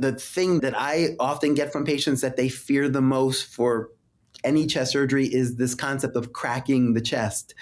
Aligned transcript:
The 0.00 0.12
thing 0.12 0.60
that 0.60 0.74
I 0.76 1.16
often 1.18 1.54
get 1.54 1.72
from 1.72 1.84
patients 1.84 2.20
that 2.20 2.36
they 2.36 2.48
fear 2.48 2.88
the 2.88 3.00
most 3.00 3.46
for 3.46 3.90
any 4.44 4.66
chest 4.66 4.92
surgery 4.92 5.26
is 5.26 5.56
this 5.56 5.74
concept 5.74 6.16
of 6.16 6.32
cracking 6.32 6.94
the 6.94 7.00
chest. 7.00 7.54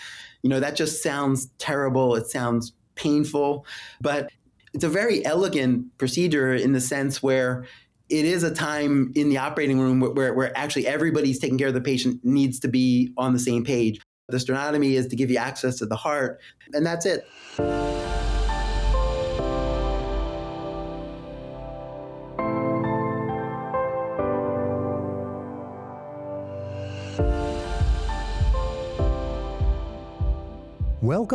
You 0.42 0.50
know, 0.50 0.60
that 0.60 0.76
just 0.76 1.02
sounds 1.02 1.50
terrible. 1.58 2.14
It 2.14 2.26
sounds 2.26 2.72
painful, 2.94 3.66
but 4.00 4.30
it's 4.72 4.84
a 4.84 4.88
very 4.88 5.24
elegant 5.24 5.96
procedure 5.98 6.54
in 6.54 6.72
the 6.72 6.80
sense 6.80 7.22
where 7.22 7.66
it 8.10 8.24
is 8.24 8.42
a 8.42 8.54
time 8.54 9.12
in 9.14 9.30
the 9.30 9.38
operating 9.38 9.80
room 9.80 10.00
where, 10.00 10.34
where, 10.34 10.56
actually 10.56 10.86
everybody's 10.86 11.38
taking 11.38 11.56
care 11.56 11.68
of 11.68 11.74
the 11.74 11.80
patient 11.80 12.20
needs 12.22 12.60
to 12.60 12.68
be 12.68 13.12
on 13.16 13.32
the 13.32 13.38
same 13.38 13.64
page. 13.64 14.00
The 14.28 14.36
sternotomy 14.36 14.92
is 14.92 15.06
to 15.08 15.16
give 15.16 15.30
you 15.30 15.38
access 15.38 15.76
to 15.78 15.86
the 15.86 15.96
heart, 15.96 16.40
and 16.72 16.84
that's 16.84 17.06
it. 17.06 17.24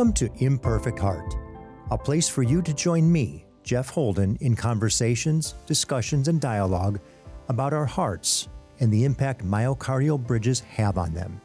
Welcome 0.00 0.14
to 0.14 0.42
Imperfect 0.42 0.98
Heart, 0.98 1.34
a 1.90 1.98
place 1.98 2.26
for 2.26 2.42
you 2.42 2.62
to 2.62 2.72
join 2.72 3.12
me, 3.12 3.44
Jeff 3.64 3.90
Holden, 3.90 4.38
in 4.40 4.56
conversations, 4.56 5.56
discussions, 5.66 6.26
and 6.26 6.40
dialogue 6.40 6.98
about 7.50 7.74
our 7.74 7.84
hearts 7.84 8.48
and 8.78 8.90
the 8.90 9.04
impact 9.04 9.44
myocardial 9.44 10.18
bridges 10.18 10.60
have 10.60 10.96
on 10.96 11.12
them. 11.12 11.38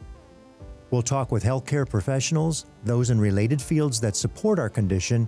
We'll 0.90 1.02
talk 1.02 1.34
with 1.34 1.44
healthcare 1.44 1.86
professionals, 1.86 2.66
those 2.86 3.09
in 3.09 3.20
related 3.20 3.62
fields 3.62 4.00
that 4.00 4.16
support 4.16 4.58
our 4.58 4.70
condition, 4.70 5.28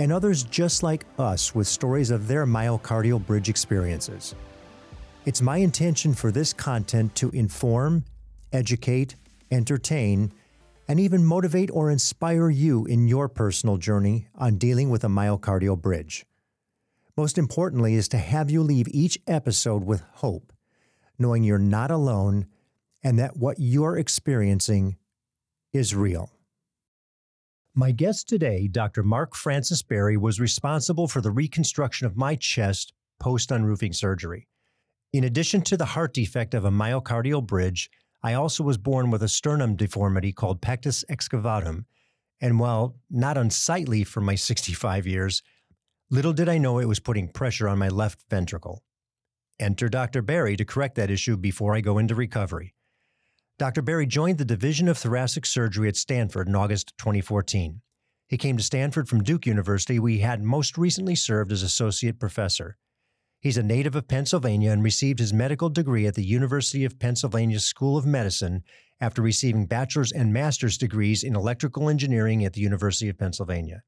and 0.00 0.10
others 0.10 0.42
just 0.42 0.82
like 0.82 1.06
us 1.20 1.54
with 1.54 1.68
stories 1.68 2.10
of 2.10 2.26
their 2.26 2.46
myocardial 2.46 3.24
bridge 3.24 3.48
experiences. 3.48 4.34
It's 5.24 5.40
my 5.40 5.58
intention 5.58 6.14
for 6.14 6.32
this 6.32 6.52
content 6.52 7.14
to 7.14 7.30
inform, 7.30 8.02
educate, 8.52 9.14
entertain, 9.52 10.32
and 10.88 11.00
even 11.00 11.24
motivate 11.24 11.70
or 11.72 11.90
inspire 11.90 12.48
you 12.48 12.84
in 12.86 13.08
your 13.08 13.28
personal 13.28 13.76
journey 13.76 14.28
on 14.34 14.58
dealing 14.58 14.90
with 14.90 15.04
a 15.04 15.08
myocardial 15.08 15.80
bridge. 15.80 16.26
Most 17.16 17.38
importantly, 17.38 17.94
is 17.94 18.08
to 18.08 18.18
have 18.18 18.50
you 18.50 18.62
leave 18.62 18.88
each 18.90 19.18
episode 19.26 19.84
with 19.84 20.02
hope, 20.14 20.52
knowing 21.18 21.42
you're 21.42 21.58
not 21.58 21.90
alone 21.90 22.46
and 23.02 23.18
that 23.18 23.36
what 23.36 23.56
you're 23.58 23.96
experiencing 23.96 24.96
is 25.72 25.94
real. 25.94 26.30
My 27.74 27.92
guest 27.92 28.28
today, 28.28 28.68
Dr. 28.68 29.02
Mark 29.02 29.34
Francis 29.34 29.82
Berry, 29.82 30.16
was 30.16 30.40
responsible 30.40 31.08
for 31.08 31.20
the 31.20 31.30
reconstruction 31.30 32.06
of 32.06 32.16
my 32.16 32.34
chest 32.34 32.92
post 33.18 33.50
unroofing 33.50 33.92
surgery. 33.92 34.48
In 35.12 35.24
addition 35.24 35.62
to 35.62 35.76
the 35.76 35.84
heart 35.84 36.12
defect 36.14 36.54
of 36.54 36.64
a 36.64 36.70
myocardial 36.70 37.46
bridge, 37.46 37.90
I 38.26 38.34
also 38.34 38.64
was 38.64 38.76
born 38.76 39.12
with 39.12 39.22
a 39.22 39.28
sternum 39.28 39.76
deformity 39.76 40.32
called 40.32 40.60
pectus 40.60 41.04
excavatum, 41.08 41.84
and 42.40 42.58
while 42.58 42.96
not 43.08 43.38
unsightly 43.38 44.02
for 44.02 44.20
my 44.20 44.34
65 44.50 45.06
years, 45.06 45.44
little 46.10 46.32
did 46.32 46.48
I 46.48 46.58
know 46.58 46.80
it 46.80 46.88
was 46.88 46.98
putting 46.98 47.28
pressure 47.28 47.68
on 47.68 47.78
my 47.78 47.86
left 47.86 48.24
ventricle. 48.28 48.82
Enter 49.60 49.88
Dr. 49.88 50.22
Berry 50.22 50.56
to 50.56 50.64
correct 50.64 50.96
that 50.96 51.08
issue 51.08 51.36
before 51.36 51.76
I 51.76 51.80
go 51.80 51.98
into 51.98 52.16
recovery. 52.16 52.74
Dr. 53.60 53.80
Berry 53.80 54.06
joined 54.06 54.38
the 54.38 54.44
Division 54.44 54.88
of 54.88 54.98
Thoracic 54.98 55.46
Surgery 55.46 55.86
at 55.86 55.94
Stanford 55.94 56.48
in 56.48 56.56
August 56.56 56.94
2014. 56.98 57.80
He 58.26 58.36
came 58.36 58.56
to 58.56 58.62
Stanford 58.64 59.08
from 59.08 59.22
Duke 59.22 59.46
University, 59.46 60.00
where 60.00 60.10
he 60.10 60.18
had 60.18 60.42
most 60.42 60.76
recently 60.76 61.14
served 61.14 61.52
as 61.52 61.62
associate 61.62 62.18
professor. 62.18 62.76
He's 63.40 63.58
a 63.58 63.62
native 63.62 63.94
of 63.94 64.08
Pennsylvania 64.08 64.70
and 64.70 64.82
received 64.82 65.18
his 65.18 65.32
medical 65.32 65.68
degree 65.68 66.06
at 66.06 66.14
the 66.14 66.24
University 66.24 66.84
of 66.84 66.98
Pennsylvania 66.98 67.60
School 67.60 67.96
of 67.96 68.06
Medicine 68.06 68.62
after 69.00 69.22
receiving 69.22 69.66
bachelor's 69.66 70.10
and 70.10 70.32
master's 70.32 70.78
degrees 70.78 71.22
in 71.22 71.36
electrical 71.36 71.88
engineering 71.88 72.44
at 72.44 72.54
the 72.54 72.62
University 72.62 73.08
of 73.08 73.18
Pennsylvania. 73.18 73.82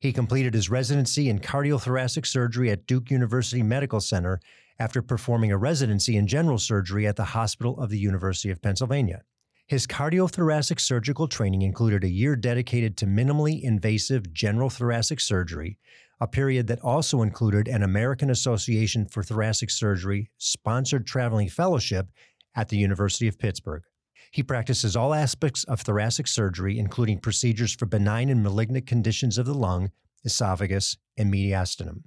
He 0.00 0.12
completed 0.12 0.54
his 0.54 0.70
residency 0.70 1.28
in 1.28 1.38
cardiothoracic 1.38 2.26
surgery 2.26 2.70
at 2.70 2.86
Duke 2.86 3.10
University 3.10 3.62
Medical 3.62 4.00
Center 4.00 4.40
after 4.78 5.02
performing 5.02 5.52
a 5.52 5.58
residency 5.58 6.16
in 6.16 6.26
general 6.26 6.58
surgery 6.58 7.06
at 7.06 7.14
the 7.16 7.24
Hospital 7.24 7.78
of 7.78 7.90
the 7.90 7.98
University 7.98 8.50
of 8.50 8.62
Pennsylvania. 8.62 9.22
His 9.68 9.86
cardiothoracic 9.86 10.80
surgical 10.80 11.28
training 11.28 11.62
included 11.62 12.02
a 12.02 12.08
year 12.08 12.34
dedicated 12.34 12.96
to 12.96 13.06
minimally 13.06 13.62
invasive 13.62 14.32
general 14.32 14.70
thoracic 14.70 15.20
surgery, 15.20 15.78
a 16.22 16.26
period 16.28 16.68
that 16.68 16.78
also 16.82 17.22
included 17.22 17.66
an 17.66 17.82
American 17.82 18.30
Association 18.30 19.04
for 19.06 19.24
Thoracic 19.24 19.70
Surgery 19.70 20.30
sponsored 20.38 21.04
traveling 21.04 21.48
fellowship 21.48 22.06
at 22.54 22.68
the 22.68 22.76
University 22.76 23.26
of 23.26 23.40
Pittsburgh. 23.40 23.82
He 24.30 24.44
practices 24.44 24.94
all 24.94 25.14
aspects 25.14 25.64
of 25.64 25.80
thoracic 25.80 26.28
surgery, 26.28 26.78
including 26.78 27.18
procedures 27.18 27.74
for 27.74 27.86
benign 27.86 28.28
and 28.28 28.40
malignant 28.40 28.86
conditions 28.86 29.36
of 29.36 29.46
the 29.46 29.52
lung, 29.52 29.90
esophagus, 30.24 30.96
and 31.18 31.34
mediastinum. 31.34 32.04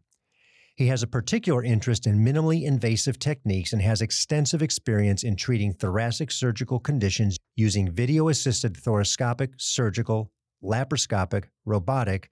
He 0.78 0.88
has 0.88 1.04
a 1.04 1.08
particular 1.08 1.62
interest 1.62 2.08
in 2.08 2.24
minimally 2.24 2.64
invasive 2.64 3.20
techniques 3.20 3.74
and 3.74 3.82
has 3.82 4.02
extensive 4.02 4.62
experience 4.62 5.24
in 5.24 5.36
treating 5.36 5.74
thoracic 5.74 6.32
surgical 6.32 6.80
conditions 6.80 7.38
using 7.58 7.92
video 7.92 8.30
assisted 8.30 8.76
thoracoscopic, 8.76 9.56
surgical, 9.58 10.32
laparoscopic, 10.64 11.46
robotic, 11.66 12.30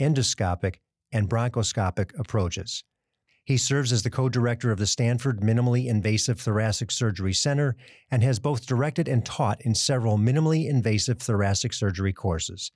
endoscopic, 0.00 0.76
and 1.14 1.30
bronchoscopic 1.30 2.10
approaches. 2.18 2.84
He 3.44 3.56
serves 3.58 3.92
as 3.92 4.02
the 4.02 4.10
co 4.10 4.28
director 4.28 4.70
of 4.70 4.78
the 4.78 4.86
Stanford 4.86 5.40
Minimally 5.40 5.86
Invasive 5.86 6.40
Thoracic 6.40 6.90
Surgery 6.90 7.34
Center 7.34 7.76
and 8.10 8.22
has 8.22 8.38
both 8.38 8.66
directed 8.66 9.06
and 9.06 9.24
taught 9.24 9.60
in 9.62 9.74
several 9.74 10.18
minimally 10.18 10.68
invasive 10.68 11.18
thoracic 11.18 11.72
surgery 11.72 12.12
courses. 12.12 12.72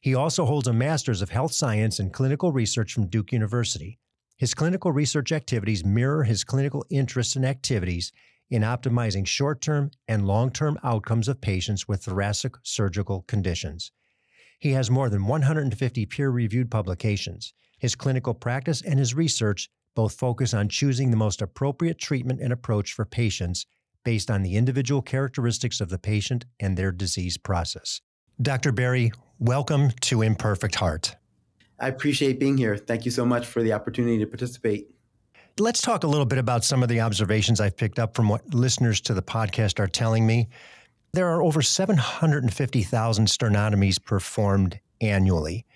He 0.00 0.14
also 0.14 0.44
holds 0.44 0.66
a 0.66 0.72
Master's 0.72 1.22
of 1.22 1.30
Health 1.30 1.52
Science 1.52 1.98
and 1.98 2.12
Clinical 2.12 2.52
Research 2.52 2.92
from 2.92 3.06
Duke 3.06 3.32
University. 3.32 3.98
His 4.36 4.52
clinical 4.52 4.92
research 4.92 5.32
activities 5.32 5.84
mirror 5.84 6.24
his 6.24 6.44
clinical 6.44 6.84
interests 6.90 7.36
and 7.36 7.46
activities 7.46 8.12
in 8.50 8.62
optimizing 8.62 9.26
short 9.26 9.62
term 9.62 9.90
and 10.06 10.26
long 10.26 10.50
term 10.50 10.78
outcomes 10.84 11.26
of 11.26 11.40
patients 11.40 11.88
with 11.88 12.04
thoracic 12.04 12.56
surgical 12.62 13.22
conditions. 13.22 13.92
He 14.58 14.72
has 14.72 14.90
more 14.90 15.08
than 15.08 15.26
150 15.26 16.06
peer 16.06 16.30
reviewed 16.30 16.70
publications. 16.70 17.54
His 17.82 17.96
clinical 17.96 18.32
practice 18.32 18.80
and 18.80 18.96
his 19.00 19.12
research 19.12 19.68
both 19.96 20.14
focus 20.14 20.54
on 20.54 20.68
choosing 20.68 21.10
the 21.10 21.16
most 21.16 21.42
appropriate 21.42 21.98
treatment 21.98 22.40
and 22.40 22.52
approach 22.52 22.92
for 22.92 23.04
patients 23.04 23.66
based 24.04 24.30
on 24.30 24.42
the 24.42 24.54
individual 24.54 25.02
characteristics 25.02 25.80
of 25.80 25.88
the 25.88 25.98
patient 25.98 26.44
and 26.60 26.76
their 26.76 26.92
disease 26.92 27.36
process. 27.36 28.00
Dr. 28.40 28.70
Berry, 28.70 29.10
welcome 29.40 29.90
to 30.02 30.22
Imperfect 30.22 30.76
Heart. 30.76 31.16
I 31.80 31.88
appreciate 31.88 32.38
being 32.38 32.56
here. 32.56 32.76
Thank 32.76 33.04
you 33.04 33.10
so 33.10 33.26
much 33.26 33.48
for 33.48 33.64
the 33.64 33.72
opportunity 33.72 34.18
to 34.18 34.26
participate. 34.26 34.94
Let's 35.58 35.82
talk 35.82 36.04
a 36.04 36.08
little 36.08 36.24
bit 36.24 36.38
about 36.38 36.62
some 36.62 36.84
of 36.84 36.88
the 36.88 37.00
observations 37.00 37.60
I've 37.60 37.76
picked 37.76 37.98
up 37.98 38.14
from 38.14 38.28
what 38.28 38.54
listeners 38.54 39.00
to 39.00 39.12
the 39.12 39.22
podcast 39.22 39.80
are 39.80 39.88
telling 39.88 40.24
me. 40.24 40.50
There 41.14 41.28
are 41.28 41.42
over 41.42 41.62
750,000 41.62 43.26
sternotomies 43.26 44.00
performed 44.00 44.78
annually 45.00 45.66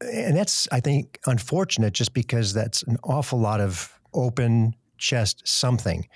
and 0.00 0.36
that's 0.36 0.68
I 0.72 0.80
think 0.80 1.18
unfortunate 1.26 1.92
just 1.94 2.12
because 2.12 2.52
that's 2.52 2.82
an 2.84 2.98
awful 3.04 3.38
lot 3.38 3.60
of 3.60 3.98
open 4.14 4.74
chest 4.98 5.42
something. 5.46 6.06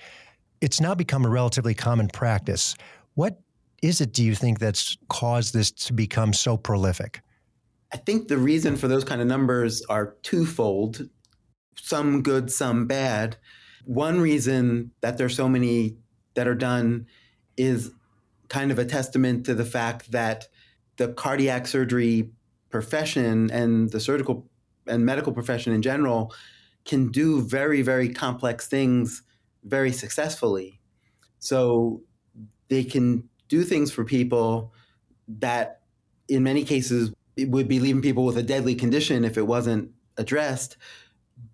It's 0.59 0.79
now 0.79 0.93
become 0.93 1.25
a 1.25 1.29
relatively 1.29 1.73
common 1.73 2.07
practice. 2.07 2.75
What 3.15 3.39
is 3.81 4.01
it 4.01 4.13
do 4.13 4.23
you 4.23 4.35
think 4.35 4.59
that's 4.59 4.97
caused 5.09 5.53
this 5.53 5.71
to 5.71 5.93
become 5.93 6.33
so 6.33 6.57
prolific? 6.57 7.21
I 7.93 7.97
think 7.97 8.27
the 8.27 8.37
reason 8.37 8.77
for 8.77 8.87
those 8.87 9.03
kind 9.03 9.21
of 9.21 9.27
numbers 9.27 9.81
are 9.89 10.15
twofold, 10.21 11.09
some 11.75 12.21
good, 12.21 12.51
some 12.51 12.87
bad. 12.87 13.37
One 13.85 14.21
reason 14.21 14.91
that 15.01 15.17
there's 15.17 15.35
so 15.35 15.49
many 15.49 15.97
that 16.35 16.47
are 16.47 16.55
done 16.55 17.07
is 17.57 17.91
kind 18.47 18.71
of 18.71 18.79
a 18.79 18.85
testament 18.85 19.45
to 19.47 19.55
the 19.55 19.65
fact 19.65 20.11
that 20.11 20.47
the 20.97 21.09
cardiac 21.09 21.67
surgery 21.67 22.29
profession 22.71 23.51
and 23.51 23.91
the 23.91 23.99
surgical 23.99 24.47
and 24.87 25.05
medical 25.05 25.33
profession 25.33 25.73
in 25.73 25.81
general 25.81 26.33
can 26.85 27.11
do 27.11 27.41
very, 27.41 27.81
very 27.81 28.09
complex 28.09 28.67
things 28.67 29.21
very 29.63 29.91
successfully. 29.91 30.79
So 31.39 32.01
they 32.69 32.83
can 32.83 33.29
do 33.47 33.63
things 33.63 33.91
for 33.91 34.03
people 34.03 34.73
that, 35.27 35.81
in 36.27 36.43
many 36.43 36.63
cases, 36.63 37.11
would 37.37 37.67
be 37.67 37.79
leaving 37.79 38.01
people 38.01 38.25
with 38.25 38.37
a 38.37 38.43
deadly 38.43 38.75
condition 38.75 39.23
if 39.25 39.37
it 39.37 39.45
wasn't 39.45 39.91
addressed. 40.17 40.77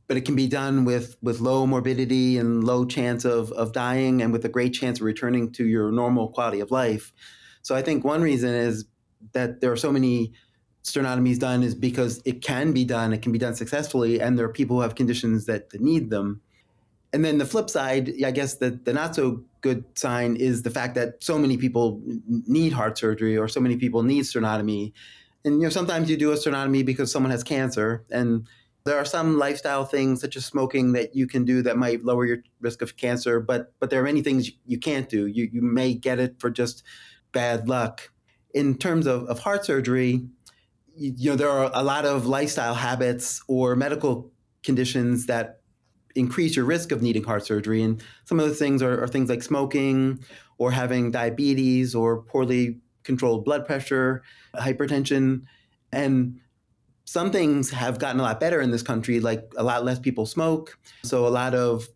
But 0.08 0.16
it 0.16 0.22
can 0.22 0.36
be 0.36 0.48
done 0.48 0.86
with, 0.86 1.18
with 1.22 1.42
low 1.42 1.68
morbidity 1.68 2.38
and 2.38 2.63
low 2.63 2.86
chance 2.86 3.25
of, 3.25 3.52
of 3.52 3.74
dying 3.74 4.22
and 4.22 4.31
with 4.31 4.46
a 4.46 4.50
great 4.50 4.74
chance 4.74 5.00
of 5.00 5.06
returning 5.06 5.52
to 5.54 5.66
your 5.66 5.92
normal 5.92 6.30
quality 6.30 6.62
of 6.62 6.72
life. 6.72 7.12
So 7.62 7.75
I 7.75 7.81
think 7.81 8.06
one 8.06 8.22
reason 8.22 8.54
is 8.54 8.86
that 9.34 9.60
there 9.60 9.72
are 9.72 9.78
so 9.78 9.92
many 9.92 10.31
sternotomies 10.88 11.39
done 11.39 11.63
is 11.63 11.75
because 11.75 12.22
it 12.25 12.42
can 12.42 12.72
be 12.72 12.86
done, 12.86 13.13
it 13.13 13.22
can 13.22 13.31
be 13.31 13.39
done 13.39 13.56
successfully, 13.56 14.22
and 14.22 14.38
there 14.38 14.45
are 14.45 14.51
people 14.51 14.78
who 14.78 14.81
have 14.81 14.95
conditions 14.95 15.45
that, 15.45 15.69
that 15.72 15.81
need 15.81 16.10
them. 16.10 16.42
And 17.13 17.24
then 17.24 17.38
the 17.38 17.45
flip 17.45 17.69
side, 17.69 18.13
I 18.25 18.31
guess 18.31 18.56
the, 18.56 18.72
the 18.72 18.94
not 18.94 19.16
so 19.16 19.44
good 19.62 19.86
sign 19.95 20.36
is 20.36 20.63
the 20.63 20.69
fact 20.69 20.95
that 20.95 21.24
so 21.24 21.38
many 21.38 21.57
people 21.57 22.01
need 22.28 22.74
heart 22.74 22.98
surgery 22.98 23.38
or 23.38 23.48
so 23.48 23.60
many 23.60 23.78
people 23.78 24.04
need 24.04 24.24
sternotomy. 24.24 24.94
And 25.45 25.56
you 25.56 25.63
know, 25.63 25.69
sometimes 25.69 26.10
you 26.10 26.18
do 26.18 26.31
a 26.31 26.36
sternotomy 26.36 26.86
because 26.86 27.12
someone 27.12 27.31
has 27.31 27.44
cancer. 27.44 28.04
And 28.12 28.48
there 28.84 28.98
are 28.98 29.06
some 29.06 29.38
lifestyle 29.38 29.86
things 29.86 30.22
such 30.22 30.36
as 30.36 30.45
smoking 30.45 30.94
that 30.94 31.16
you 31.16 31.28
can 31.28 31.45
do 31.45 31.62
that 31.62 31.78
might 31.78 32.04
lower 32.04 32.25
your 32.25 32.38
risk 32.62 32.81
of 32.81 32.98
cancer, 32.98 33.39
but 33.39 33.74
but 33.80 33.89
there 33.89 34.00
are 34.00 34.06
many 34.06 34.22
things 34.22 34.51
you 34.66 34.80
can't 34.80 35.10
do. 35.10 35.28
You 35.28 35.50
you 35.51 35.62
may 35.62 35.94
get 35.94 36.19
it 36.19 36.39
for 36.39 36.50
just 36.50 36.84
bad 37.31 37.68
luck. 37.68 38.12
In 38.54 38.78
terms 38.78 39.06
of, 39.06 39.24
of 39.25 39.39
heart 39.39 39.66
surgery, 39.66 40.28
you, 40.98 41.32
know, 41.32 41.36
there 41.36 41.50
are 41.50 41.72
a 41.74 41.84
lot 41.84 42.06
of 42.06 42.26
lifestyle 42.26 42.74
habits 42.74 43.42
or 43.48 43.76
medical 43.76 44.32
conditions 44.64 45.28
that 45.28 45.62
increase 46.16 46.56
your 46.56 46.66
risk 46.66 46.92
of 46.92 47.02
needing 47.02 47.24
heart 47.24 47.46
surgery. 47.46 47.82
And 47.84 48.02
some 48.26 48.40
of 48.40 48.48
those 48.48 48.60
things 48.60 48.82
are, 48.82 49.04
are 49.04 49.08
things 49.08 49.30
like 49.30 49.44
smoking 49.44 50.24
or 50.58 50.72
having 50.72 51.12
diabetes 51.12 51.94
or 51.94 52.24
poorly 52.24 52.80
controlled 53.04 53.46
blood 53.46 53.66
pressure, 53.66 54.24
hypertension. 54.56 55.44
And 55.92 56.40
some 57.06 57.32
things 57.32 57.70
have 57.70 58.00
gotten 58.00 58.20
a 58.20 58.24
lot 58.24 58.40
better 58.40 58.60
in 58.60 58.72
this 58.72 58.84
country, 58.84 59.20
like 59.20 59.54
a 59.56 59.64
lot 59.64 59.86
less 59.86 60.00
people 60.00 60.26
smoke. 60.26 60.78
So 61.04 61.26
a 61.26 61.30
lot 61.30 61.54
of 61.54 61.88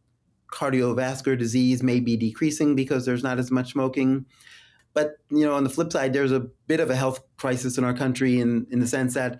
cardiovascular 0.53 1.37
disease 1.37 1.81
may 1.81 1.99
be 1.99 2.15
decreasing 2.15 2.75
because 2.75 3.05
there's 3.05 3.23
not 3.23 3.39
as 3.39 3.51
much 3.51 3.71
smoking. 3.71 4.25
But 4.93 5.17
you 5.29 5.45
know, 5.45 5.53
on 5.53 5.63
the 5.63 5.69
flip 5.69 5.91
side, 5.91 6.13
there's 6.13 6.31
a 6.31 6.41
bit 6.67 6.79
of 6.79 6.89
a 6.89 6.95
health 6.95 7.23
crisis 7.37 7.77
in 7.77 7.83
our 7.83 7.93
country 7.93 8.39
in, 8.39 8.67
in 8.71 8.79
the 8.79 8.87
sense 8.87 9.13
that 9.13 9.39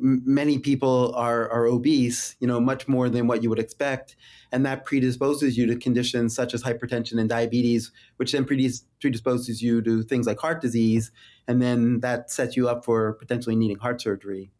many 0.00 0.58
people 0.58 1.14
are, 1.14 1.50
are 1.50 1.66
obese, 1.66 2.36
you 2.40 2.46
know, 2.46 2.60
much 2.60 2.88
more 2.88 3.08
than 3.08 3.26
what 3.26 3.42
you 3.42 3.50
would 3.50 3.58
expect. 3.58 4.16
And 4.50 4.64
that 4.66 4.84
predisposes 4.84 5.56
you 5.56 5.66
to 5.66 5.76
conditions 5.76 6.34
such 6.34 6.54
as 6.54 6.62
hypertension 6.62 7.18
and 7.18 7.28
diabetes, 7.28 7.90
which 8.16 8.32
then 8.32 8.44
predisposes 8.44 9.62
you 9.62 9.82
to 9.82 10.02
things 10.02 10.26
like 10.26 10.38
heart 10.38 10.60
disease. 10.60 11.10
And 11.48 11.60
then 11.60 12.00
that 12.00 12.30
sets 12.30 12.56
you 12.56 12.68
up 12.68 12.84
for 12.84 13.14
potentially 13.14 13.56
needing 13.56 13.78
heart 13.78 14.00
surgery. 14.00 14.50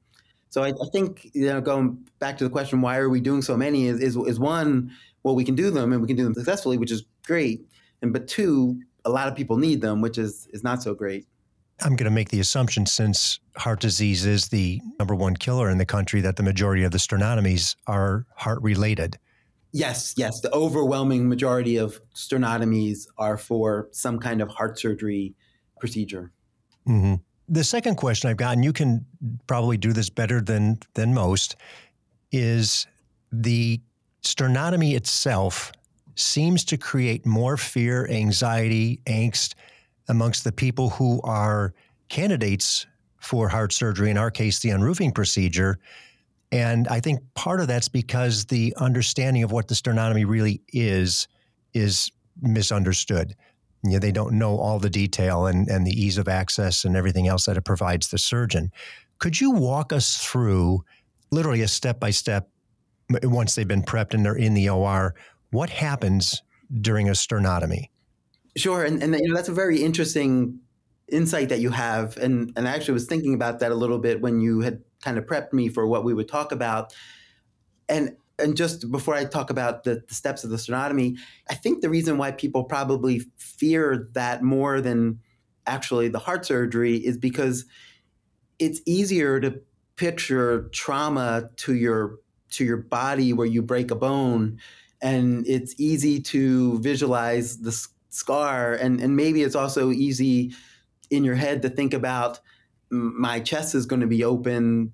So 0.50 0.62
I, 0.62 0.68
I 0.68 0.88
think, 0.92 1.30
you 1.32 1.46
know, 1.46 1.60
going 1.60 2.06
back 2.18 2.36
to 2.38 2.44
the 2.44 2.50
question, 2.50 2.82
why 2.82 2.98
are 2.98 3.08
we 3.08 3.20
doing 3.20 3.42
so 3.42 3.56
many 3.56 3.86
is, 3.86 4.00
is, 4.00 4.16
is 4.16 4.38
one, 4.38 4.92
well, 5.22 5.34
we 5.34 5.44
can 5.44 5.54
do 5.54 5.70
them 5.70 5.92
and 5.92 6.02
we 6.02 6.06
can 6.06 6.16
do 6.16 6.24
them 6.24 6.34
successfully, 6.34 6.76
which 6.76 6.90
is 6.90 7.04
great. 7.24 7.66
And 8.02 8.12
but 8.12 8.28
two, 8.28 8.80
a 9.04 9.10
lot 9.10 9.28
of 9.28 9.34
people 9.34 9.56
need 9.56 9.80
them, 9.80 10.00
which 10.00 10.18
is, 10.18 10.48
is 10.52 10.62
not 10.62 10.82
so 10.82 10.94
great. 10.94 11.26
I'm 11.80 11.96
going 11.96 12.04
to 12.04 12.14
make 12.14 12.28
the 12.28 12.40
assumption 12.40 12.86
since 12.86 13.40
heart 13.56 13.80
disease 13.80 14.24
is 14.24 14.48
the 14.48 14.80
number 14.98 15.14
one 15.14 15.36
killer 15.36 15.68
in 15.70 15.78
the 15.78 15.86
country 15.86 16.20
that 16.20 16.36
the 16.36 16.42
majority 16.42 16.84
of 16.84 16.92
the 16.92 16.98
sternotomies 16.98 17.74
are 17.86 18.26
heart 18.36 18.62
related. 18.62 19.18
Yes, 19.72 20.14
yes. 20.16 20.40
The 20.40 20.52
overwhelming 20.52 21.28
majority 21.28 21.78
of 21.78 22.00
sternotomies 22.14 23.06
are 23.16 23.36
for 23.36 23.88
some 23.90 24.18
kind 24.18 24.42
of 24.42 24.48
heart 24.48 24.78
surgery 24.78 25.34
procedure. 25.80 26.30
Mm-hmm. 26.86 27.14
The 27.48 27.64
second 27.64 27.96
question 27.96 28.30
I've 28.30 28.36
gotten, 28.36 28.62
you 28.62 28.72
can 28.72 29.04
probably 29.46 29.76
do 29.76 29.92
this 29.92 30.10
better 30.10 30.40
than 30.40 30.78
than 30.94 31.14
most, 31.14 31.56
is 32.30 32.86
the 33.32 33.80
sternotomy 34.22 34.94
itself 34.94 35.72
seems 36.14 36.64
to 36.66 36.76
create 36.76 37.26
more 37.26 37.56
fear, 37.56 38.06
anxiety, 38.08 39.00
angst 39.06 39.54
amongst 40.08 40.44
the 40.44 40.52
people 40.52 40.90
who 40.90 41.20
are 41.22 41.74
candidates 42.08 42.86
for 43.18 43.48
heart 43.48 43.72
surgery, 43.72 44.10
in 44.10 44.18
our 44.18 44.30
case, 44.30 44.58
the 44.58 44.70
unroofing 44.70 45.12
procedure. 45.12 45.78
And 46.50 46.88
I 46.88 47.00
think 47.00 47.20
part 47.34 47.60
of 47.60 47.68
that's 47.68 47.88
because 47.88 48.46
the 48.46 48.74
understanding 48.76 49.42
of 49.42 49.52
what 49.52 49.68
the 49.68 49.74
sternotomy 49.74 50.26
really 50.26 50.60
is 50.72 51.28
is 51.72 52.10
misunderstood. 52.40 53.34
You 53.84 53.92
know, 53.92 53.98
they 53.98 54.12
don't 54.12 54.34
know 54.34 54.58
all 54.58 54.78
the 54.78 54.90
detail 54.90 55.46
and, 55.46 55.68
and 55.68 55.86
the 55.86 55.92
ease 55.92 56.18
of 56.18 56.28
access 56.28 56.84
and 56.84 56.96
everything 56.96 57.26
else 57.26 57.46
that 57.46 57.56
it 57.56 57.64
provides 57.64 58.08
the 58.08 58.18
surgeon. 58.18 58.70
Could 59.18 59.40
you 59.40 59.52
walk 59.52 59.92
us 59.92 60.16
through 60.18 60.84
literally 61.30 61.62
a 61.62 61.68
step 61.68 61.98
by 61.98 62.10
step 62.10 62.50
once 63.22 63.54
they've 63.54 63.66
been 63.66 63.82
prepped 63.82 64.14
and 64.14 64.24
they're 64.24 64.34
in 64.34 64.54
the 64.54 64.68
OR? 64.68 65.14
What 65.52 65.68
happens 65.68 66.42
during 66.80 67.08
a 67.08 67.12
sternotomy? 67.12 67.90
Sure, 68.56 68.84
and, 68.84 69.02
and 69.02 69.14
you 69.14 69.28
know 69.28 69.34
that's 69.34 69.50
a 69.50 69.54
very 69.54 69.82
interesting 69.82 70.58
insight 71.10 71.50
that 71.50 71.60
you 71.60 71.70
have, 71.70 72.16
and 72.16 72.52
and 72.56 72.66
I 72.66 72.72
actually 72.72 72.94
was 72.94 73.06
thinking 73.06 73.34
about 73.34 73.60
that 73.60 73.70
a 73.70 73.74
little 73.74 73.98
bit 73.98 74.22
when 74.22 74.40
you 74.40 74.60
had 74.60 74.82
kind 75.02 75.18
of 75.18 75.26
prepped 75.26 75.52
me 75.52 75.68
for 75.68 75.86
what 75.86 76.04
we 76.04 76.14
would 76.14 76.26
talk 76.26 76.52
about, 76.52 76.94
and 77.86 78.16
and 78.38 78.56
just 78.56 78.90
before 78.90 79.14
I 79.14 79.26
talk 79.26 79.50
about 79.50 79.84
the, 79.84 80.02
the 80.08 80.14
steps 80.14 80.42
of 80.42 80.48
the 80.48 80.56
sternotomy, 80.56 81.18
I 81.50 81.54
think 81.54 81.82
the 81.82 81.90
reason 81.90 82.16
why 82.16 82.30
people 82.30 82.64
probably 82.64 83.22
fear 83.36 84.08
that 84.12 84.42
more 84.42 84.80
than 84.80 85.20
actually 85.66 86.08
the 86.08 86.18
heart 86.18 86.46
surgery 86.46 86.96
is 86.96 87.18
because 87.18 87.66
it's 88.58 88.80
easier 88.86 89.38
to 89.40 89.60
picture 89.96 90.70
trauma 90.72 91.50
to 91.56 91.74
your 91.74 92.20
to 92.52 92.64
your 92.64 92.78
body 92.78 93.34
where 93.34 93.46
you 93.46 93.60
break 93.60 93.90
a 93.90 93.94
bone 93.94 94.58
and 95.02 95.46
it's 95.46 95.74
easy 95.78 96.20
to 96.20 96.78
visualize 96.78 97.58
the 97.58 97.72
scar 98.10 98.74
and 98.74 99.00
and 99.00 99.16
maybe 99.16 99.42
it's 99.42 99.56
also 99.56 99.90
easy 99.90 100.52
in 101.10 101.24
your 101.24 101.34
head 101.34 101.62
to 101.62 101.68
think 101.68 101.92
about 101.92 102.40
my 102.90 103.40
chest 103.40 103.74
is 103.74 103.86
going 103.86 104.00
to 104.00 104.06
be 104.06 104.22
open 104.22 104.92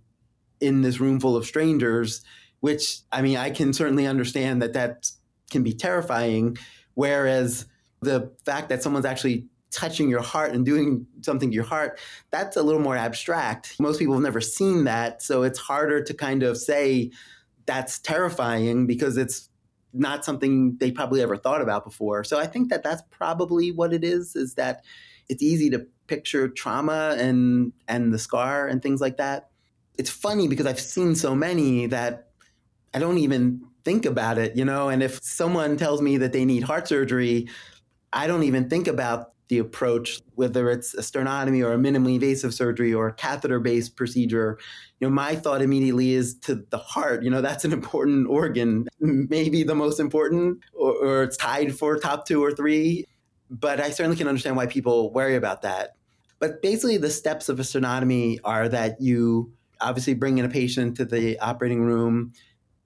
in 0.60 0.82
this 0.82 0.98
room 1.00 1.20
full 1.20 1.36
of 1.36 1.44
strangers 1.44 2.22
which 2.60 3.00
i 3.12 3.20
mean 3.20 3.36
i 3.36 3.50
can 3.50 3.72
certainly 3.72 4.06
understand 4.06 4.62
that 4.62 4.72
that 4.72 5.10
can 5.50 5.62
be 5.62 5.72
terrifying 5.72 6.56
whereas 6.94 7.66
the 8.00 8.32
fact 8.44 8.68
that 8.68 8.82
someone's 8.82 9.04
actually 9.04 9.46
touching 9.70 10.08
your 10.08 10.22
heart 10.22 10.52
and 10.52 10.64
doing 10.64 11.06
something 11.20 11.50
to 11.50 11.54
your 11.54 11.64
heart 11.64 12.00
that's 12.30 12.56
a 12.56 12.62
little 12.62 12.80
more 12.80 12.96
abstract. 12.96 13.76
Most 13.78 13.98
people 13.98 14.14
have 14.14 14.22
never 14.22 14.40
seen 14.40 14.84
that 14.84 15.22
so 15.22 15.42
it's 15.42 15.58
harder 15.58 16.02
to 16.02 16.14
kind 16.14 16.42
of 16.42 16.56
say 16.56 17.10
that's 17.66 17.98
terrifying 17.98 18.86
because 18.86 19.18
it's 19.18 19.47
not 19.92 20.24
something 20.24 20.76
they 20.78 20.90
probably 20.90 21.22
ever 21.22 21.36
thought 21.36 21.60
about 21.60 21.84
before. 21.84 22.24
So 22.24 22.38
I 22.38 22.46
think 22.46 22.70
that 22.70 22.82
that's 22.82 23.02
probably 23.10 23.72
what 23.72 23.92
it 23.92 24.04
is 24.04 24.36
is 24.36 24.54
that 24.54 24.84
it's 25.28 25.42
easy 25.42 25.70
to 25.70 25.86
picture 26.06 26.48
trauma 26.48 27.16
and 27.18 27.72
and 27.86 28.12
the 28.12 28.18
scar 28.18 28.66
and 28.66 28.82
things 28.82 29.00
like 29.00 29.16
that. 29.18 29.50
It's 29.98 30.10
funny 30.10 30.48
because 30.48 30.66
I've 30.66 30.80
seen 30.80 31.14
so 31.14 31.34
many 31.34 31.86
that 31.86 32.28
I 32.94 32.98
don't 32.98 33.18
even 33.18 33.62
think 33.84 34.06
about 34.06 34.38
it, 34.38 34.56
you 34.56 34.64
know, 34.64 34.88
and 34.88 35.02
if 35.02 35.22
someone 35.22 35.76
tells 35.76 36.02
me 36.02 36.18
that 36.18 36.32
they 36.32 36.44
need 36.44 36.62
heart 36.62 36.88
surgery, 36.88 37.48
I 38.12 38.26
don't 38.26 38.42
even 38.42 38.68
think 38.68 38.86
about 38.86 39.32
the 39.48 39.58
approach, 39.58 40.20
whether 40.34 40.70
it's 40.70 40.94
a 40.94 41.00
sternotomy 41.00 41.64
or 41.64 41.72
a 41.72 41.76
minimally 41.76 42.14
invasive 42.14 42.54
surgery 42.54 42.92
or 42.92 43.08
a 43.08 43.12
catheter 43.12 43.58
based 43.58 43.96
procedure, 43.96 44.58
you 45.00 45.08
know, 45.08 45.14
my 45.14 45.34
thought 45.34 45.62
immediately 45.62 46.12
is 46.12 46.34
to 46.40 46.66
the 46.70 46.78
heart. 46.78 47.22
You 47.22 47.30
know, 47.30 47.40
that's 47.40 47.64
an 47.64 47.72
important 47.72 48.28
organ, 48.28 48.86
maybe 49.00 49.62
the 49.62 49.74
most 49.74 50.00
important, 50.00 50.60
or, 50.74 50.92
or 50.92 51.22
it's 51.22 51.36
tied 51.36 51.74
for 51.76 51.98
top 51.98 52.26
two 52.26 52.42
or 52.44 52.52
three. 52.52 53.04
But 53.50 53.80
I 53.80 53.90
certainly 53.90 54.16
can 54.16 54.28
understand 54.28 54.56
why 54.56 54.66
people 54.66 55.12
worry 55.12 55.34
about 55.34 55.62
that. 55.62 55.96
But 56.38 56.62
basically, 56.62 56.98
the 56.98 57.10
steps 57.10 57.48
of 57.48 57.58
a 57.58 57.62
sternotomy 57.62 58.38
are 58.44 58.68
that 58.68 59.00
you 59.00 59.52
obviously 59.80 60.14
bring 60.14 60.38
in 60.38 60.44
a 60.44 60.48
patient 60.48 60.96
to 60.96 61.04
the 61.04 61.38
operating 61.38 61.82
room 61.82 62.32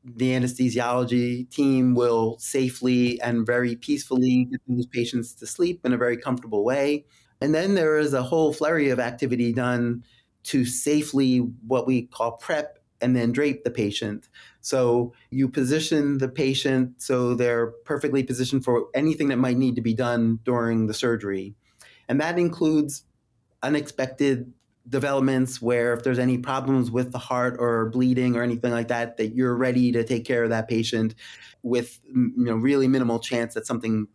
the 0.05 0.31
anesthesiology 0.31 1.49
team 1.51 1.95
will 1.95 2.37
safely 2.39 3.21
and 3.21 3.47
very 3.47 3.77
peacefully 3.77 4.49
get 4.51 4.61
those 4.67 4.87
patients 4.87 5.35
to 5.35 5.47
sleep 5.47 5.81
in 5.85 5.93
a 5.93 5.97
very 5.97 6.17
comfortable 6.17 6.65
way. 6.65 7.05
And 7.41 7.55
then 7.55 7.75
there 7.75 7.99
is 7.99 8.15
a 8.15 8.23
whole 8.23 8.53
flurry 8.53 8.91
of 8.91 8.99
activity 8.99 9.53
done 9.53 10.05
to 10.45 10.65
safely 10.65 11.39
what 11.67 11.87
we 11.87 12.03
call 12.03 12.33
prep 12.33 12.79
and 13.01 13.17
then 13.17 13.33
drape 13.33 13.65
the 13.65 13.71
patient. 13.71 14.29
So 14.61 15.13
you 15.31 15.49
position 15.49 16.19
the 16.19 16.29
patient 16.29 17.03
so 17.03 17.35
they're 17.35 17.69
perfectly 17.85 18.23
positioned 18.23 18.65
for 18.65 18.87
anything 18.95 19.29
that 19.29 19.39
might 19.39 19.57
need 19.57 19.75
to 19.77 19.83
be 19.83 19.95
done 19.95 20.39
during 20.45 20.87
the 20.87 20.95
surgery. 20.95 21.55
And 22.09 22.21
that 22.21 22.39
includes 22.39 23.05
unexpected 23.63 24.53
developments 24.89 25.63
where 25.63 25.93
if 25.93 26.03
there's 26.03 26.19
any 26.19 26.39
problems 26.39 26.91
with 26.91 27.13
the 27.13 27.19
heart 27.19 27.57
or 27.59 27.91
bleeding 27.91 28.37
or 28.37 28.43
anything 28.43 28.73
like 28.73 28.89
that 28.89 29.17
that 29.17 29.35
you're 29.35 29.55
ready 29.55 29.93
to 29.93 30.03
take 30.05 30.25
care 30.25 30.43
of 30.43 30.51
that 30.51 30.69
patient 30.69 31.15
with 31.63 32.01
you 32.07 32.33
know 32.37 32.57
really 32.57 32.89
minimal 32.89 33.19
chance 33.19 33.55
that 33.55 33.67
something 33.67 34.09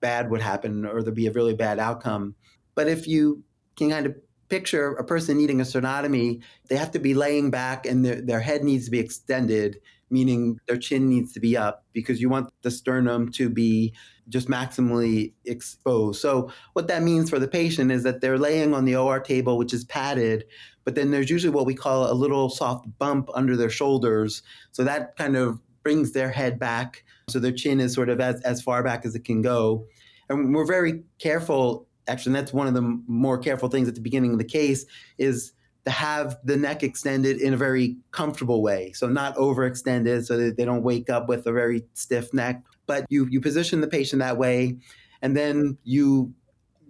bad 0.00 0.30
would 0.30 0.40
happen 0.40 0.86
or 0.86 1.02
there'd 1.02 1.14
be 1.14 1.26
a 1.26 1.32
really 1.32 1.54
bad 1.54 1.78
outcome. 1.78 2.34
But 2.74 2.88
if 2.88 3.06
you 3.06 3.42
can 3.76 3.90
kind 3.90 4.06
of 4.06 4.14
picture 4.48 4.92
a 4.92 5.04
person 5.04 5.38
needing 5.38 5.60
a 5.60 5.64
sternotomy 5.64 6.42
they 6.68 6.76
have 6.76 6.90
to 6.90 6.98
be 6.98 7.14
laying 7.14 7.50
back 7.50 7.86
and 7.86 8.04
their, 8.04 8.20
their 8.20 8.40
head 8.40 8.62
needs 8.62 8.84
to 8.84 8.90
be 8.90 9.00
extended 9.00 9.80
meaning 10.10 10.58
their 10.66 10.76
chin 10.76 11.08
needs 11.08 11.32
to 11.32 11.40
be 11.40 11.56
up 11.56 11.84
because 11.92 12.20
you 12.20 12.28
want 12.28 12.50
the 12.62 12.70
sternum 12.70 13.30
to 13.32 13.48
be 13.48 13.92
just 14.28 14.48
maximally 14.48 15.32
exposed. 15.44 16.20
So, 16.20 16.50
what 16.72 16.88
that 16.88 17.02
means 17.02 17.30
for 17.30 17.38
the 17.38 17.48
patient 17.48 17.90
is 17.90 18.02
that 18.04 18.20
they're 18.20 18.38
laying 18.38 18.74
on 18.74 18.84
the 18.84 18.96
OR 18.96 19.20
table, 19.20 19.58
which 19.58 19.74
is 19.74 19.84
padded, 19.84 20.44
but 20.84 20.94
then 20.94 21.10
there's 21.10 21.30
usually 21.30 21.54
what 21.54 21.66
we 21.66 21.74
call 21.74 22.10
a 22.10 22.14
little 22.14 22.48
soft 22.48 22.86
bump 22.98 23.28
under 23.34 23.56
their 23.56 23.70
shoulders. 23.70 24.42
So, 24.72 24.84
that 24.84 25.16
kind 25.16 25.36
of 25.36 25.60
brings 25.84 26.12
their 26.12 26.30
head 26.30 26.58
back. 26.58 27.04
So 27.28 27.38
their 27.38 27.52
chin 27.52 27.78
is 27.78 27.94
sort 27.94 28.08
of 28.08 28.20
as, 28.20 28.40
as 28.40 28.60
far 28.60 28.82
back 28.82 29.06
as 29.06 29.14
it 29.14 29.24
can 29.24 29.42
go. 29.42 29.86
And 30.28 30.52
we're 30.54 30.66
very 30.66 31.04
careful, 31.18 31.86
actually, 32.08 32.32
that's 32.32 32.52
one 32.52 32.66
of 32.66 32.74
the 32.74 33.00
more 33.06 33.38
careful 33.38 33.68
things 33.68 33.86
at 33.86 33.94
the 33.94 34.00
beginning 34.00 34.32
of 34.32 34.38
the 34.38 34.44
case 34.44 34.84
is 35.18 35.52
to 35.84 35.90
have 35.90 36.38
the 36.44 36.56
neck 36.56 36.82
extended 36.82 37.40
in 37.40 37.52
a 37.52 37.56
very 37.56 37.96
comfortable 38.10 38.62
way. 38.62 38.92
So 38.92 39.08
not 39.08 39.36
overextended 39.36 40.24
so 40.24 40.36
that 40.38 40.56
they 40.56 40.64
don't 40.64 40.82
wake 40.82 41.10
up 41.10 41.28
with 41.28 41.46
a 41.46 41.52
very 41.52 41.84
stiff 41.92 42.32
neck. 42.32 42.62
But 42.86 43.06
you 43.08 43.26
you 43.30 43.40
position 43.40 43.80
the 43.80 43.86
patient 43.86 44.20
that 44.20 44.38
way 44.38 44.78
and 45.22 45.36
then 45.36 45.78
you 45.84 46.34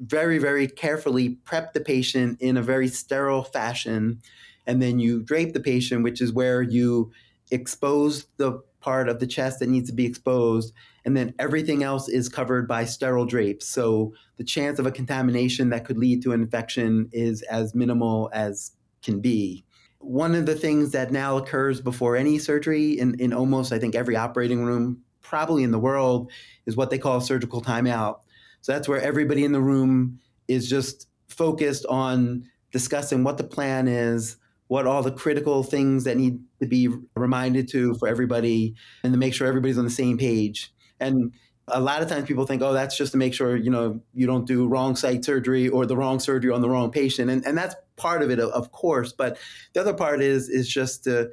very, 0.00 0.38
very 0.38 0.66
carefully 0.66 1.30
prep 1.44 1.72
the 1.72 1.80
patient 1.80 2.40
in 2.40 2.56
a 2.56 2.62
very 2.62 2.88
sterile 2.88 3.44
fashion. 3.44 4.20
And 4.66 4.82
then 4.82 4.98
you 4.98 5.22
drape 5.22 5.52
the 5.52 5.60
patient, 5.60 6.02
which 6.02 6.20
is 6.20 6.32
where 6.32 6.62
you 6.62 7.12
expose 7.50 8.26
the 8.38 8.60
part 8.80 9.08
of 9.08 9.20
the 9.20 9.26
chest 9.26 9.60
that 9.60 9.68
needs 9.68 9.88
to 9.88 9.94
be 9.94 10.04
exposed. 10.04 10.72
And 11.04 11.16
then 11.16 11.34
everything 11.38 11.82
else 11.82 12.08
is 12.08 12.28
covered 12.28 12.66
by 12.66 12.84
sterile 12.86 13.24
drapes. 13.24 13.66
So 13.66 14.14
the 14.36 14.44
chance 14.44 14.78
of 14.78 14.86
a 14.86 14.90
contamination 14.90 15.70
that 15.70 15.84
could 15.84 15.98
lead 15.98 16.22
to 16.22 16.32
an 16.32 16.42
infection 16.42 17.08
is 17.12 17.42
as 17.42 17.74
minimal 17.74 18.30
as 18.32 18.72
can 19.04 19.20
be. 19.20 19.64
One 19.99 20.34
of 20.34 20.46
the 20.46 20.54
things 20.54 20.90
that 20.90 21.12
now 21.12 21.37
occurs 21.37 21.80
before 21.80 22.16
any 22.16 22.38
surgery 22.38 22.99
in, 22.99 23.18
in 23.20 23.32
almost, 23.32 23.73
I 23.73 23.78
think, 23.78 23.94
every 23.94 24.16
operating 24.16 24.64
room, 24.64 25.00
probably 25.23 25.62
in 25.62 25.70
the 25.70 25.78
world, 25.78 26.30
is 26.66 26.76
what 26.76 26.90
they 26.90 26.99
call 26.99 27.20
surgical 27.20 27.62
timeout. 27.62 28.20
So 28.61 28.73
that's 28.73 28.88
where 28.88 29.00
everybody 29.00 29.44
in 29.44 29.52
the 29.52 29.61
room 29.61 30.18
is 30.49 30.68
just 30.68 31.08
focused 31.28 31.87
on 31.87 32.44
discussing 32.70 33.25
what 33.25 33.38
the 33.38 33.44
plan 33.44 33.88
is, 33.88 34.37
what 34.68 34.87
all 34.87 35.02
the 35.02 35.12
critical 35.12 35.62
things 35.62 36.04
that 36.04 36.16
need 36.16 36.40
to 36.61 36.66
be 36.66 36.88
reminded 37.16 37.68
to 37.68 37.94
for 37.94 38.08
everybody, 38.08 38.75
and 39.02 39.12
to 39.12 39.18
make 39.18 39.34
sure 39.34 39.46
everybody's 39.46 39.78
on 39.78 39.84
the 39.84 39.90
same 39.90 40.18
page. 40.18 40.73
And 41.00 41.32
a 41.68 41.80
lot 41.80 42.02
of 42.02 42.09
times 42.09 42.26
people 42.26 42.47
think, 42.47 42.62
oh, 42.62 42.73
that's 42.73 42.97
just 42.97 43.12
to 43.12 43.18
make 43.18 43.33
sure, 43.33 43.56
you 43.56 43.71
know, 43.71 44.00
you 44.12 44.26
don't 44.26 44.47
do 44.47 44.66
wrong 44.66 44.97
site 44.97 45.25
surgery 45.25 45.68
or 45.68 45.87
the 45.87 45.97
wrong 45.97 46.21
surgery 46.21 46.52
on 46.52 46.61
the 46.61 46.68
wrong 46.68 46.90
patient. 46.90 47.30
And, 47.30 47.44
and 47.47 47.56
that's 47.56 47.75
part 47.97 48.23
of 48.23 48.30
it, 48.30 48.38
of 48.38 48.73
course. 48.73 49.12
But 49.12 49.38
the 49.73 49.80
other 49.80 49.94
part 49.94 50.23
is 50.23 50.49
is 50.49 50.68
just 50.68 51.04
to 51.04 51.30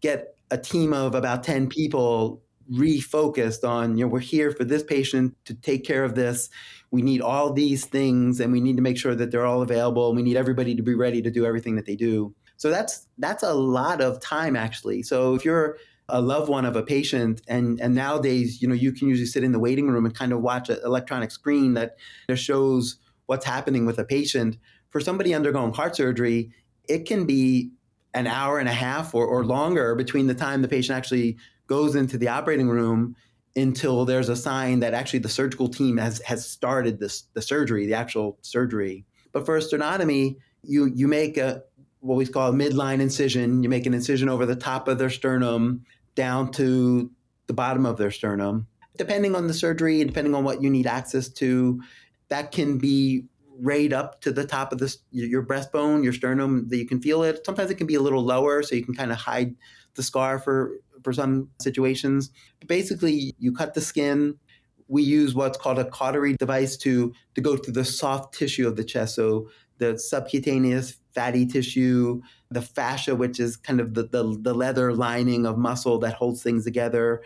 get 0.00 0.34
a 0.50 0.58
team 0.58 0.92
of 0.92 1.14
about 1.14 1.44
10 1.44 1.68
people 1.68 2.42
refocused 2.72 3.68
on 3.68 3.96
you 3.96 4.04
know 4.04 4.08
we're 4.08 4.20
here 4.20 4.52
for 4.52 4.62
this 4.62 4.84
patient 4.84 5.34
to 5.44 5.54
take 5.54 5.84
care 5.84 6.04
of 6.04 6.14
this 6.14 6.48
we 6.92 7.02
need 7.02 7.20
all 7.20 7.52
these 7.52 7.84
things 7.84 8.38
and 8.38 8.52
we 8.52 8.60
need 8.60 8.76
to 8.76 8.82
make 8.82 8.96
sure 8.96 9.14
that 9.16 9.32
they're 9.32 9.44
all 9.44 9.60
available 9.60 10.14
we 10.14 10.22
need 10.22 10.36
everybody 10.36 10.76
to 10.76 10.82
be 10.82 10.94
ready 10.94 11.20
to 11.20 11.32
do 11.32 11.44
everything 11.44 11.74
that 11.74 11.84
they 11.84 11.96
do 11.96 12.32
so 12.56 12.70
that's 12.70 13.08
that's 13.18 13.42
a 13.42 13.52
lot 13.52 14.00
of 14.00 14.20
time 14.20 14.54
actually 14.54 15.02
so 15.02 15.34
if 15.34 15.44
you're 15.44 15.78
a 16.12 16.20
loved 16.20 16.48
one 16.48 16.64
of 16.64 16.76
a 16.76 16.82
patient 16.82 17.40
and 17.48 17.80
and 17.80 17.94
nowadays 17.94 18.60
you 18.60 18.68
know 18.68 18.74
you 18.74 18.92
can 18.92 19.08
usually 19.08 19.26
sit 19.26 19.44
in 19.44 19.52
the 19.52 19.58
waiting 19.58 19.88
room 19.88 20.04
and 20.04 20.14
kind 20.14 20.32
of 20.32 20.40
watch 20.40 20.68
an 20.68 20.78
electronic 20.84 21.30
screen 21.30 21.74
that 21.74 21.96
shows 22.34 22.96
what's 23.26 23.44
happening 23.44 23.86
with 23.86 23.98
a 23.98 24.04
patient 24.04 24.56
for 24.90 25.00
somebody 25.00 25.34
undergoing 25.34 25.72
heart 25.72 25.96
surgery 25.96 26.50
it 26.88 27.06
can 27.06 27.26
be 27.26 27.70
an 28.14 28.26
hour 28.26 28.58
and 28.58 28.68
a 28.68 28.72
half 28.72 29.14
or, 29.14 29.24
or 29.26 29.44
longer 29.44 29.94
between 29.94 30.26
the 30.26 30.34
time 30.34 30.62
the 30.62 30.68
patient 30.68 30.96
actually 30.96 31.36
goes 31.66 31.94
into 31.94 32.18
the 32.18 32.28
operating 32.28 32.68
room 32.68 33.14
until 33.56 34.04
there's 34.04 34.28
a 34.28 34.36
sign 34.36 34.80
that 34.80 34.94
actually 34.94 35.18
the 35.18 35.28
surgical 35.28 35.68
team 35.68 35.96
has 35.96 36.20
has 36.22 36.48
started 36.48 36.98
this 36.98 37.22
the 37.34 37.42
surgery, 37.42 37.86
the 37.86 37.94
actual 37.94 38.38
surgery. 38.42 39.04
But 39.32 39.46
for 39.46 39.56
a 39.56 39.60
sternotomy, 39.60 40.36
you 40.62 40.86
you 40.86 41.08
make 41.08 41.36
a 41.36 41.62
what 42.00 42.16
we 42.16 42.26
call 42.26 42.50
a 42.50 42.54
midline 42.54 43.00
incision. 43.00 43.62
You 43.62 43.68
make 43.68 43.86
an 43.86 43.94
incision 43.94 44.28
over 44.28 44.46
the 44.46 44.56
top 44.56 44.88
of 44.88 44.98
their 44.98 45.10
sternum 45.10 45.84
down 46.14 46.50
to 46.52 47.10
the 47.46 47.54
bottom 47.54 47.86
of 47.86 47.96
their 47.96 48.10
sternum. 48.10 48.66
Depending 48.96 49.34
on 49.34 49.46
the 49.46 49.54
surgery, 49.54 50.04
depending 50.04 50.34
on 50.34 50.44
what 50.44 50.62
you 50.62 50.70
need 50.70 50.86
access 50.86 51.28
to, 51.28 51.80
that 52.28 52.52
can 52.52 52.78
be 52.78 53.24
right 53.58 53.92
up 53.92 54.20
to 54.22 54.32
the 54.32 54.46
top 54.46 54.72
of 54.72 54.78
this 54.78 54.98
your 55.10 55.44
breastbone, 55.44 56.02
your 56.02 56.12
sternum, 56.12 56.68
that 56.68 56.76
you 56.76 56.86
can 56.86 57.00
feel 57.00 57.22
it. 57.22 57.44
Sometimes 57.44 57.70
it 57.70 57.76
can 57.76 57.86
be 57.86 57.94
a 57.94 58.00
little 58.00 58.22
lower, 58.22 58.62
so 58.62 58.74
you 58.74 58.84
can 58.84 58.94
kind 58.94 59.12
of 59.12 59.18
hide 59.18 59.54
the 59.94 60.02
scar 60.02 60.38
for 60.38 60.72
for 61.02 61.12
some 61.12 61.48
situations. 61.60 62.30
But 62.58 62.68
basically, 62.68 63.34
you 63.38 63.52
cut 63.52 63.74
the 63.74 63.80
skin. 63.80 64.38
We 64.88 65.02
use 65.02 65.34
what's 65.34 65.58
called 65.58 65.78
a 65.78 65.84
cautery 65.84 66.34
device 66.36 66.76
to 66.78 67.12
to 67.34 67.40
go 67.40 67.56
through 67.56 67.74
the 67.74 67.84
soft 67.84 68.34
tissue 68.34 68.66
of 68.66 68.76
the 68.76 68.84
chest. 68.84 69.14
So 69.14 69.48
the 69.78 69.98
subcutaneous 69.98 70.98
fatty 71.14 71.46
tissue, 71.46 72.20
the 72.50 72.62
fascia, 72.62 73.14
which 73.14 73.38
is 73.38 73.56
kind 73.56 73.80
of 73.80 73.94
the, 73.94 74.04
the, 74.04 74.36
the 74.40 74.54
leather 74.54 74.92
lining 74.92 75.46
of 75.46 75.56
muscle 75.56 75.98
that 75.98 76.14
holds 76.14 76.42
things 76.42 76.64
together. 76.64 77.22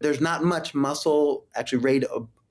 There's 0.00 0.20
not 0.20 0.44
much 0.44 0.74
muscle 0.74 1.46
actually 1.54 1.78
right 1.78 2.04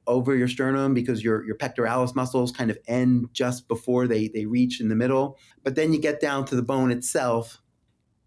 over 0.08 0.36
your 0.36 0.48
sternum 0.48 0.94
because 0.94 1.24
your, 1.24 1.46
your 1.46 1.56
pectoralis 1.56 2.16
muscles 2.16 2.51
kind 2.51 2.72
of 2.72 2.80
end 2.88 3.30
just 3.32 3.68
before 3.68 4.08
they, 4.08 4.28
they 4.28 4.46
reach 4.46 4.82
in 4.82 4.89
the 4.89 4.96
middle. 4.96 5.38
But 5.63 5.75
then 5.75 5.94
you 5.94 6.01
get 6.01 6.20
down 6.20 6.46
to 6.46 6.56
the 6.56 6.63
bone 6.63 6.92
itself. 6.92 7.62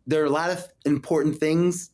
There 0.06 0.22
are 0.22 0.26
a 0.26 0.30
lot 0.30 0.50
of 0.50 0.68
important 0.84 1.38
things 1.38 1.90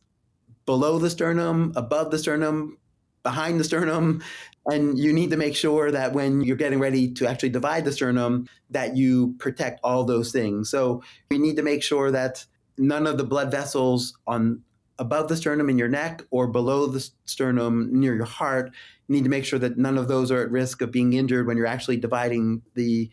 below 0.65 0.99
the 0.99 1.09
sternum, 1.09 1.73
above 1.75 2.11
the 2.11 2.19
sternum, 2.19 2.77
behind 3.23 3.59
the 3.59 3.63
sternum. 3.63 4.21
And 4.71 4.97
you 4.97 5.13
need 5.13 5.31
to 5.31 5.37
make 5.37 5.55
sure 5.55 5.91
that 5.91 6.13
when 6.13 6.41
you're 6.41 6.57
getting 6.57 6.79
ready 6.79 7.11
to 7.13 7.27
actually 7.27 7.49
divide 7.49 7.85
the 7.85 7.91
sternum, 7.91 8.47
that 8.69 8.95
you 8.95 9.35
protect 9.39 9.79
all 9.83 10.03
those 10.03 10.31
things. 10.31 10.69
So 10.69 11.03
you 11.29 11.39
need 11.39 11.55
to 11.55 11.63
make 11.63 11.83
sure 11.83 12.11
that 12.11 12.45
none 12.77 13.07
of 13.07 13.17
the 13.17 13.23
blood 13.23 13.51
vessels 13.51 14.17
on 14.27 14.61
above 14.97 15.29
the 15.29 15.37
sternum 15.37 15.69
in 15.69 15.77
your 15.77 15.87
neck 15.87 16.23
or 16.29 16.47
below 16.47 16.85
the 16.85 17.09
sternum 17.25 17.89
near 17.99 18.13
your 18.15 18.25
heart 18.25 18.71
you 19.09 19.15
need 19.15 19.23
to 19.23 19.29
make 19.29 19.43
sure 19.43 19.59
that 19.59 19.77
none 19.77 19.97
of 19.97 20.07
those 20.07 20.31
are 20.31 20.41
at 20.41 20.51
risk 20.51 20.81
of 20.81 20.91
being 20.91 21.13
injured 21.13 21.47
when 21.47 21.57
you're 21.57 21.65
actually 21.65 21.97
dividing 21.97 22.61
the 22.75 23.09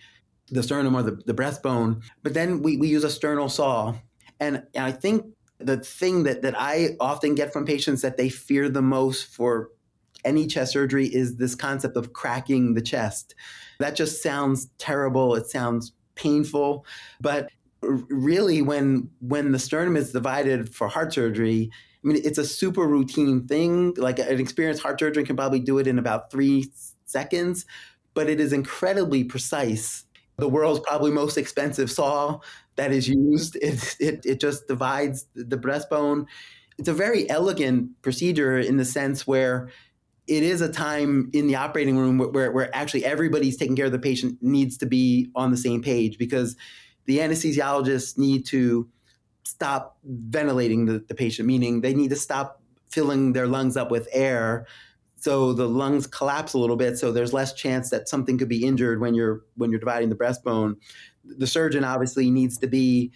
the 0.49 0.63
sternum 0.63 0.95
or 0.95 1.03
the, 1.03 1.13
the 1.27 1.35
breastbone. 1.35 2.03
But 2.23 2.35
then 2.35 2.63
we, 2.63 2.77
we 2.77 2.87
use 2.87 3.03
a 3.03 3.11
sternal 3.11 3.49
saw. 3.49 3.97
And 4.39 4.63
I 4.79 4.93
think 4.93 5.27
the 5.59 5.79
thing 5.79 6.23
that, 6.23 6.43
that 6.43 6.55
I 6.57 6.91
often 7.01 7.35
get 7.35 7.53
from 7.53 7.67
patients 7.67 8.03
that 8.03 8.17
they 8.17 8.29
fear 8.29 8.69
the 8.69 8.83
most 8.83 9.27
for 9.27 9.71
any 10.27 10.47
chest 10.47 10.73
surgery 10.73 11.07
is 11.07 11.37
this 11.37 11.55
concept 11.55 11.97
of 11.97 12.13
cracking 12.13 12.75
the 12.75 12.83
chest. 12.83 13.35
That 13.79 13.97
just 13.97 14.23
sounds 14.23 14.69
terrible. 14.79 15.35
It 15.35 15.47
sounds 15.47 15.93
painful. 16.15 16.85
But 17.21 17.51
really, 17.83 18.63
when 18.63 19.11
when 19.21 19.53
the 19.53 19.59
sternum 19.59 19.97
is 19.97 20.13
divided 20.13 20.75
for 20.75 20.89
heart 20.89 21.13
surgery, 21.13 21.71
I 21.73 22.09
mean, 22.09 22.21
it's 22.25 22.39
a 22.39 22.45
super 22.45 22.87
routine 22.87 23.47
thing. 23.47 23.95
Like 23.97 24.19
an 24.19 24.41
experienced 24.41 24.83
heart 24.83 25.01
surgeon 25.01 25.25
can 25.25 25.37
probably 25.37 25.61
do 25.61 25.79
it 25.79 25.87
in 25.87 25.99
about 25.99 26.31
three 26.31 26.71
seconds, 27.05 27.67
but 28.15 28.29
it 28.29 28.41
is 28.41 28.53
incredibly 28.53 29.25
precise. 29.25 30.05
The 30.39 30.49
world's 30.49 30.81
probably 30.81 31.13
most 31.13 31.39
expensive 31.39 31.91
saw 31.91 32.41
that 32.77 32.93
is 32.93 33.09
used. 33.09 33.57
It, 33.57 33.97
it, 33.99 34.27
it 34.27 34.41
just 34.41 34.69
divides 34.69 35.27
the 35.35 35.57
breastbone. 35.57 36.27
It's 36.79 36.89
a 36.89 36.93
very 36.93 37.29
elegant 37.31 37.91
procedure 38.03 38.59
in 38.59 38.77
the 38.77 38.85
sense 38.85 39.27
where 39.27 39.71
it 40.27 40.43
is 40.43 40.61
a 40.61 40.71
time 40.71 41.31
in 41.33 41.47
the 41.47 41.57
operating 41.57 41.97
room 41.97 42.19
where, 42.19 42.51
where 42.51 42.75
actually 42.75 43.05
everybody's 43.05 43.57
taking 43.57 43.77
care 43.77 43.87
of 43.87 43.93
the 43.93 43.99
patient 43.99 44.39
needs 44.41 44.77
to 44.79 44.87
be 44.87 45.31
on 45.35 45.51
the 45.51 45.57
same 45.57 45.83
page 45.83 46.19
because 46.19 46.57
the 47.05 47.19
anesthesiologists 47.19 48.19
need 48.19 48.45
to 48.47 48.89
stop 49.45 49.99
ventilating 50.05 50.87
the, 50.87 51.05
the 51.07 51.15
patient, 51.15 51.47
meaning 51.47 51.81
they 51.81 51.95
need 51.95 52.11
to 52.11 52.17
stop 52.17 52.61
filling 52.91 53.33
their 53.33 53.47
lungs 53.47 53.77
up 53.77 53.91
with 53.91 54.09
air 54.13 54.67
so 55.27 55.53
the 55.53 55.69
lungs 55.69 56.07
collapse 56.07 56.53
a 56.53 56.59
little 56.59 56.77
bit. 56.77 56.99
So 56.99 57.11
there's 57.11 57.33
less 57.33 57.53
chance 57.53 57.91
that 57.91 58.09
something 58.09 58.39
could 58.39 58.49
be 58.49 58.65
injured 58.65 59.01
when 59.01 59.15
you're 59.15 59.43
when 59.57 59.71
you're 59.71 59.81
dividing 59.81 60.09
the 60.09 60.15
breastbone. 60.15 60.77
The 61.25 61.47
surgeon 61.47 61.85
obviously 61.85 62.31
needs 62.31 62.59
to 62.59 62.67
be 62.67 63.11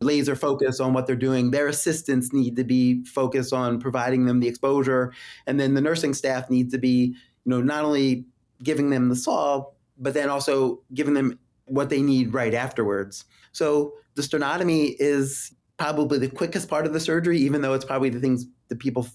laser 0.00 0.36
focus 0.36 0.80
on 0.80 0.92
what 0.92 1.06
they're 1.06 1.16
doing. 1.16 1.50
Their 1.50 1.68
assistants 1.68 2.32
need 2.32 2.56
to 2.56 2.64
be 2.64 3.04
focused 3.04 3.52
on 3.52 3.80
providing 3.80 4.26
them 4.26 4.40
the 4.40 4.48
exposure, 4.48 5.12
and 5.46 5.58
then 5.58 5.74
the 5.74 5.80
nursing 5.80 6.14
staff 6.14 6.50
needs 6.50 6.72
to 6.72 6.78
be, 6.78 7.14
you 7.44 7.50
know, 7.50 7.60
not 7.60 7.84
only 7.84 8.24
giving 8.62 8.90
them 8.90 9.08
the 9.08 9.16
saw, 9.16 9.64
but 9.98 10.14
then 10.14 10.28
also 10.28 10.80
giving 10.94 11.14
them 11.14 11.38
what 11.66 11.90
they 11.90 12.02
need 12.02 12.32
right 12.32 12.54
afterwards. 12.54 13.24
So 13.52 13.94
the 14.14 14.22
sternotomy 14.22 14.94
is 14.98 15.52
probably 15.76 16.18
the 16.18 16.28
quickest 16.28 16.68
part 16.68 16.86
of 16.86 16.92
the 16.92 17.00
surgery, 17.00 17.38
even 17.38 17.62
though 17.62 17.74
it's 17.74 17.84
probably 17.84 18.10
the 18.10 18.20
things 18.20 18.46
that 18.68 18.78
people 18.78 19.06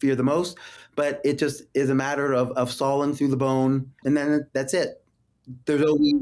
fear 0.00 0.14
the 0.14 0.22
most. 0.22 0.58
But 0.96 1.20
it 1.24 1.38
just 1.38 1.62
is 1.74 1.90
a 1.90 1.94
matter 1.94 2.32
of, 2.32 2.50
of 2.52 2.70
sawing 2.70 3.14
through 3.14 3.28
the 3.28 3.36
bone, 3.36 3.90
and 4.04 4.16
then 4.16 4.46
that's 4.52 4.74
it. 4.74 5.02
There's 5.66 5.82
always 5.82 6.14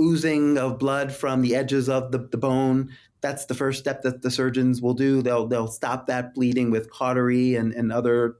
oozing 0.00 0.58
of 0.58 0.78
blood 0.78 1.12
from 1.12 1.42
the 1.42 1.54
edges 1.54 1.88
of 1.88 2.10
the, 2.10 2.18
the 2.18 2.36
bone. 2.36 2.90
That's 3.24 3.46
the 3.46 3.54
first 3.54 3.78
step 3.78 4.02
that 4.02 4.20
the 4.20 4.30
surgeons 4.30 4.82
will 4.82 4.92
do. 4.92 5.22
They'll 5.22 5.46
they'll 5.46 5.66
stop 5.66 6.08
that 6.08 6.34
bleeding 6.34 6.70
with 6.70 6.90
cautery 6.90 7.54
and, 7.54 7.72
and 7.72 7.90
other 7.90 8.36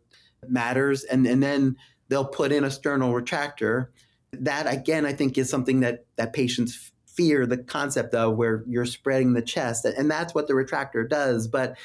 matters, 0.46 1.04
and 1.04 1.26
and 1.26 1.42
then 1.42 1.76
they'll 2.10 2.26
put 2.26 2.52
in 2.52 2.64
a 2.64 2.70
sternal 2.70 3.10
retractor. 3.14 3.86
That 4.32 4.70
again, 4.70 5.06
I 5.06 5.14
think, 5.14 5.38
is 5.38 5.48
something 5.48 5.80
that 5.80 6.04
that 6.16 6.34
patients 6.34 6.92
fear 7.06 7.46
the 7.46 7.56
concept 7.56 8.14
of, 8.14 8.36
where 8.36 8.62
you're 8.68 8.84
spreading 8.84 9.32
the 9.32 9.40
chest, 9.40 9.86
and 9.86 10.10
that's 10.10 10.34
what 10.34 10.48
the 10.48 10.52
retractor 10.52 11.08
does. 11.08 11.48
But 11.48 11.70
I 11.70 11.76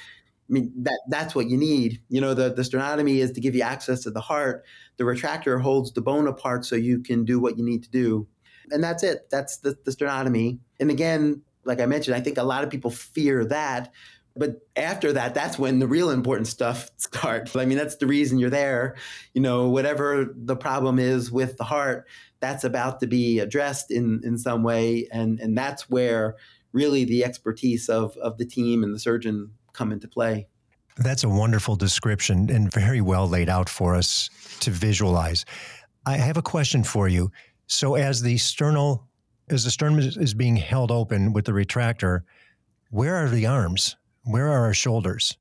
mean, 0.49 0.73
that 0.83 0.99
that's 1.07 1.33
what 1.33 1.47
you 1.47 1.55
need. 1.55 2.01
You 2.09 2.19
know, 2.19 2.33
the, 2.33 2.53
the 2.53 2.63
sternotomy 2.63 3.19
is 3.19 3.31
to 3.31 3.39
give 3.39 3.55
you 3.55 3.61
access 3.61 4.01
to 4.03 4.11
the 4.11 4.19
heart. 4.19 4.65
The 4.97 5.05
retractor 5.05 5.61
holds 5.61 5.93
the 5.93 6.01
bone 6.01 6.27
apart 6.27 6.65
so 6.65 6.75
you 6.75 6.99
can 6.99 7.23
do 7.23 7.39
what 7.39 7.57
you 7.57 7.63
need 7.63 7.83
to 7.83 7.89
do. 7.89 8.27
And 8.71 8.83
that's 8.83 9.03
it. 9.03 9.29
That's 9.31 9.57
the, 9.59 9.77
the 9.85 9.91
sternotomy. 9.91 10.59
And 10.81 10.91
again, 10.91 11.43
like 11.69 11.79
I 11.79 11.85
mentioned, 11.85 12.15
I 12.15 12.19
think 12.19 12.37
a 12.37 12.43
lot 12.43 12.65
of 12.65 12.69
people 12.69 12.91
fear 12.91 13.45
that. 13.45 13.93
But 14.35 14.67
after 14.75 15.13
that, 15.13 15.33
that's 15.33 15.57
when 15.57 15.79
the 15.79 15.87
real 15.87 16.09
important 16.09 16.47
stuff 16.47 16.89
starts. 16.97 17.55
I 17.55 17.65
mean, 17.65 17.77
that's 17.77 17.95
the 17.95 18.07
reason 18.07 18.39
you're 18.39 18.49
there. 18.49 18.95
You 19.33 19.41
know, 19.41 19.69
whatever 19.69 20.33
the 20.35 20.55
problem 20.55 20.99
is 20.99 21.31
with 21.31 21.57
the 21.57 21.63
heart, 21.63 22.07
that's 22.41 22.63
about 22.63 22.99
to 23.01 23.07
be 23.07 23.39
addressed 23.39 23.91
in, 23.91 24.21
in 24.23 24.37
some 24.37 24.63
way. 24.63 25.07
And, 25.11 25.39
and 25.39 25.57
that's 25.57 25.89
where 25.89 26.35
really 26.73 27.05
the 27.05 27.23
expertise 27.23 27.87
of, 27.89 28.17
of 28.17 28.37
the 28.37 28.45
team 28.45 28.83
and 28.83 28.93
the 28.93 28.99
surgeon 28.99 29.51
come 29.73 29.91
into 29.91 30.07
play. 30.07 30.47
That's 30.97 31.23
a 31.23 31.29
wonderful 31.29 31.75
description 31.75 32.49
and 32.49 32.71
very 32.73 32.99
well 32.99 33.27
laid 33.27 33.47
out 33.47 33.69
for 33.69 33.95
us 33.95 34.29
to 34.61 34.71
visualize. 34.71 35.45
I 36.05 36.17
have 36.17 36.37
a 36.37 36.41
question 36.41 36.83
for 36.83 37.07
you. 37.07 37.31
So, 37.67 37.95
as 37.95 38.21
the 38.21 38.37
sternal, 38.37 39.08
as 39.49 39.63
the 39.63 39.71
sternum 39.71 39.99
is 39.99 40.33
being 40.33 40.55
held 40.55 40.91
open 40.91 41.33
with 41.33 41.45
the 41.45 41.51
retractor, 41.51 42.21
where 42.91 43.15
are 43.15 43.29
the 43.29 43.45
arms? 43.45 43.95
Where 44.23 44.47
are 44.47 44.65
our 44.65 44.73
shoulders? 44.73 45.37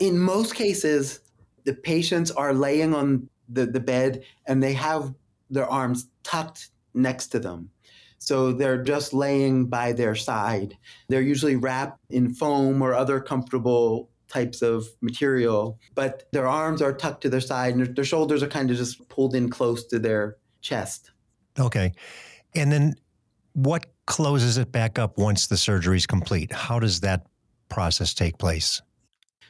In 0.00 0.18
most 0.18 0.54
cases, 0.54 1.20
the 1.64 1.74
patients 1.74 2.30
are 2.30 2.54
laying 2.54 2.94
on 2.94 3.28
the, 3.48 3.66
the 3.66 3.80
bed 3.80 4.22
and 4.46 4.62
they 4.62 4.72
have 4.74 5.12
their 5.50 5.68
arms 5.68 6.08
tucked 6.22 6.70
next 6.94 7.28
to 7.28 7.38
them. 7.38 7.70
So 8.18 8.52
they're 8.52 8.82
just 8.82 9.12
laying 9.12 9.66
by 9.66 9.92
their 9.92 10.14
side. 10.14 10.76
They're 11.08 11.22
usually 11.22 11.56
wrapped 11.56 12.00
in 12.10 12.34
foam 12.34 12.82
or 12.82 12.94
other 12.94 13.20
comfortable 13.20 14.10
types 14.28 14.60
of 14.60 14.86
material, 15.00 15.78
but 15.94 16.24
their 16.32 16.46
arms 16.46 16.82
are 16.82 16.92
tucked 16.92 17.22
to 17.22 17.30
their 17.30 17.40
side 17.40 17.74
and 17.74 17.96
their 17.96 18.04
shoulders 18.04 18.42
are 18.42 18.48
kind 18.48 18.70
of 18.70 18.76
just 18.76 19.08
pulled 19.08 19.34
in 19.34 19.48
close 19.48 19.86
to 19.86 19.98
their 19.98 20.36
chest. 20.60 21.12
Okay. 21.58 21.92
And 22.54 22.70
then 22.70 22.94
what 23.58 23.86
closes 24.06 24.56
it 24.56 24.70
back 24.70 25.00
up 25.00 25.18
once 25.18 25.48
the 25.48 25.56
surgery 25.56 25.96
is 25.96 26.06
complete? 26.06 26.52
How 26.52 26.78
does 26.78 27.00
that 27.00 27.26
process 27.68 28.14
take 28.14 28.38
place? 28.38 28.80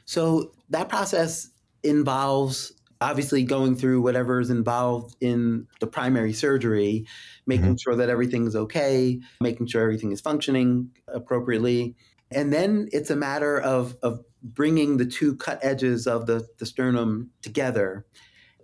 So 0.06 0.52
that 0.70 0.88
process 0.88 1.50
involves 1.82 2.72
obviously 3.02 3.44
going 3.44 3.76
through 3.76 4.00
whatever 4.00 4.40
is 4.40 4.48
involved 4.48 5.14
in 5.20 5.66
the 5.80 5.86
primary 5.86 6.32
surgery, 6.32 7.06
making 7.46 7.66
mm-hmm. 7.66 7.76
sure 7.76 7.96
that 7.96 8.08
everything's 8.08 8.56
okay, 8.56 9.20
making 9.42 9.66
sure 9.66 9.82
everything 9.82 10.10
is 10.10 10.22
functioning 10.22 10.90
appropriately. 11.06 11.94
And 12.30 12.50
then 12.50 12.88
it's 12.92 13.10
a 13.10 13.16
matter 13.16 13.60
of, 13.60 13.94
of 14.02 14.24
bringing 14.42 14.96
the 14.96 15.06
two 15.06 15.36
cut 15.36 15.58
edges 15.62 16.06
of 16.06 16.24
the, 16.24 16.46
the 16.58 16.64
sternum 16.64 17.30
together. 17.42 18.06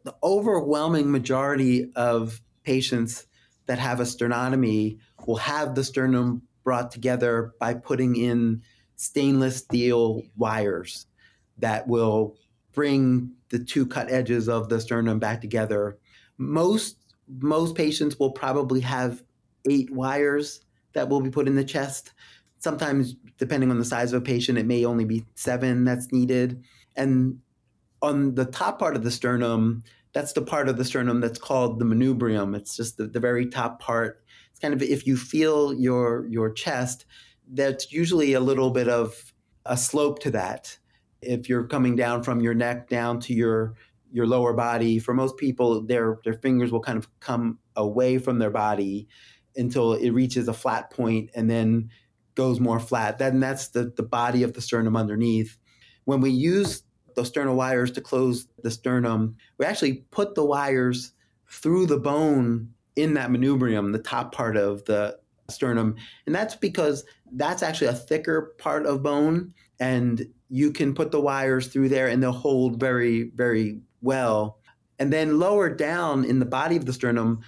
The 0.05 0.15
overwhelming 0.23 1.13
majority 1.13 1.93
of 1.95 2.41
patients 2.65 3.27
that 3.67 3.79
have 3.79 4.01
a 4.01 4.05
sternotomy 4.05 4.99
will 5.27 5.37
have 5.37 5.75
the 5.75 5.85
sternum 5.85 6.43
brought 6.63 6.91
together 6.91 7.53
by 7.59 7.75
putting 7.75 8.17
in 8.17 8.63
stainless 8.97 9.59
steel 9.59 10.23
wires 10.37 11.07
that 11.59 11.87
will 11.87 12.37
bring 12.73 13.31
the 13.51 13.59
two 13.59 13.87
cut 13.87 14.11
edges 14.11 14.49
of 14.49 14.69
the 14.69 14.81
sternum 14.81 15.19
back 15.19 15.41
together. 15.41 15.99
Most 16.39 16.97
most 17.41 17.75
patients 17.75 18.19
will 18.19 18.33
probably 18.33 18.81
have 18.81 19.23
eight 19.69 19.91
wires 19.91 20.61
that 20.93 21.09
will 21.09 21.21
be 21.21 21.31
put 21.31 21.49
in 21.49 21.55
the 21.55 21.65
chest. 21.65 22.13
Sometimes, 22.59 23.17
depending 23.39 23.71
on 23.71 23.79
the 23.79 23.85
size 23.85 24.13
of 24.13 24.23
a 24.23 24.25
patient, 24.25 24.59
it 24.59 24.67
may 24.67 24.85
only 24.85 25.05
be 25.05 25.25
seven 25.35 25.85
that's 25.85 26.13
needed. 26.13 26.63
And 26.97 27.39
on 28.03 28.35
the 28.35 28.45
top 28.45 28.79
part 28.79 28.97
of 28.97 29.05
the 29.05 29.11
sternum, 29.11 29.83
that's 30.15 30.33
the 30.33 30.43
part 30.43 30.69
of 30.69 30.79
the 30.79 30.85
sternum 30.85 31.21
that's 31.21 31.39
called 31.39 31.79
the 31.79 31.85
manubrium. 31.85 32.57
It's 32.57 32.77
just 32.77 32.97
the, 32.97 33.07
the 33.07 33.21
very 33.21 33.47
top 33.47 33.81
part. 33.81 34.25
It's 34.51 34.61
kind 34.61 34.73
of 34.73 34.83
if 34.83 35.07
you 35.07 35.17
feel 35.17 35.75
your 35.75 36.27
your 36.29 36.53
chest, 36.53 37.05
that's 37.53 37.93
usually 37.93 38.33
a 38.33 38.41
little 38.41 38.71
bit 38.71 38.89
of 38.89 39.33
a 39.67 39.77
slope 39.77 40.21
to 40.21 40.31
that 40.31 40.79
if 41.27 41.49
you're 41.49 41.67
coming 41.67 41.97
down 41.97 42.23
from 42.23 42.41
your 42.41 42.55
neck 42.55 42.89
down 42.89 43.21
to 43.21 43.35
your 43.35 43.75
your 44.13 44.27
lower 44.27 44.53
body, 44.53 45.01
for 45.01 45.13
most 45.13 45.37
people, 45.37 45.85
their 45.85 46.19
their 46.25 46.35
fingers 46.35 46.71
will 46.71 46.81
kind 46.81 46.99
of 46.99 47.09
come 47.21 47.59
away 47.75 48.19
from 48.19 48.39
their 48.39 48.51
body 48.51 49.09
until 49.57 49.95
it 49.95 50.11
reaches 50.11 50.47
a 50.47 50.53
flat 50.55 50.91
point 50.91 51.31
and 51.35 51.51
then 51.51 51.91
goes 52.35 52.61
more 52.61 52.81
flat. 52.81 53.19
Then 53.19 53.41
that's 53.41 53.69
the, 53.69 53.93
the 53.97 54.03
body 54.03 54.43
of 54.43 54.53
the 54.53 54.61
sternum 54.61 54.97
underneath. 54.97 55.57
When 56.05 56.21
we 56.21 56.31
use 56.31 56.83
those 57.15 57.29
sternal 57.29 57.57
wires 57.57 57.91
to 57.93 58.01
close 58.01 58.47
the 58.63 58.71
sternum, 58.71 59.37
we 59.59 59.67
actually 59.67 60.05
put 60.11 60.35
the 60.35 60.45
wires 60.45 61.13
through 61.49 61.87
the 61.87 61.99
bone 61.99 62.71
in 62.97 63.15
that 63.15 63.31
manubrium, 63.31 63.93
the 63.93 63.99
top 63.99 64.35
part 64.35 64.57
of 64.57 64.85
the 64.85 65.19
sternum. 65.51 65.97
And 66.27 66.35
that's 66.35 66.55
because 66.55 67.05
that's 67.33 67.63
actually 67.63 67.89
a 67.89 67.95
thicker 67.95 68.55
part 68.59 68.87
of 68.87 69.03
bone. 69.03 69.55
And 69.81 70.27
you 70.49 70.71
can 70.71 70.95
put 70.95 71.11
the 71.11 71.21
wires 71.21 71.69
through 71.69 71.89
there 71.89 72.09
and 72.09 72.23
they'll 72.23 72.33
hold 72.33 72.79
very, 72.79 73.31
very 73.35 73.81
well. 74.01 74.59
And 74.99 75.13
then 75.13 75.39
lower 75.39 75.69
down 75.69 76.25
in 76.25 76.39
the 76.39 76.47
body 76.47 76.77
of 76.77 76.87
the 76.87 76.93
sternum, 76.93 77.41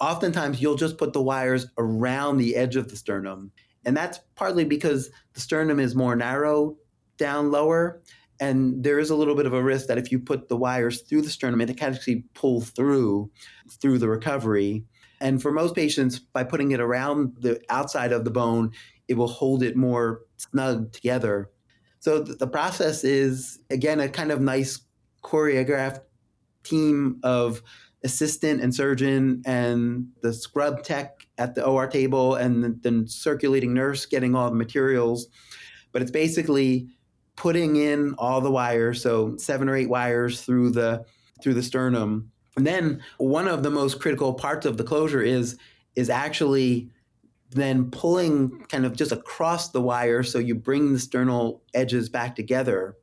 oftentimes 0.00 0.62
you'll 0.62 0.76
just 0.76 0.98
put 0.98 1.12
the 1.12 1.22
wires 1.22 1.66
around 1.78 2.36
the 2.36 2.54
edge 2.54 2.76
of 2.76 2.88
the 2.88 2.96
sternum. 2.96 3.50
And 3.84 3.96
that's 3.96 4.20
partly 4.36 4.64
because 4.64 5.10
the 5.34 5.40
sternum 5.40 5.80
is 5.80 5.94
more 5.94 6.14
narrow 6.14 6.76
down 7.16 7.50
lower. 7.50 8.02
And 8.42 8.82
there 8.82 8.98
is 8.98 9.08
a 9.08 9.14
little 9.14 9.36
bit 9.36 9.46
of 9.46 9.52
a 9.52 9.62
risk 9.62 9.86
that 9.86 9.98
if 9.98 10.10
you 10.10 10.18
put 10.18 10.48
the 10.48 10.56
wires 10.56 11.02
through 11.02 11.22
the 11.22 11.30
sternum, 11.30 11.60
it 11.60 11.76
can 11.76 11.94
actually 11.94 12.24
pull 12.34 12.60
through 12.60 13.30
through 13.70 13.98
the 13.98 14.08
recovery. 14.08 14.82
And 15.20 15.40
for 15.40 15.52
most 15.52 15.76
patients, 15.76 16.18
by 16.18 16.42
putting 16.42 16.72
it 16.72 16.80
around 16.80 17.36
the 17.38 17.60
outside 17.70 18.10
of 18.10 18.24
the 18.24 18.32
bone, 18.32 18.72
it 19.06 19.14
will 19.14 19.28
hold 19.28 19.62
it 19.62 19.76
more 19.76 20.22
snug 20.38 20.92
together. 20.92 21.50
So 22.00 22.18
the 22.18 22.48
process 22.48 23.04
is 23.04 23.60
again 23.70 24.00
a 24.00 24.08
kind 24.08 24.32
of 24.32 24.40
nice 24.40 24.80
choreographed 25.22 26.00
team 26.64 27.20
of 27.22 27.62
assistant 28.02 28.60
and 28.60 28.74
surgeon 28.74 29.42
and 29.46 30.08
the 30.20 30.32
scrub 30.32 30.82
tech 30.82 31.28
at 31.38 31.54
the 31.54 31.64
OR 31.64 31.86
table 31.86 32.34
and 32.34 32.82
then 32.82 33.06
circulating 33.06 33.72
nurse 33.72 34.04
getting 34.04 34.34
all 34.34 34.50
the 34.50 34.56
materials. 34.56 35.28
But 35.92 36.02
it's 36.02 36.10
basically 36.10 36.88
putting 37.36 37.76
in 37.76 38.14
all 38.18 38.40
the 38.40 38.50
wires, 38.50 39.02
so 39.02 39.36
seven 39.36 39.68
or 39.68 39.76
eight 39.76 39.88
wires 39.88 40.42
through 40.42 40.70
the 40.70 41.04
through 41.42 41.54
the 41.54 41.62
sternum. 41.62 42.30
And 42.56 42.66
then 42.66 43.02
one 43.18 43.48
of 43.48 43.62
the 43.62 43.70
most 43.70 44.00
critical 44.00 44.34
parts 44.34 44.66
of 44.66 44.76
the 44.76 44.84
closure 44.84 45.22
is 45.22 45.56
is 45.96 46.10
actually 46.10 46.90
then 47.50 47.90
pulling 47.90 48.64
kind 48.70 48.86
of 48.86 48.96
just 48.96 49.12
across 49.12 49.70
the 49.70 49.80
wire 49.80 50.22
so 50.22 50.38
you 50.38 50.54
bring 50.54 50.92
the 50.92 50.98
sternal 50.98 51.62
edges 51.74 52.08
back 52.08 52.34
together. 52.34 52.96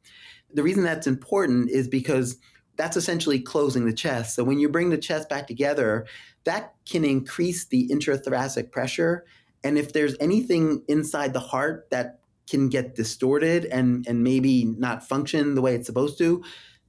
The 0.54 0.64
reason 0.64 0.84
that's 0.84 1.06
important 1.06 1.70
is 1.70 1.88
because 1.88 2.38
that's 2.76 2.98
essentially 2.98 3.40
closing 3.40 3.86
the 3.86 3.94
chest. 3.94 4.36
So 4.36 4.44
when 4.44 4.58
you 4.58 4.70
bring 4.70 4.90
the 4.90 4.98
chest 4.98 5.30
back 5.30 5.46
together, 5.46 6.08
that 6.46 6.74
can 6.90 7.06
increase 7.06 7.66
the 7.66 7.88
intrathoracic 7.90 8.72
pressure. 8.72 9.26
And 9.64 9.78
if 9.78 9.94
there's 9.94 10.16
anything 10.20 10.84
inside 10.88 11.34
the 11.34 11.40
heart 11.40 11.88
that 11.92 12.20
can 12.50 12.70
get 12.70 12.96
distorted 12.96 13.66
and, 13.66 14.06
and 14.08 14.24
maybe 14.24 14.66
not 14.66 15.08
function 15.08 15.56
the 15.56 15.62
way 15.62 15.76
it's 15.76 15.86
supposed 15.86 16.18
to, 16.18 16.44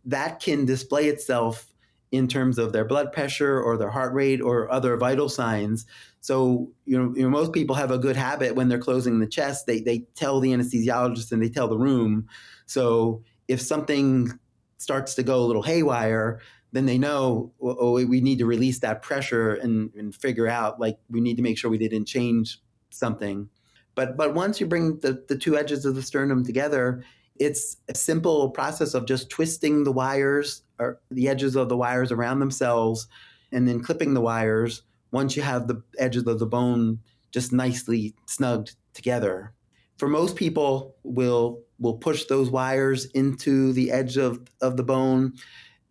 that 0.05 0.41
can 0.41 0.65
display 0.65 1.07
itself 1.07 1.67
in 2.11 2.27
terms 2.27 2.59
of 2.59 2.73
their 2.73 2.85
blood 2.85 3.13
pressure 3.13 3.61
or 3.61 3.77
their 3.77 3.91
heart 3.91 4.13
rate 4.13 4.41
or 4.41 4.71
other 4.73 4.97
vital 4.97 5.29
signs. 5.29 5.87
So, 6.21 6.73
you 6.85 6.99
know, 6.99 7.15
you 7.15 7.23
know, 7.23 7.31
most 7.31 7.53
people 7.53 7.77
have 7.77 7.91
a 7.91 7.99
good 7.99 8.17
habit 8.17 8.55
when 8.55 8.69
they're 8.69 8.79
closing 8.79 9.21
the 9.21 9.27
chest, 9.27 9.67
they, 9.67 9.81
they 9.81 10.07
tell 10.17 10.41
the 10.41 10.51
anesthesiologist 10.51 11.31
and 11.31 11.43
they 11.43 11.49
tell 11.49 11.69
the 11.69 11.79
room. 11.79 12.27
So 12.67 13.23
if 13.47 13.61
something 13.61 14.39
starts 14.79 15.15
to 15.15 15.23
go 15.23 15.39
a 15.39 15.47
little 15.47 15.63
haywire, 15.63 16.41
then 16.73 16.87
they 16.87 16.99
know, 16.99 17.53
oh, 17.63 17.77
oh, 17.79 17.93
we 18.07 18.21
need 18.21 18.39
to 18.39 18.47
release 18.47 18.81
that 18.81 19.03
pressure 19.03 19.55
and, 19.55 19.93
and 19.95 20.15
figure 20.15 20.49
out, 20.49 20.81
like, 20.81 20.99
we 21.09 21.21
need 21.21 21.37
to 21.37 21.43
make 21.43 21.59
sure 21.59 21.71
we 21.71 21.79
didn't 21.79 22.07
change 22.07 22.59
something. 22.91 23.49
But, 23.95 24.17
but 24.17 24.35
once 24.35 24.61
you 24.61 24.67
bring 24.67 24.99
the, 25.01 25.23
the 25.29 25.37
two 25.37 25.57
edges 25.57 25.85
of 25.85 25.95
the 25.95 26.03
sternum 26.03 26.45
together, 26.45 27.05
it's 27.39 27.79
a 27.89 27.95
simple 27.95 28.51
process 28.51 28.95
of 28.95 29.07
just 29.07 29.31
twisting 29.31 29.85
the 29.85 29.93
wires 29.93 30.63
or 30.79 31.01
the 31.11 31.29
edges 31.29 31.57
of 31.57 31.69
the 31.69 31.77
wires 31.77 32.13
around 32.13 32.41
themselves 32.41 33.07
and 33.53 33.67
then 33.67 33.83
clipping 33.83 34.15
the 34.15 34.21
wires 34.21 34.83
once 35.11 35.37
you 35.37 35.43
have 35.43 35.67
the 35.67 35.83
edges 35.99 36.27
of 36.27 36.39
the 36.39 36.47
bone 36.47 36.99
just 37.33 37.53
nicely 37.53 38.15
snugged 38.27 38.77
together. 38.95 39.53
For 39.99 40.09
most 40.09 40.37
people, 40.37 40.95
we'll, 41.03 41.61
we'll 41.79 41.95
push 41.95 42.25
those 42.25 42.51
wires 42.51 43.07
into 43.07 43.73
the 43.73 43.91
edge 43.91 44.17
of, 44.17 44.41
of 44.61 44.77
the 44.77 44.83
bone. 44.83 45.35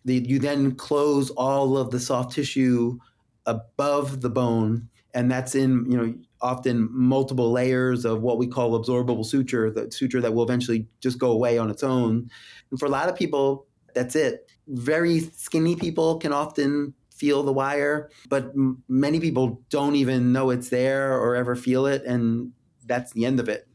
The, 0.05 0.15
you 0.15 0.39
then 0.39 0.75
close 0.75 1.29
all 1.31 1.77
of 1.77 1.91
the 1.91 1.99
soft 1.99 2.33
tissue 2.33 2.97
above 3.45 4.21
the 4.21 4.29
bone 4.29 4.89
and 5.13 5.29
that's 5.29 5.55
in 5.55 5.89
you 5.89 5.97
know 5.97 6.13
often 6.41 6.87
multiple 6.91 7.51
layers 7.51 8.05
of 8.05 8.21
what 8.21 8.37
we 8.37 8.47
call 8.47 8.79
absorbable 8.81 9.25
suture, 9.25 9.69
the 9.69 9.91
suture 9.91 10.21
that 10.21 10.33
will 10.33 10.43
eventually 10.43 10.87
just 11.01 11.19
go 11.19 11.31
away 11.31 11.57
on 11.57 11.69
its 11.69 11.83
own. 11.83 12.29
And 12.71 12.79
for 12.79 12.85
a 12.85 12.89
lot 12.89 13.09
of 13.09 13.15
people, 13.15 13.67
that's 13.93 14.15
it. 14.15 14.49
Very 14.67 15.19
skinny 15.19 15.75
people 15.75 16.17
can 16.17 16.31
often 16.31 16.93
feel 17.09 17.43
the 17.43 17.51
wire, 17.51 18.09
but 18.29 18.45
m- 18.55 18.81
many 18.87 19.19
people 19.19 19.61
don't 19.69 19.95
even 19.95 20.31
know 20.31 20.49
it's 20.51 20.69
there 20.69 21.19
or 21.19 21.35
ever 21.35 21.55
feel 21.55 21.85
it, 21.85 22.03
and 22.05 22.51
that's 22.85 23.11
the 23.11 23.25
end 23.25 23.39
of 23.39 23.49
it. 23.49 23.67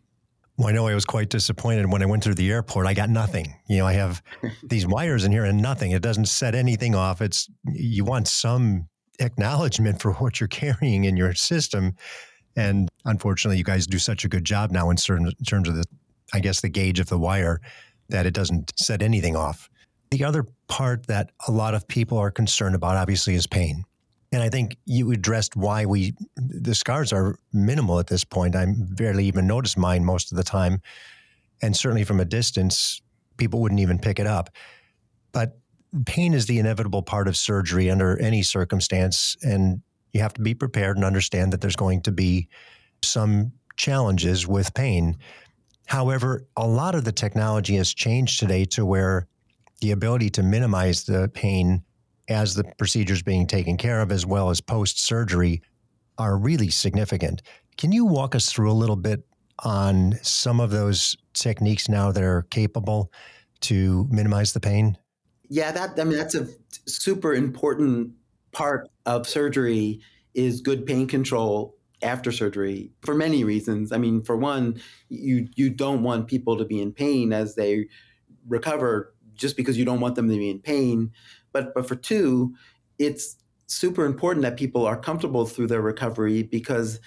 Well, 0.56 0.68
I 0.68 0.72
know 0.72 0.86
I 0.86 0.94
was 0.94 1.04
quite 1.04 1.30
disappointed 1.30 1.90
when 1.90 2.00
I 2.00 2.06
went 2.06 2.22
through 2.22 2.36
the 2.36 2.50
airport. 2.50 2.86
I 2.86 2.94
got 2.94 3.10
nothing. 3.10 3.54
You 3.68 3.78
know, 3.78 3.86
I 3.86 3.94
have 3.94 4.22
these 4.62 4.86
wires 4.86 5.24
in 5.24 5.32
here 5.32 5.44
and 5.44 5.60
nothing. 5.60 5.90
It 5.90 6.02
doesn't 6.02 6.26
set 6.26 6.54
anything 6.54 6.94
off. 6.94 7.20
It's 7.20 7.50
you 7.66 8.04
want 8.04 8.28
some 8.28 8.88
acknowledgement 9.18 10.00
for 10.00 10.12
what 10.14 10.40
you're 10.40 10.48
carrying 10.48 11.04
in 11.04 11.16
your 11.16 11.34
system. 11.34 11.94
And 12.56 12.88
unfortunately, 13.04 13.58
you 13.58 13.64
guys 13.64 13.86
do 13.86 13.98
such 13.98 14.24
a 14.24 14.28
good 14.28 14.44
job 14.44 14.70
now 14.70 14.90
in, 14.90 14.96
certain, 14.96 15.26
in 15.26 15.44
terms 15.44 15.68
of 15.68 15.76
the, 15.76 15.84
I 16.32 16.40
guess, 16.40 16.60
the 16.60 16.68
gauge 16.68 17.00
of 17.00 17.08
the 17.08 17.18
wire 17.18 17.60
that 18.08 18.26
it 18.26 18.34
doesn't 18.34 18.72
set 18.78 19.02
anything 19.02 19.36
off. 19.36 19.68
The 20.10 20.24
other 20.24 20.46
part 20.68 21.06
that 21.06 21.30
a 21.48 21.52
lot 21.52 21.74
of 21.74 21.88
people 21.88 22.18
are 22.18 22.30
concerned 22.30 22.74
about, 22.74 22.96
obviously, 22.96 23.34
is 23.34 23.46
pain. 23.46 23.84
And 24.30 24.42
I 24.42 24.48
think 24.48 24.76
you 24.84 25.12
addressed 25.12 25.56
why 25.56 25.86
we, 25.86 26.14
the 26.36 26.74
scars 26.74 27.12
are 27.12 27.36
minimal 27.52 27.98
at 28.00 28.08
this 28.08 28.24
point. 28.24 28.56
I 28.56 28.66
barely 28.68 29.26
even 29.26 29.46
notice 29.46 29.76
mine 29.76 30.04
most 30.04 30.32
of 30.32 30.36
the 30.36 30.42
time. 30.42 30.80
And 31.62 31.76
certainly 31.76 32.04
from 32.04 32.20
a 32.20 32.24
distance, 32.24 33.00
people 33.36 33.60
wouldn't 33.60 33.80
even 33.80 33.98
pick 33.98 34.18
it 34.18 34.26
up. 34.26 34.50
But 35.32 35.58
pain 36.04 36.34
is 36.34 36.46
the 36.46 36.58
inevitable 36.58 37.02
part 37.02 37.28
of 37.28 37.36
surgery 37.36 37.88
under 37.90 38.20
any 38.20 38.42
circumstance. 38.42 39.36
And 39.42 39.82
you 40.14 40.20
have 40.20 40.32
to 40.34 40.40
be 40.40 40.54
prepared 40.54 40.96
and 40.96 41.04
understand 41.04 41.52
that 41.52 41.60
there's 41.60 41.76
going 41.76 42.00
to 42.02 42.12
be 42.12 42.48
some 43.02 43.52
challenges 43.76 44.46
with 44.46 44.72
pain. 44.72 45.16
However, 45.86 46.46
a 46.56 46.66
lot 46.66 46.94
of 46.94 47.04
the 47.04 47.12
technology 47.12 47.76
has 47.76 47.92
changed 47.92 48.40
today 48.40 48.64
to 48.66 48.86
where 48.86 49.26
the 49.80 49.90
ability 49.90 50.30
to 50.30 50.42
minimize 50.42 51.04
the 51.04 51.28
pain 51.34 51.82
as 52.28 52.54
the 52.54 52.64
procedure 52.78 53.12
is 53.12 53.22
being 53.22 53.46
taken 53.46 53.76
care 53.76 54.00
of, 54.00 54.10
as 54.10 54.24
well 54.24 54.48
as 54.48 54.60
post 54.60 55.04
surgery, 55.04 55.60
are 56.16 56.38
really 56.38 56.70
significant. 56.70 57.42
Can 57.76 57.92
you 57.92 58.06
walk 58.06 58.34
us 58.34 58.50
through 58.50 58.70
a 58.70 58.72
little 58.72 58.96
bit 58.96 59.26
on 59.58 60.18
some 60.22 60.60
of 60.60 60.70
those 60.70 61.16
techniques 61.34 61.88
now 61.88 62.12
that 62.12 62.22
are 62.22 62.42
capable 62.50 63.12
to 63.60 64.06
minimize 64.10 64.52
the 64.52 64.60
pain? 64.60 64.96
Yeah, 65.48 65.72
that 65.72 65.98
I 66.00 66.04
mean 66.04 66.16
that's 66.16 66.34
a 66.34 66.48
super 66.86 67.34
important 67.34 68.12
part 68.54 68.88
of 69.06 69.28
surgery 69.28 70.00
is 70.34 70.60
good 70.60 70.86
pain 70.86 71.06
control 71.06 71.76
after 72.02 72.32
surgery 72.32 72.90
for 73.02 73.14
many 73.14 73.44
reasons. 73.44 73.92
I 73.92 73.98
mean, 73.98 74.22
for 74.22 74.36
one, 74.36 74.80
you 75.08 75.48
you 75.56 75.70
don't 75.70 76.02
want 76.02 76.28
people 76.28 76.56
to 76.58 76.64
be 76.64 76.80
in 76.80 76.92
pain 76.92 77.32
as 77.32 77.54
they 77.54 77.88
recover 78.48 79.14
just 79.34 79.56
because 79.56 79.78
you 79.78 79.84
don't 79.84 80.00
want 80.00 80.14
them 80.14 80.28
to 80.28 80.36
be 80.36 80.50
in 80.50 80.60
pain. 80.60 81.12
But 81.52 81.74
but 81.74 81.88
for 81.88 81.96
two, 81.96 82.54
it's 82.98 83.36
super 83.66 84.04
important 84.04 84.42
that 84.42 84.56
people 84.56 84.86
are 84.86 84.98
comfortable 84.98 85.46
through 85.46 85.68
their 85.68 85.82
recovery 85.82 86.42
because 86.42 87.00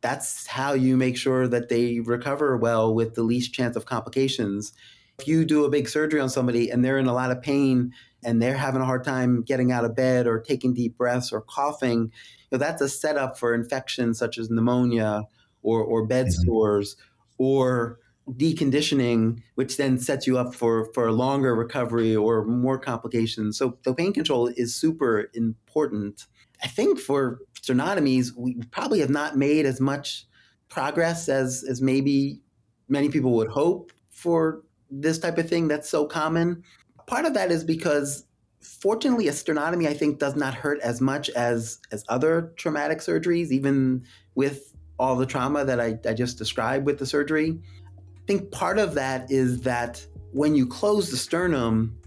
that's 0.00 0.46
how 0.46 0.72
you 0.72 0.96
make 0.96 1.16
sure 1.16 1.48
that 1.48 1.68
they 1.68 2.00
recover 2.00 2.56
well 2.56 2.94
with 2.94 3.14
the 3.14 3.22
least 3.22 3.54
chance 3.54 3.76
of 3.76 3.86
complications. 3.86 4.72
If 5.18 5.28
you 5.28 5.44
do 5.44 5.64
a 5.64 5.70
big 5.70 5.88
surgery 5.88 6.20
on 6.20 6.30
somebody 6.30 6.70
and 6.70 6.84
they're 6.84 6.98
in 6.98 7.06
a 7.06 7.12
lot 7.12 7.30
of 7.30 7.42
pain 7.42 7.92
and 8.24 8.40
they're 8.40 8.56
having 8.56 8.80
a 8.80 8.84
hard 8.84 9.04
time 9.04 9.42
getting 9.42 9.72
out 9.72 9.84
of 9.84 9.94
bed 9.94 10.26
or 10.26 10.40
taking 10.40 10.74
deep 10.74 10.96
breaths 10.96 11.32
or 11.32 11.40
coughing, 11.42 12.00
you 12.00 12.10
know, 12.52 12.58
that's 12.58 12.82
a 12.82 12.88
setup 12.88 13.38
for 13.38 13.54
infections 13.54 14.18
such 14.18 14.38
as 14.38 14.50
pneumonia 14.50 15.24
or, 15.62 15.82
or 15.82 16.06
bed 16.06 16.26
mm-hmm. 16.26 16.48
sores 16.48 16.96
or 17.38 17.98
deconditioning, 18.30 19.42
which 19.56 19.76
then 19.76 19.98
sets 19.98 20.26
you 20.26 20.38
up 20.38 20.54
for, 20.54 20.92
for 20.92 21.06
a 21.08 21.12
longer 21.12 21.54
recovery 21.54 22.14
or 22.14 22.44
more 22.44 22.78
complications. 22.78 23.58
So 23.58 23.78
the 23.84 23.94
pain 23.94 24.12
control 24.12 24.48
is 24.56 24.74
super 24.74 25.28
important. 25.34 26.26
I 26.62 26.68
think 26.68 26.98
for 26.98 27.40
sternotomies, 27.60 28.30
we 28.36 28.62
probably 28.70 29.00
have 29.00 29.10
not 29.10 29.36
made 29.36 29.66
as 29.66 29.80
much 29.80 30.26
progress 30.68 31.28
as, 31.28 31.64
as 31.68 31.82
maybe 31.82 32.40
many 32.88 33.08
people 33.08 33.32
would 33.32 33.48
hope 33.48 33.92
for 34.10 34.62
this 34.92 35.18
type 35.18 35.38
of 35.38 35.48
thing 35.48 35.68
that's 35.68 35.88
so 35.88 36.06
common. 36.06 36.62
Part 37.06 37.24
of 37.24 37.34
that 37.34 37.50
is 37.50 37.64
because 37.64 38.24
fortunately 38.60 39.28
a 39.28 39.32
sternotomy 39.32 39.88
I 39.88 39.94
think 39.94 40.18
does 40.18 40.36
not 40.36 40.54
hurt 40.54 40.78
as 40.80 41.00
much 41.00 41.30
as 41.30 41.78
as 41.90 42.04
other 42.08 42.52
traumatic 42.56 42.98
surgeries, 42.98 43.50
even 43.50 44.04
with 44.34 44.72
all 44.98 45.16
the 45.16 45.26
trauma 45.26 45.64
that 45.64 45.80
I, 45.80 45.98
I 46.06 46.14
just 46.14 46.38
described 46.38 46.86
with 46.86 46.98
the 46.98 47.06
surgery. 47.06 47.58
I 47.98 48.26
think 48.26 48.52
part 48.52 48.78
of 48.78 48.94
that 48.94 49.30
is 49.32 49.62
that 49.62 50.06
when 50.32 50.54
you 50.54 50.66
close 50.66 51.10
the 51.10 51.16
sternum, 51.16 51.98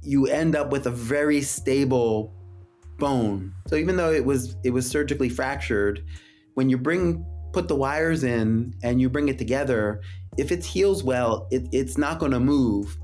you 0.00 0.26
end 0.26 0.56
up 0.56 0.70
with 0.70 0.86
a 0.86 0.90
very 0.90 1.42
stable 1.42 2.32
bone. 2.98 3.52
So 3.66 3.76
even 3.76 3.96
though 3.96 4.12
it 4.12 4.24
was 4.24 4.56
it 4.64 4.70
was 4.70 4.88
surgically 4.88 5.28
fractured, 5.28 6.04
when 6.54 6.68
you 6.68 6.78
bring 6.78 7.24
put 7.52 7.68
the 7.68 7.76
wires 7.76 8.24
in 8.24 8.74
and 8.82 9.00
you 9.00 9.08
bring 9.10 9.28
it 9.28 9.38
together, 9.38 10.00
if 10.38 10.52
it 10.52 10.64
heals 10.64 11.02
well, 11.02 11.46
it, 11.50 11.68
it's 11.72 11.98
not 11.98 12.18
going 12.18 12.32
to 12.32 12.40
move. 12.40 12.96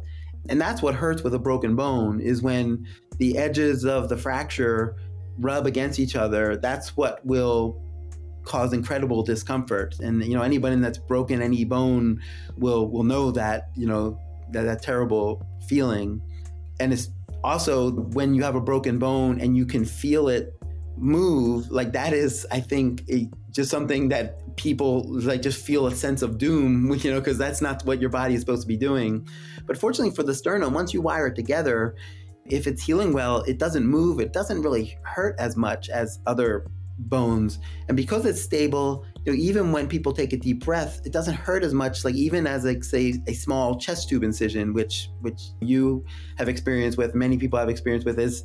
And 0.48 0.60
that's 0.60 0.80
what 0.80 0.94
hurts 0.94 1.22
with 1.22 1.34
a 1.34 1.38
broken 1.38 1.74
bone 1.74 2.20
is 2.20 2.40
when 2.40 2.86
the 3.18 3.36
edges 3.36 3.84
of 3.84 4.08
the 4.08 4.16
fracture 4.16 4.96
rub 5.38 5.66
against 5.66 5.98
each 5.98 6.16
other. 6.16 6.56
That's 6.56 6.96
what 6.96 7.24
will 7.26 7.82
cause 8.44 8.72
incredible 8.72 9.22
discomfort. 9.22 9.98
And 10.00 10.24
you 10.24 10.36
know, 10.36 10.42
anybody 10.42 10.76
that's 10.76 10.98
broken 10.98 11.42
any 11.42 11.64
bone 11.64 12.20
will 12.56 12.88
will 12.88 13.04
know 13.04 13.30
that 13.32 13.70
you 13.74 13.86
know 13.86 14.18
that 14.50 14.62
that 14.62 14.82
terrible 14.82 15.44
feeling. 15.66 16.22
And 16.78 16.92
it's 16.92 17.08
also 17.42 17.92
when 17.92 18.34
you 18.34 18.42
have 18.42 18.54
a 18.54 18.60
broken 18.60 18.98
bone 18.98 19.40
and 19.40 19.56
you 19.56 19.66
can 19.66 19.84
feel 19.84 20.28
it 20.28 20.54
move 20.96 21.70
like 21.70 21.92
that 21.92 22.12
is 22.12 22.46
i 22.50 22.60
think 22.60 23.02
a, 23.10 23.28
just 23.50 23.70
something 23.70 24.08
that 24.08 24.56
people 24.56 25.04
like 25.22 25.42
just 25.42 25.64
feel 25.64 25.86
a 25.86 25.94
sense 25.94 26.22
of 26.22 26.38
doom 26.38 26.92
you 27.00 27.10
know 27.10 27.20
because 27.20 27.38
that's 27.38 27.60
not 27.60 27.84
what 27.84 28.00
your 28.00 28.10
body 28.10 28.34
is 28.34 28.40
supposed 28.40 28.62
to 28.62 28.68
be 28.68 28.76
doing 28.76 29.26
but 29.66 29.76
fortunately 29.76 30.14
for 30.14 30.22
the 30.22 30.34
sternum 30.34 30.72
once 30.72 30.94
you 30.94 31.00
wire 31.00 31.26
it 31.26 31.34
together 31.34 31.94
if 32.46 32.66
it's 32.66 32.82
healing 32.82 33.12
well 33.12 33.42
it 33.42 33.58
doesn't 33.58 33.86
move 33.86 34.20
it 34.20 34.32
doesn't 34.32 34.62
really 34.62 34.96
hurt 35.02 35.34
as 35.38 35.56
much 35.56 35.88
as 35.88 36.20
other 36.26 36.66
bones. 36.98 37.58
And 37.88 37.96
because 37.96 38.24
it's 38.24 38.40
stable, 38.40 39.04
you 39.24 39.32
know, 39.32 39.38
even 39.38 39.72
when 39.72 39.88
people 39.88 40.12
take 40.12 40.32
a 40.32 40.36
deep 40.36 40.64
breath, 40.64 41.00
it 41.04 41.12
doesn't 41.12 41.34
hurt 41.34 41.64
as 41.64 41.74
much. 41.74 42.04
Like 42.04 42.14
even 42.14 42.46
as 42.46 42.64
like 42.64 42.84
say 42.84 43.14
a 43.26 43.34
small 43.34 43.78
chest 43.78 44.08
tube 44.08 44.22
incision, 44.22 44.72
which 44.72 45.08
which 45.20 45.40
you 45.60 46.04
have 46.36 46.48
experience 46.48 46.96
with, 46.96 47.14
many 47.14 47.38
people 47.38 47.58
have 47.58 47.68
experience 47.68 48.04
with, 48.04 48.18
is 48.18 48.44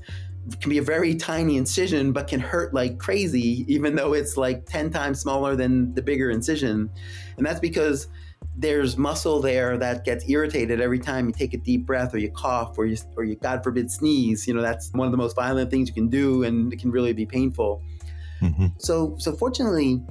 can 0.59 0.69
be 0.69 0.77
a 0.77 0.83
very 0.83 1.15
tiny 1.15 1.57
incision, 1.57 2.11
but 2.11 2.27
can 2.27 2.39
hurt 2.39 2.73
like 2.73 2.97
crazy, 2.97 3.65
even 3.67 3.95
though 3.95 4.13
it's 4.13 4.37
like 4.37 4.65
ten 4.65 4.89
times 4.89 5.19
smaller 5.19 5.55
than 5.55 5.93
the 5.93 6.01
bigger 6.01 6.29
incision. 6.29 6.89
And 7.37 7.45
that's 7.45 7.59
because 7.59 8.07
there's 8.55 8.97
muscle 8.97 9.41
there 9.41 9.77
that 9.77 10.05
gets 10.05 10.29
irritated 10.29 10.81
every 10.81 10.99
time 10.99 11.27
you 11.27 11.33
take 11.33 11.53
a 11.53 11.57
deep 11.57 11.85
breath 11.85 12.13
or 12.13 12.17
you 12.17 12.31
cough 12.31 12.77
or 12.77 12.85
you 12.85 12.97
or 13.15 13.23
you 13.23 13.35
God 13.35 13.63
forbid 13.63 13.91
sneeze. 13.91 14.47
You 14.47 14.53
know 14.53 14.61
that's 14.61 14.91
one 14.93 15.05
of 15.07 15.11
the 15.11 15.17
most 15.17 15.35
violent 15.35 15.71
things 15.71 15.87
you 15.87 15.93
can 15.93 16.09
do, 16.09 16.43
and 16.43 16.71
it 16.73 16.79
can 16.79 16.91
really 16.91 17.13
be 17.13 17.25
painful. 17.25 17.81
Mm-hmm. 18.41 18.67
So, 18.77 19.15
so 19.17 19.33
fortunately, 19.33 20.01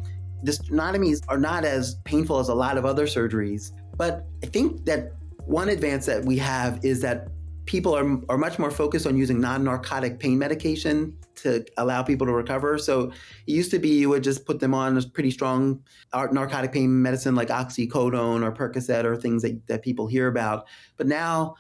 the 0.43 0.53
sternotomies 0.53 1.23
are 1.29 1.39
not 1.39 1.65
as 1.65 1.97
painful 2.05 2.39
as 2.39 2.49
a 2.49 2.55
lot 2.55 2.77
of 2.77 2.85
other 2.85 3.07
surgeries. 3.07 3.73
But 3.97 4.27
I 4.43 4.47
think 4.47 4.85
that 4.85 5.13
one 5.47 5.71
advance 5.71 6.07
that 6.07 6.25
we 6.25 6.37
have 6.39 6.85
is 6.85 7.01
that 7.01 7.29
people 7.69 7.95
are, 7.95 8.19
are 8.31 8.39
much 8.39 8.59
more 8.59 8.71
focused 8.71 9.07
on 9.07 9.15
using 9.15 9.39
non-narcotic 9.43 10.19
pain 10.19 10.39
medication 10.39 11.15
to 11.35 11.63
allow 11.77 12.03
people 12.03 12.27
to 12.27 12.33
recover. 12.33 12.79
So 12.79 13.11
it 13.47 13.53
used 13.53 13.71
to 13.73 13.79
be 13.79 13.91
you 13.91 14.09
would 14.09 14.25
just 14.25 14.47
put 14.47 14.59
them 14.59 14.73
on 14.73 14.97
a 14.97 15.03
pretty 15.03 15.31
strong 15.31 15.85
narcotic 16.33 16.73
pain 16.73 17.03
medicine 17.03 17.35
like 17.35 17.49
oxycodone 17.49 18.43
or 18.43 18.53
Percocet 18.53 19.05
or 19.05 19.17
things 19.17 19.43
that, 19.43 19.67
that 19.67 19.83
people 19.83 20.07
hear 20.07 20.29
about. 20.29 20.67
But 20.97 21.09
now 21.09 21.57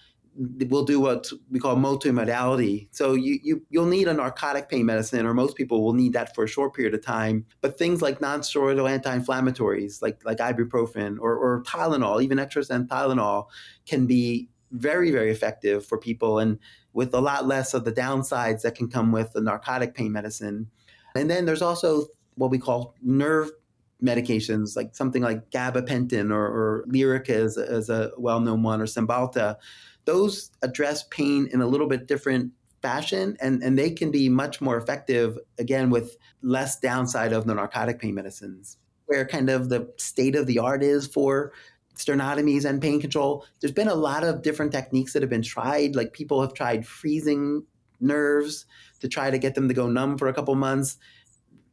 we'll 0.68 0.87
do 0.87 0.99
what 0.99 1.31
we 1.51 1.61
call 1.61 1.77
multimodality. 1.77 2.88
So 2.90 3.12
you, 3.12 3.38
you 3.42 3.66
you'll 3.68 3.87
need 3.87 4.09
a 4.09 4.14
narcotic 4.14 4.71
pain 4.71 4.87
medicine, 4.87 5.27
or 5.27 5.35
most 5.35 5.57
people 5.57 5.85
will 5.85 5.92
need 5.92 6.14
that 6.14 6.35
for 6.35 6.44
a 6.44 6.49
short 6.49 6.75
period 6.75 6.94
of 6.94 7.05
time. 7.05 7.44
But 7.61 7.77
things 7.77 8.01
like 8.01 8.21
nonsteroidal 8.21 8.88
anti-inflammatories, 8.88 10.01
like 10.01 10.25
like 10.25 10.38
ibuprofen 10.38 11.18
or, 11.21 11.37
or 11.37 11.62
Tylenol, 11.64 12.23
even 12.23 12.38
Extra 12.38 12.64
Strength 12.64 12.88
Tylenol, 12.88 13.47
can 13.85 14.07
be 14.07 14.49
very 14.73 15.11
very 15.11 15.31
effective 15.31 15.87
for 15.87 15.99
people, 15.99 16.39
and 16.39 16.59
with 16.93 17.15
a 17.15 17.21
lot 17.21 17.47
less 17.47 17.75
of 17.75 17.85
the 17.85 17.93
downsides 17.93 18.63
that 18.63 18.75
can 18.75 18.89
come 18.89 19.13
with 19.13 19.33
the 19.33 19.41
narcotic 19.41 19.95
pain 19.95 20.13
medicine. 20.13 20.71
And 21.15 21.31
then 21.31 21.47
there's 21.47 21.63
also 21.63 22.07
what 22.35 22.51
we 22.51 22.59
call 22.59 22.95
nerve 23.03 23.51
medications, 24.03 24.77
like 24.77 24.95
something 24.95 25.23
like 25.23 25.51
gabapentin 25.51 26.31
or, 26.31 26.47
or 26.47 26.85
Lyrica 26.89 27.31
is, 27.31 27.57
is 27.57 27.91
a 27.91 28.13
well-known 28.17 28.63
one, 28.63 28.81
or 28.81 28.87
Cymbalta 28.87 29.57
those 30.09 30.51
address 30.63 31.05
pain 31.11 31.47
in 31.53 31.61
a 31.61 31.67
little 31.67 31.87
bit 31.87 32.07
different 32.07 32.51
fashion 32.81 33.37
and, 33.43 33.63
and 33.63 33.79
they 33.79 33.91
can 33.91 34.11
be 34.11 34.27
much 34.31 34.59
more 34.59 34.79
effective 34.79 35.39
again 35.59 35.91
with 35.91 36.17
less 36.41 36.81
downside 36.81 37.35
of 37.35 37.47
the 37.47 37.53
narcotic 37.53 38.01
pain 38.01 38.15
medicines 38.15 38.79
where 39.05 39.27
kind 39.27 39.51
of 39.51 39.69
the 39.69 39.87
state 39.99 40.35
of 40.35 40.47
the 40.47 40.59
art 40.59 40.83
is 40.83 41.07
for 41.07 41.53
sternotomies 41.99 42.65
and 42.65 42.81
pain 42.81 43.01
control. 43.01 43.45
There's 43.61 43.73
been 43.73 43.89
a 43.89 43.95
lot 43.95 44.25
of 44.25 44.43
different 44.43 44.73
techniques 44.73 45.13
that 45.13 45.23
have 45.23 45.31
been 45.31 45.43
tried. 45.43 45.97
Like 45.97 46.13
people 46.13 46.41
have 46.41 46.55
tried 46.55 46.87
freezing 46.87 47.65
nerves 48.01 48.65
to 49.01 49.09
try 49.09 49.31
to 49.31 49.39
get 49.39 49.55
them 49.55 49.69
to 49.69 49.75
go 49.75 49.89
numb 49.89 50.17
for 50.17 50.29
a 50.29 50.35
couple 50.35 50.55
months. 50.55 50.97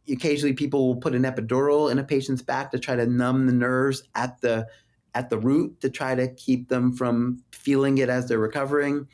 Occasionally 0.09 0.53
people 0.53 0.87
will 0.87 0.97
put 0.97 1.15
an 1.15 1.23
epidural 1.23 1.91
in 1.91 1.99
a 1.99 2.03
patient's 2.03 2.41
back 2.41 2.71
to 2.71 2.79
try 2.79 2.95
to 2.95 3.05
numb 3.05 3.45
the 3.47 3.53
nerves 3.53 4.03
at 4.15 4.41
the 4.41 4.67
at 5.13 5.29
the 5.29 5.37
root 5.37 5.79
to 5.79 5.89
try 5.89 6.13
to 6.13 6.27
keep 6.35 6.67
them 6.67 6.91
from 6.91 7.41
feeling 7.51 7.97
it 7.99 8.09
as 8.09 8.27
they're 8.27 8.37
recovering. 8.37 9.07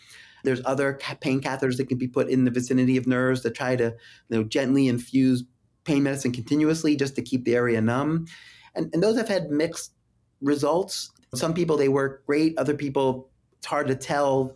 There's 0.44 0.62
other 0.66 1.00
pain 1.20 1.42
catheters 1.42 1.78
that 1.78 1.88
can 1.88 2.00
be 2.00 2.08
put 2.08 2.28
in 2.28 2.46
the 2.46 2.52
vicinity 2.52 2.98
of 2.98 3.06
nerves 3.06 3.42
to 3.42 3.52
try 3.52 3.76
to 3.76 3.84
you 4.30 4.38
know, 4.38 4.44
gently 4.44 4.88
infuse 4.88 5.44
pain 5.84 6.02
medicine 6.02 6.32
continuously 6.32 6.96
just 6.96 7.16
to 7.16 7.22
keep 7.22 7.46
the 7.46 7.56
area 7.56 7.82
numb. 7.82 8.26
And, 8.74 8.90
and 8.94 9.04
those 9.04 9.18
have 9.18 9.28
had 9.28 9.52
mixed 9.52 9.94
results. 10.42 11.12
Some 11.34 11.54
people, 11.54 11.78
they 11.78 11.90
work 11.90 12.26
great. 12.26 12.58
Other 12.58 12.74
people, 12.74 13.30
it's 13.58 13.68
hard 13.68 13.88
to 13.88 13.96
tell 13.96 14.56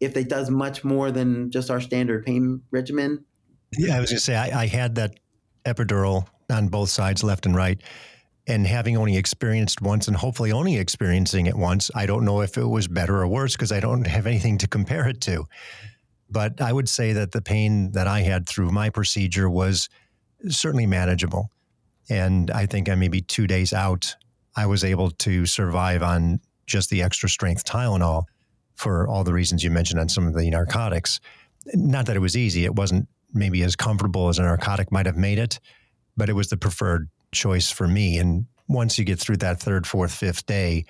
if 0.00 0.16
it 0.16 0.28
does 0.28 0.50
much 0.50 0.84
more 0.84 1.10
than 1.10 1.50
just 1.50 1.70
our 1.70 1.80
standard 1.80 2.24
pain 2.24 2.62
regimen. 2.70 3.24
Yeah, 3.76 3.96
I 3.96 4.00
was 4.00 4.10
to 4.10 4.20
say, 4.20 4.36
I, 4.36 4.62
I 4.62 4.66
had 4.66 4.94
that 4.96 5.18
epidural 5.64 6.26
on 6.50 6.68
both 6.68 6.90
sides, 6.90 7.24
left 7.24 7.46
and 7.46 7.56
right 7.56 7.80
and 8.46 8.66
having 8.66 8.96
only 8.96 9.16
experienced 9.16 9.80
once 9.80 10.06
and 10.06 10.16
hopefully 10.16 10.52
only 10.52 10.76
experiencing 10.76 11.46
it 11.46 11.56
once, 11.56 11.90
I 11.94 12.06
don't 12.06 12.24
know 12.24 12.42
if 12.42 12.58
it 12.58 12.66
was 12.66 12.88
better 12.88 13.16
or 13.16 13.26
worse 13.26 13.54
because 13.54 13.72
I 13.72 13.80
don't 13.80 14.06
have 14.06 14.26
anything 14.26 14.58
to 14.58 14.68
compare 14.68 15.08
it 15.08 15.20
to. 15.22 15.46
But 16.30 16.60
I 16.60 16.72
would 16.72 16.88
say 16.88 17.12
that 17.14 17.32
the 17.32 17.40
pain 17.40 17.92
that 17.92 18.06
I 18.06 18.20
had 18.20 18.46
through 18.46 18.70
my 18.70 18.90
procedure 18.90 19.48
was 19.48 19.88
certainly 20.48 20.86
manageable. 20.86 21.50
And 22.10 22.50
I 22.50 22.66
think 22.66 22.88
I 22.88 22.94
maybe 22.96 23.22
two 23.22 23.46
days 23.46 23.72
out, 23.72 24.14
I 24.56 24.66
was 24.66 24.84
able 24.84 25.10
to 25.10 25.46
survive 25.46 26.02
on 26.02 26.40
just 26.66 26.90
the 26.90 27.02
extra 27.02 27.28
strength 27.28 27.64
Tylenol 27.64 28.24
for 28.74 29.08
all 29.08 29.24
the 29.24 29.32
reasons 29.32 29.62
you 29.62 29.70
mentioned 29.70 30.00
on 30.00 30.08
some 30.08 30.26
of 30.26 30.34
the 30.34 30.48
narcotics. 30.50 31.20
Not 31.74 32.06
that 32.06 32.16
it 32.16 32.20
was 32.20 32.36
easy, 32.36 32.64
it 32.64 32.74
wasn't 32.74 33.08
maybe 33.32 33.62
as 33.62 33.76
comfortable 33.76 34.28
as 34.28 34.38
a 34.38 34.42
narcotic 34.42 34.92
might 34.92 35.06
have 35.06 35.16
made 35.16 35.38
it, 35.38 35.58
but 36.16 36.28
it 36.28 36.34
was 36.34 36.48
the 36.48 36.56
preferred 36.56 37.08
choice 37.32 37.70
for 37.70 37.86
me. 37.86 38.18
And 38.18 38.46
once 38.68 38.98
you 38.98 39.04
get 39.04 39.18
through 39.18 39.38
that 39.38 39.60
third, 39.60 39.86
fourth, 39.86 40.12
fifth 40.12 40.46
day, 40.46 40.84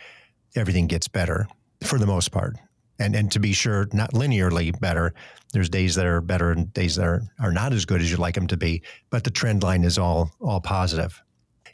everything 0.55 0.87
gets 0.87 1.09
better 1.09 1.49
for 1.83 1.99
the 1.99 2.07
most 2.07 2.31
part. 2.31 2.57
And 2.99 3.17
and 3.17 3.33
to 3.33 3.41
be 3.41 3.53
sure, 3.53 3.89
not 3.93 4.13
linearly 4.13 4.79
better. 4.79 5.15
There's 5.53 5.69
days 5.69 5.97
that 5.97 6.07
are 6.07 6.21
better 6.21 6.53
and 6.53 6.73
days 6.73 6.95
that 6.95 7.07
are, 7.07 7.23
are 7.41 7.51
not 7.51 7.73
as 7.73 7.85
good 7.85 8.01
as 8.01 8.09
you'd 8.09 8.21
like 8.21 8.37
them 8.37 8.47
to 8.47 8.57
be. 8.57 8.83
But 9.11 9.25
the 9.25 9.33
trend 9.33 9.65
line 9.65 9.83
is 9.83 9.99
all 9.99 10.31
all 10.41 10.61
positive. 10.61 11.21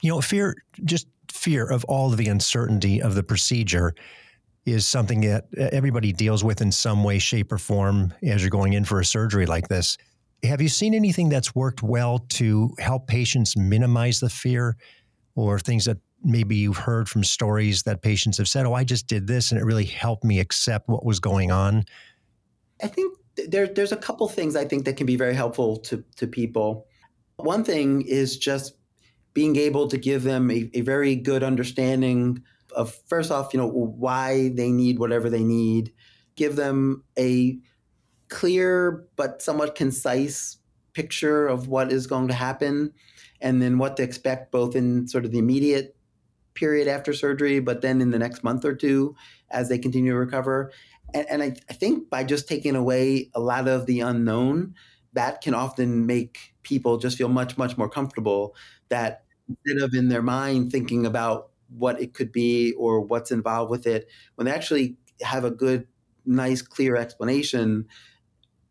You 0.00 0.10
know, 0.10 0.20
fear 0.20 0.54
just 0.84 1.06
fear 1.30 1.66
of 1.66 1.84
all 1.84 2.10
of 2.10 2.16
the 2.16 2.28
uncertainty 2.28 3.00
of 3.00 3.14
the 3.14 3.22
procedure 3.22 3.94
is 4.66 4.86
something 4.86 5.22
that 5.22 5.46
everybody 5.56 6.12
deals 6.12 6.44
with 6.44 6.60
in 6.60 6.70
some 6.70 7.02
way, 7.02 7.18
shape, 7.18 7.50
or 7.52 7.58
form 7.58 8.12
as 8.22 8.42
you're 8.42 8.50
going 8.50 8.74
in 8.74 8.84
for 8.84 9.00
a 9.00 9.04
surgery 9.04 9.46
like 9.46 9.68
this. 9.68 9.96
Have 10.42 10.60
you 10.60 10.68
seen 10.68 10.94
anything 10.94 11.28
that's 11.28 11.54
worked 11.54 11.82
well 11.82 12.18
to 12.30 12.70
help 12.78 13.06
patients 13.06 13.56
minimize 13.56 14.20
the 14.20 14.30
fear 14.30 14.76
or 15.34 15.58
things 15.58 15.84
that 15.84 15.98
maybe 16.22 16.56
you've 16.56 16.76
heard 16.76 17.08
from 17.08 17.24
stories 17.24 17.82
that 17.84 18.02
patients 18.02 18.38
have 18.38 18.48
said, 18.48 18.66
oh, 18.66 18.74
I 18.74 18.84
just 18.84 19.06
did 19.06 19.26
this 19.26 19.50
and 19.50 19.60
it 19.60 19.64
really 19.64 19.84
helped 19.84 20.24
me 20.24 20.38
accept 20.40 20.88
what 20.88 21.04
was 21.04 21.20
going 21.20 21.50
on? 21.50 21.84
I 22.82 22.88
think 22.88 23.18
there, 23.48 23.66
there's 23.66 23.92
a 23.92 23.96
couple 23.96 24.28
things 24.28 24.56
I 24.56 24.64
think 24.64 24.84
that 24.84 24.96
can 24.96 25.06
be 25.06 25.16
very 25.16 25.34
helpful 25.34 25.78
to, 25.78 26.04
to 26.16 26.26
people. 26.26 26.86
One 27.36 27.64
thing 27.64 28.02
is 28.02 28.36
just 28.36 28.74
being 29.40 29.56
able 29.56 29.88
to 29.88 29.96
give 29.96 30.22
them 30.22 30.50
a, 30.50 30.70
a 30.74 30.82
very 30.82 31.16
good 31.16 31.42
understanding 31.42 32.44
of, 32.76 32.94
first 33.08 33.30
off, 33.30 33.54
you 33.54 33.58
know, 33.58 33.66
why 33.66 34.50
they 34.50 34.70
need 34.70 34.98
whatever 34.98 35.30
they 35.30 35.42
need, 35.42 35.90
give 36.36 36.56
them 36.56 37.02
a 37.18 37.58
clear 38.28 39.06
but 39.16 39.40
somewhat 39.40 39.74
concise 39.74 40.58
picture 40.92 41.46
of 41.46 41.68
what 41.68 41.90
is 41.90 42.06
going 42.06 42.28
to 42.28 42.34
happen 42.34 42.92
and 43.40 43.62
then 43.62 43.78
what 43.78 43.96
to 43.96 44.02
expect 44.02 44.52
both 44.52 44.76
in 44.76 45.08
sort 45.08 45.24
of 45.24 45.30
the 45.30 45.38
immediate 45.38 45.96
period 46.52 46.86
after 46.86 47.14
surgery, 47.14 47.60
but 47.60 47.80
then 47.80 48.02
in 48.02 48.10
the 48.10 48.18
next 48.18 48.44
month 48.44 48.62
or 48.66 48.74
two 48.74 49.16
as 49.50 49.70
they 49.70 49.78
continue 49.78 50.12
to 50.12 50.18
recover. 50.18 50.70
And, 51.14 51.26
and 51.30 51.42
I, 51.42 51.54
I, 51.70 51.72
think 51.72 52.10
by 52.10 52.24
just 52.24 52.46
taking 52.46 52.76
away 52.76 53.30
a 53.34 53.40
lot 53.40 53.68
of 53.68 53.86
the 53.86 54.00
unknown, 54.00 54.74
that 55.14 55.40
can 55.40 55.54
often 55.54 56.04
make 56.04 56.52
people 56.62 56.98
just 56.98 57.16
feel 57.16 57.30
much, 57.30 57.56
much 57.56 57.78
more 57.78 57.88
comfortable 57.88 58.54
that 58.90 59.24
instead 59.50 59.82
of 59.82 59.94
in 59.94 60.08
their 60.08 60.22
mind 60.22 60.72
thinking 60.72 61.04
about 61.06 61.50
what 61.76 62.00
it 62.00 62.14
could 62.14 62.32
be 62.32 62.72
or 62.78 63.00
what's 63.00 63.30
involved 63.30 63.70
with 63.70 63.86
it, 63.86 64.08
when 64.36 64.46
they 64.46 64.52
actually 64.52 64.96
have 65.22 65.44
a 65.44 65.50
good, 65.50 65.86
nice, 66.24 66.62
clear 66.62 66.96
explanation, 66.96 67.86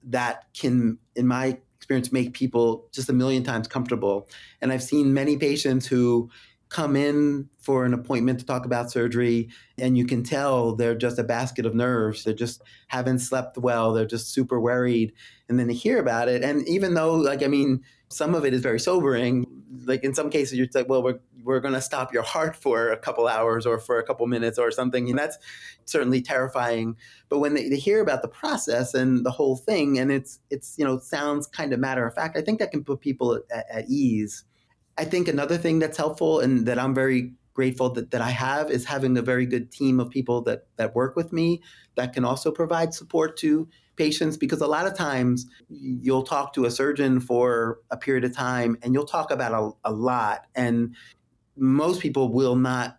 that 0.03 0.45
can, 0.53 0.97
in 1.15 1.27
my 1.27 1.57
experience, 1.77 2.11
make 2.11 2.33
people 2.33 2.87
just 2.91 3.09
a 3.09 3.13
million 3.13 3.43
times 3.43 3.67
comfortable. 3.67 4.29
And 4.61 4.71
I've 4.71 4.83
seen 4.83 5.13
many 5.13 5.37
patients 5.37 5.85
who 5.87 6.29
come 6.69 6.95
in 6.95 7.49
for 7.57 7.83
an 7.83 7.93
appointment 7.93 8.39
to 8.39 8.45
talk 8.45 8.65
about 8.65 8.91
surgery 8.91 9.49
and 9.77 9.97
you 9.97 10.05
can 10.05 10.23
tell 10.23 10.75
they're 10.75 10.95
just 10.95 11.17
a 11.17 11.23
basket 11.23 11.65
of 11.65 11.73
nerves 11.73 12.23
they 12.23 12.33
just 12.33 12.61
haven't 12.87 13.19
slept 13.19 13.57
well 13.57 13.91
they're 13.91 14.05
just 14.05 14.31
super 14.31 14.59
worried 14.59 15.11
and 15.47 15.59
then 15.59 15.67
they 15.67 15.73
hear 15.73 15.99
about 15.99 16.29
it 16.29 16.43
and 16.43 16.67
even 16.67 16.93
though 16.93 17.15
like 17.15 17.43
i 17.43 17.47
mean 17.47 17.83
some 18.09 18.33
of 18.35 18.45
it 18.45 18.53
is 18.53 18.61
very 18.61 18.79
sobering 18.79 19.45
like 19.85 20.03
in 20.03 20.13
some 20.13 20.29
cases 20.29 20.57
you're 20.57 20.67
like 20.73 20.87
well 20.87 21.01
we're 21.03 21.19
we're 21.43 21.59
going 21.59 21.73
to 21.73 21.81
stop 21.81 22.13
your 22.13 22.23
heart 22.23 22.55
for 22.55 22.91
a 22.91 22.97
couple 22.97 23.27
hours 23.27 23.65
or 23.65 23.79
for 23.79 23.97
a 23.99 24.03
couple 24.03 24.25
minutes 24.27 24.57
or 24.57 24.71
something. 24.71 25.09
And 25.09 25.17
that's 25.17 25.37
certainly 25.85 26.21
terrifying. 26.21 26.95
But 27.29 27.39
when 27.39 27.53
they, 27.53 27.69
they 27.69 27.77
hear 27.77 28.01
about 28.01 28.21
the 28.21 28.27
process 28.27 28.93
and 28.93 29.25
the 29.25 29.31
whole 29.31 29.55
thing, 29.55 29.97
and 29.97 30.11
it's, 30.11 30.39
it's, 30.49 30.77
you 30.77 30.85
know, 30.85 30.99
sounds 30.99 31.47
kind 31.47 31.73
of 31.73 31.79
matter 31.79 32.05
of 32.05 32.13
fact, 32.13 32.37
I 32.37 32.41
think 32.41 32.59
that 32.59 32.71
can 32.71 32.83
put 32.83 33.01
people 33.01 33.39
at, 33.51 33.65
at 33.69 33.89
ease. 33.89 34.43
I 34.99 35.05
think 35.05 35.29
another 35.29 35.57
thing 35.57 35.79
that's 35.79 35.97
helpful 35.97 36.41
and 36.41 36.65
that 36.65 36.77
I'm 36.77 36.93
very 36.93 37.31
grateful 37.53 37.89
that, 37.91 38.11
that 38.11 38.21
I 38.21 38.31
have 38.31 38.69
is 38.69 38.83
having 38.83 39.17
a 39.17 39.21
very 39.21 39.45
good 39.45 39.71
team 39.71 39.99
of 39.99 40.09
people 40.09 40.41
that, 40.41 40.67
that 40.75 40.93
work 40.93 41.15
with 41.15 41.31
me 41.31 41.61
that 41.95 42.11
can 42.11 42.25
also 42.25 42.51
provide 42.51 42.93
support 42.93 43.37
to 43.37 43.69
patients 43.95 44.35
because 44.35 44.59
a 44.59 44.67
lot 44.67 44.85
of 44.85 44.93
times 44.95 45.45
you'll 45.69 46.23
talk 46.23 46.51
to 46.53 46.65
a 46.65 46.71
surgeon 46.71 47.21
for 47.21 47.79
a 47.91 47.97
period 47.97 48.25
of 48.25 48.35
time 48.35 48.77
and 48.81 48.93
you'll 48.93 49.05
talk 49.05 49.31
about 49.31 49.53
a, 49.53 49.89
a 49.89 49.93
lot 49.93 50.47
and 50.53 50.95
most 51.55 52.01
people 52.01 52.33
will 52.33 52.55
not 52.57 52.97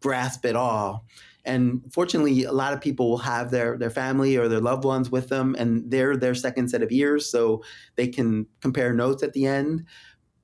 grasp 0.00 0.44
it 0.44 0.56
all. 0.56 1.04
And 1.44 1.82
fortunately, 1.92 2.42
a 2.42 2.52
lot 2.52 2.72
of 2.72 2.80
people 2.80 3.08
will 3.08 3.18
have 3.18 3.52
their, 3.52 3.78
their 3.78 3.90
family 3.90 4.36
or 4.36 4.48
their 4.48 4.60
loved 4.60 4.84
ones 4.84 5.10
with 5.10 5.28
them, 5.28 5.54
and 5.56 5.88
they're 5.88 6.16
their 6.16 6.34
second 6.34 6.68
set 6.70 6.82
of 6.82 6.90
ears, 6.90 7.30
so 7.30 7.62
they 7.94 8.08
can 8.08 8.46
compare 8.60 8.92
notes 8.92 9.22
at 9.22 9.32
the 9.32 9.46
end. 9.46 9.84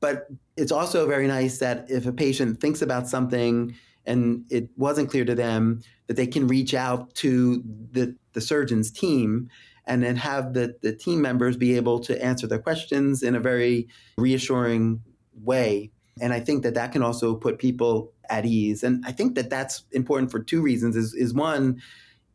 But 0.02 0.26
it's 0.56 0.72
also 0.72 1.06
very 1.06 1.28
nice 1.28 1.58
that 1.58 1.86
if 1.88 2.06
a 2.06 2.12
patient 2.12 2.60
thinks 2.60 2.82
about 2.82 3.08
something 3.08 3.74
and 4.04 4.44
it 4.50 4.68
wasn't 4.76 5.08
clear 5.08 5.24
to 5.24 5.34
them, 5.36 5.80
that 6.08 6.16
they 6.16 6.26
can 6.26 6.48
reach 6.48 6.74
out 6.74 7.14
to 7.14 7.62
the, 7.92 8.16
the 8.32 8.40
surgeon's 8.40 8.90
team 8.90 9.48
and 9.86 10.02
then 10.02 10.16
have 10.16 10.54
the, 10.54 10.74
the 10.82 10.92
team 10.92 11.22
members 11.22 11.56
be 11.56 11.76
able 11.76 12.00
to 12.00 12.20
answer 12.20 12.48
their 12.48 12.58
questions 12.58 13.22
in 13.22 13.36
a 13.36 13.40
very 13.40 13.86
reassuring 14.18 15.00
way. 15.40 15.92
And 16.20 16.32
I 16.32 16.40
think 16.40 16.64
that 16.64 16.74
that 16.74 16.90
can 16.90 17.04
also 17.04 17.36
put 17.36 17.60
people 17.60 18.12
at 18.28 18.44
ease. 18.44 18.82
And 18.82 19.04
I 19.06 19.12
think 19.12 19.36
that 19.36 19.50
that's 19.50 19.84
important 19.92 20.32
for 20.32 20.40
two 20.40 20.62
reasons 20.62 20.96
is, 20.96 21.14
is 21.14 21.32
one, 21.32 21.80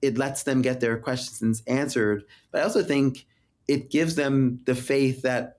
it 0.01 0.17
lets 0.17 0.43
them 0.43 0.61
get 0.61 0.79
their 0.79 0.97
questions 0.97 1.63
answered. 1.67 2.23
But 2.51 2.61
I 2.61 2.63
also 2.63 2.81
think 2.81 3.25
it 3.67 3.91
gives 3.91 4.15
them 4.15 4.61
the 4.65 4.75
faith 4.75 5.21
that 5.23 5.56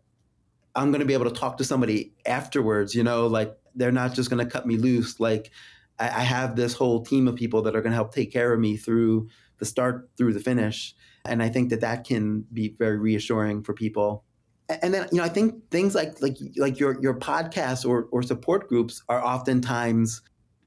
I'm 0.78 0.90
going 0.90 1.00
to 1.00 1.06
be 1.06 1.14
able 1.14 1.30
to 1.30 1.38
talk 1.38 1.58
to 1.58 1.64
somebody 1.64 2.12
afterwards, 2.24 2.94
you 2.94 3.02
know, 3.02 3.26
like 3.26 3.56
they're 3.74 3.92
not 3.92 4.14
just 4.14 4.30
going 4.30 4.44
to 4.44 4.50
cut 4.50 4.66
me 4.66 4.76
loose. 4.76 5.20
Like 5.20 5.50
I, 5.98 6.06
I 6.06 6.22
have 6.22 6.56
this 6.56 6.74
whole 6.74 7.04
team 7.04 7.28
of 7.28 7.36
people 7.36 7.62
that 7.62 7.76
are 7.76 7.80
going 7.80 7.92
to 7.92 7.96
help 7.96 8.14
take 8.14 8.32
care 8.32 8.52
of 8.52 8.60
me 8.60 8.76
through 8.76 9.28
the 9.58 9.64
start 9.64 10.08
through 10.16 10.32
the 10.32 10.40
finish. 10.40 10.94
And 11.24 11.42
I 11.42 11.48
think 11.48 11.70
that 11.70 11.80
that 11.80 12.04
can 12.04 12.46
be 12.52 12.74
very 12.78 12.96
reassuring 12.96 13.62
for 13.62 13.74
people 13.74 14.24
and 14.68 14.92
then 14.92 15.08
you 15.10 15.18
know 15.18 15.24
i 15.24 15.28
think 15.28 15.70
things 15.70 15.94
like 15.94 16.20
like 16.20 16.36
like 16.56 16.78
your 16.78 17.00
your 17.00 17.14
podcasts 17.14 17.88
or 17.88 18.08
or 18.10 18.22
support 18.22 18.68
groups 18.68 19.02
are 19.08 19.24
oftentimes 19.24 20.22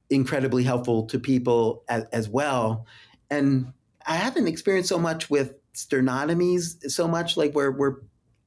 incredibly 0.09 0.63
helpful 0.63 1.05
to 1.05 1.19
people 1.19 1.83
as, 1.87 2.03
as 2.11 2.27
well 2.27 2.85
and 3.29 3.71
i 4.07 4.15
haven't 4.15 4.47
experienced 4.47 4.89
so 4.89 4.97
much 4.97 5.29
with 5.29 5.53
sternotomies 5.73 6.81
so 6.89 7.07
much 7.07 7.37
like 7.37 7.53
where 7.53 7.71
where 7.71 7.97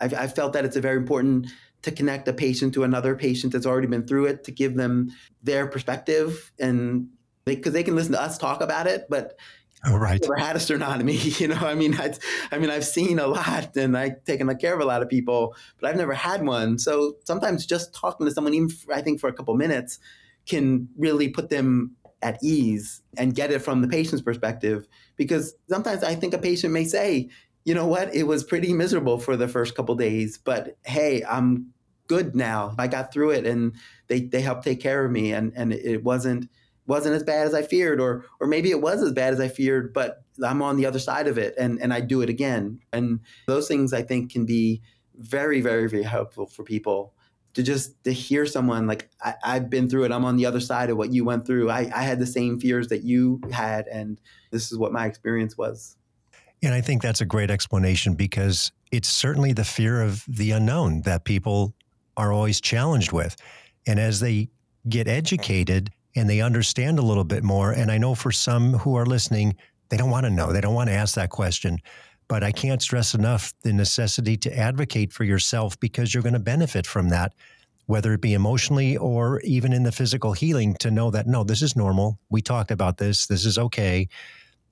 I've, 0.01 0.15
I've 0.15 0.35
felt 0.35 0.53
that 0.55 0.65
it's 0.65 0.77
a 0.77 0.81
very 0.81 0.97
important 0.97 1.49
to 1.83 1.91
connect 1.91 2.27
a 2.29 2.33
patient 2.33 2.75
to 2.75 2.85
another 2.85 3.15
patient 3.15 3.53
that's 3.53 3.67
already 3.67 3.87
been 3.87 4.07
through 4.07 4.27
it 4.27 4.45
to 4.45 4.53
give 4.53 4.75
them 4.75 5.11
their 5.43 5.67
perspective 5.67 6.51
and 6.59 7.09
because 7.45 7.75
they, 7.75 7.81
they, 7.81 7.85
can 7.85 7.95
listen 7.95 8.13
to 8.13 8.23
us 8.23 8.39
talk 8.39 8.63
about 8.63 8.87
it 8.87 9.07
but 9.11 9.37
Oh, 9.87 9.97
right. 9.97 10.15
I've 10.15 10.21
never 10.23 10.37
had 10.37 10.57
a 10.57 10.59
sternotomy. 10.59 11.39
You 11.41 11.49
know, 11.49 11.57
I 11.57 11.75
mean, 11.75 11.95
I, 12.01 12.15
I 12.51 12.59
mean, 12.59 12.71
I've 12.71 12.87
seen 12.87 13.19
a 13.19 13.27
lot 13.27 13.77
and 13.77 13.99
I've 13.99 14.25
taken 14.25 14.55
care 14.57 14.73
of 14.73 14.81
a 14.81 14.85
lot 14.85 15.03
of 15.03 15.09
people, 15.09 15.55
but 15.79 15.91
I've 15.91 15.97
never 15.97 16.15
had 16.15 16.47
one. 16.47 16.79
So 16.79 17.17
sometimes 17.25 17.67
just 17.67 17.95
talking 17.95 18.27
to 18.27 18.33
someone, 18.33 18.55
even 18.55 18.71
for, 18.71 18.95
I 18.95 19.03
think 19.03 19.21
for 19.21 19.29
a 19.29 19.33
couple 19.33 19.55
minutes, 19.57 19.99
can 20.47 20.89
really 20.97 21.29
put 21.29 21.51
them 21.51 21.97
at 22.23 22.39
ease 22.43 23.03
and 23.19 23.35
get 23.35 23.51
it 23.51 23.61
from 23.61 23.83
the 23.83 23.89
patient's 23.89 24.23
perspective. 24.23 24.89
Because 25.17 25.55
sometimes 25.69 26.03
I 26.03 26.15
think 26.15 26.33
a 26.33 26.39
patient 26.39 26.73
may 26.73 26.85
say, 26.85 27.29
you 27.65 27.75
know 27.75 27.87
what, 27.87 28.15
it 28.15 28.25
was 28.25 28.45
pretty 28.45 28.73
miserable 28.73 29.19
for 29.19 29.37
the 29.37 29.49
first 29.49 29.75
couple 29.75 29.95
days, 29.95 30.39
but 30.39 30.77
hey, 30.85 31.23
I'm 31.25 31.73
good 32.07 32.37
now. 32.37 32.75
I 32.79 32.87
got 32.87 33.13
through 33.13 33.31
it 33.31 33.47
and 33.47 33.75
they, 34.09 34.21
they 34.21 34.43
helped 34.43 34.65
take 34.65 34.81
care 34.81 35.05
of 35.05 35.11
me 35.11 35.33
and, 35.33 35.53
and 35.57 35.73
it 35.73 36.05
wasn't 36.05 36.49
wasn't 36.87 37.15
as 37.15 37.23
bad 37.23 37.47
as 37.47 37.55
I 37.55 37.63
feared, 37.63 37.99
or 37.99 38.27
or 38.41 38.47
maybe 38.47 38.71
it 38.71 38.83
was 38.83 39.03
as 39.03 39.13
bad 39.13 39.33
as 39.33 39.41
I 39.41 39.49
feared, 39.49 39.95
but 39.95 40.23
I'm 40.45 40.61
on 40.61 40.77
the 40.77 40.85
other 40.85 40.99
side 40.99 41.27
of 41.27 41.39
it 41.39 41.55
and, 41.59 41.81
and 41.81 41.95
I 41.95 42.01
do 42.01 42.21
it 42.21 42.29
again. 42.29 42.81
And 42.93 43.21
those 43.47 43.69
things 43.69 43.95
I 43.95 44.03
think 44.03 44.33
can 44.33 44.45
be 44.45 44.83
very, 45.17 45.61
very, 45.63 45.89
very 45.89 46.03
helpful 46.03 46.47
for 46.47 46.63
people 46.63 47.15
to 47.55 47.63
just 47.63 48.03
to 48.05 48.13
hear 48.13 48.45
someone 48.47 48.87
like 48.87 49.09
I, 49.23 49.55
have 49.55 49.71
been 49.71 49.89
through 49.89 50.05
it 50.05 50.11
i'm 50.11 50.25
on 50.25 50.37
the 50.37 50.45
other 50.47 50.59
side 50.59 50.91
of 50.91 50.97
what 50.97 51.13
you 51.13 51.25
went 51.25 51.47
through 51.47 51.71
I, 51.71 51.89
I 51.95 52.03
had 52.03 52.19
the 52.19 52.27
same 52.27 52.59
fears 52.59 52.89
that 52.89 53.05
you 53.05 53.41
had 53.53 53.87
and 53.87 54.21
this 54.51 54.73
is 54.73 54.79
what 54.79 54.93
my 54.93 55.07
experience 55.07 55.57
was 55.57 55.97
and 56.65 56.75
i 56.75 56.81
think 56.81 57.03
that's 57.03 57.21
a 57.21 57.27
great 57.27 57.51
explanation 57.51 58.15
because 58.15 58.73
it's 58.91 59.09
certainly 59.09 59.53
the 59.53 59.65
fear 59.65 60.03
of 60.03 60.25
the 60.29 60.51
unknown 60.51 61.03
that 61.03 61.25
people 61.25 61.75
are 62.17 62.33
always 62.33 62.61
challenged 62.61 63.13
with 63.13 63.37
and 63.87 63.99
as 63.99 64.21
they 64.21 64.49
get 64.89 65.09
educated 65.09 65.91
and 66.17 66.31
they 66.31 66.41
understand 66.41 66.99
a 66.99 67.03
little 67.03 67.25
bit 67.25 67.45
more 67.45 67.73
and 67.73 67.91
i 67.91 67.99
know 67.99 68.15
for 68.15 68.33
some 68.33 68.75
who 68.75 68.97
are 68.97 69.07
listening 69.07 69.55
they 69.89 69.97
don't 69.97 70.11
want 70.11 70.25
to 70.25 70.31
know 70.31 70.53
they 70.53 70.61
don't 70.61 70.75
want 70.75 70.89
to 70.89 70.95
ask 70.95 71.15
that 71.15 71.31
question 71.31 71.79
but 72.29 72.43
I 72.43 72.53
can't 72.53 72.83
stress 72.83 73.15
enough 73.15 73.53
the 73.63 73.73
necessity 73.73 74.37
to 74.39 74.59
advocate 74.59 75.13
for 75.13 75.25
yourself 75.25 75.79
because 75.81 76.13
you're 76.13 76.23
going 76.23 76.35
to 76.35 76.39
benefit 76.39 76.87
from 76.87 77.11
that, 77.11 77.35
whether 77.87 78.13
it 78.15 78.21
be 78.21 78.35
emotionally 78.35 78.97
or 78.97 79.41
even 79.41 79.73
in 79.73 79.83
the 79.83 79.93
physical 79.93 80.33
healing, 80.33 80.75
to 80.81 80.91
know 80.91 81.11
that, 81.11 81.27
no, 81.27 81.45
this 81.45 81.63
is 81.63 81.77
normal. 81.77 82.19
We 82.31 82.41
talked 82.41 82.71
about 82.71 82.99
this. 82.99 83.27
This 83.27 83.45
is 83.45 83.59
okay. 83.59 84.09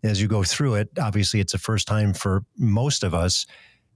As 0.03 0.21
you 0.21 0.29
go 0.29 0.43
through 0.43 0.75
it, 0.77 0.89
obviously, 1.01 1.41
it's 1.41 1.53
the 1.53 1.59
first 1.59 1.87
time 1.87 2.13
for 2.13 2.45
most 2.59 3.05
of 3.05 3.15
us. 3.15 3.47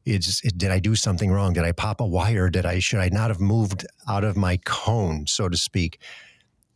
It's, 0.05 0.45
it, 0.45 0.57
did 0.57 0.71
I 0.71 0.79
do 0.79 0.95
something 0.95 1.33
wrong? 1.33 1.53
Did 1.53 1.65
I 1.65 1.73
pop 1.73 2.01
a 2.01 2.07
wire? 2.07 2.49
Did 2.49 2.65
I 2.65 2.79
should 2.79 3.01
I 3.01 3.09
not 3.09 3.29
have 3.29 3.41
moved 3.41 3.85
out 4.09 4.23
of 4.23 4.37
my 4.37 4.59
cone, 4.59 5.27
so 5.27 5.49
to 5.49 5.57
speak? 5.57 6.01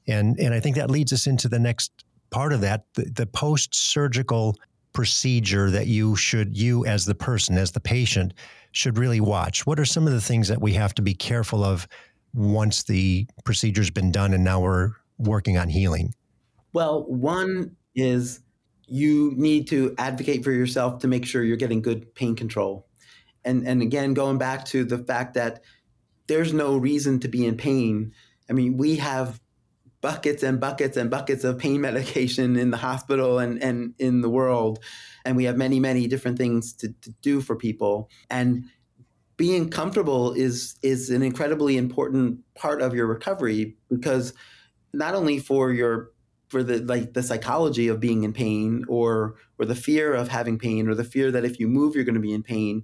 And 0.09 0.39
and 0.41 0.53
I 0.53 0.59
think 0.59 0.77
that 0.77 0.91
leads 0.91 1.13
us 1.13 1.29
into 1.29 1.49
the 1.49 1.61
next 1.61 1.93
part 2.31 2.53
of 2.53 2.61
that, 2.63 2.85
the, 2.95 3.05
the 3.05 3.27
post 3.27 3.75
surgical 3.75 4.57
procedure 4.93 5.71
that 5.71 5.87
you 5.87 6.17
should, 6.17 6.57
you 6.57 6.85
as 6.87 7.05
the 7.05 7.15
person, 7.15 7.57
as 7.57 7.73
the 7.73 7.81
patient, 7.81 8.35
should 8.73 8.99
really 8.99 9.21
watch? 9.21 9.67
What 9.67 9.79
are 9.79 9.85
some 9.85 10.07
of 10.07 10.13
the 10.13 10.21
things 10.21 10.49
that 10.49 10.61
we 10.61 10.73
have 10.75 10.95
to 10.95 11.03
be 11.03 11.15
careful 11.15 11.65
of 11.65 11.89
once 12.35 12.85
the 12.85 13.27
procedure's 13.45 13.91
been 13.91 14.13
done 14.13 14.33
and 14.33 14.45
now 14.45 14.61
we're 14.61 14.93
working 15.19 15.59
on 15.59 15.69
healing? 15.69 16.15
Well, 16.73 17.05
one 17.05 17.77
is 17.95 18.41
you 18.91 19.33
need 19.37 19.69
to 19.69 19.95
advocate 19.99 20.45
for 20.45 20.53
yourself 20.53 20.99
to 21.01 21.09
make 21.09 21.25
sure 21.25 21.45
you're 21.45 21.57
getting 21.57 21.81
good 21.81 22.15
pain 22.15 22.35
control. 22.35 22.87
And 23.45 23.67
and 23.67 23.81
again, 23.81 24.15
going 24.15 24.37
back 24.37 24.65
to 24.67 24.85
the 24.85 24.99
fact 24.99 25.35
that 25.35 25.63
there's 26.27 26.53
no 26.53 26.77
reason 26.77 27.21
to 27.21 27.29
be 27.29 27.47
in 27.47 27.57
pain. 27.57 28.13
I 28.49 28.53
mean, 28.53 28.77
we 28.77 28.97
have 28.97 29.41
buckets 30.01 30.43
and 30.43 30.61
buckets 30.61 30.97
and 30.97 31.11
buckets 31.11 31.45
of 31.45 31.59
pain 31.59 31.81
medication 31.89 32.57
in 32.57 32.71
the 32.71 32.77
hospital 32.77 33.39
and, 33.39 33.63
and 33.63 33.95
in 33.99 34.21
the 34.23 34.31
world. 34.31 34.79
And 35.25 35.37
we 35.37 35.45
have 35.45 35.57
many, 35.57 35.81
many 35.81 36.07
different 36.07 36.39
things 36.39 36.73
to, 36.75 36.93
to 37.03 37.11
do 37.23 37.41
for 37.41 37.57
people. 37.57 38.11
And 38.29 38.65
being 39.37 39.71
comfortable 39.71 40.33
is 40.33 40.77
is 40.83 41.09
an 41.11 41.23
incredibly 41.23 41.79
important 41.79 42.41
part 42.55 42.83
of 42.83 42.95
your 42.95 43.07
recovery 43.07 43.77
because 43.89 44.35
not 44.93 45.15
only 45.15 45.39
for 45.39 45.73
your 45.73 46.11
for 46.51 46.63
the 46.63 46.81
like 46.81 47.15
the 47.15 47.23
psychology 47.23 47.89
of 47.89 48.01
being 48.01 48.25
in 48.25 48.33
pain 48.33 48.85
or 48.89 49.37
or 49.59 49.65
the 49.65 49.75
fear 49.75 50.13
of 50.13 50.29
having 50.29 50.59
pain 50.59 50.89
or 50.89 50.95
the 50.95 51.05
fear 51.05 51.31
that 51.31 51.45
if 51.45 51.59
you 51.59 51.67
move 51.67 51.95
you're 51.95 52.05
going 52.05 52.15
to 52.15 52.21
be 52.21 52.35
in 52.35 52.43
pain 52.43 52.83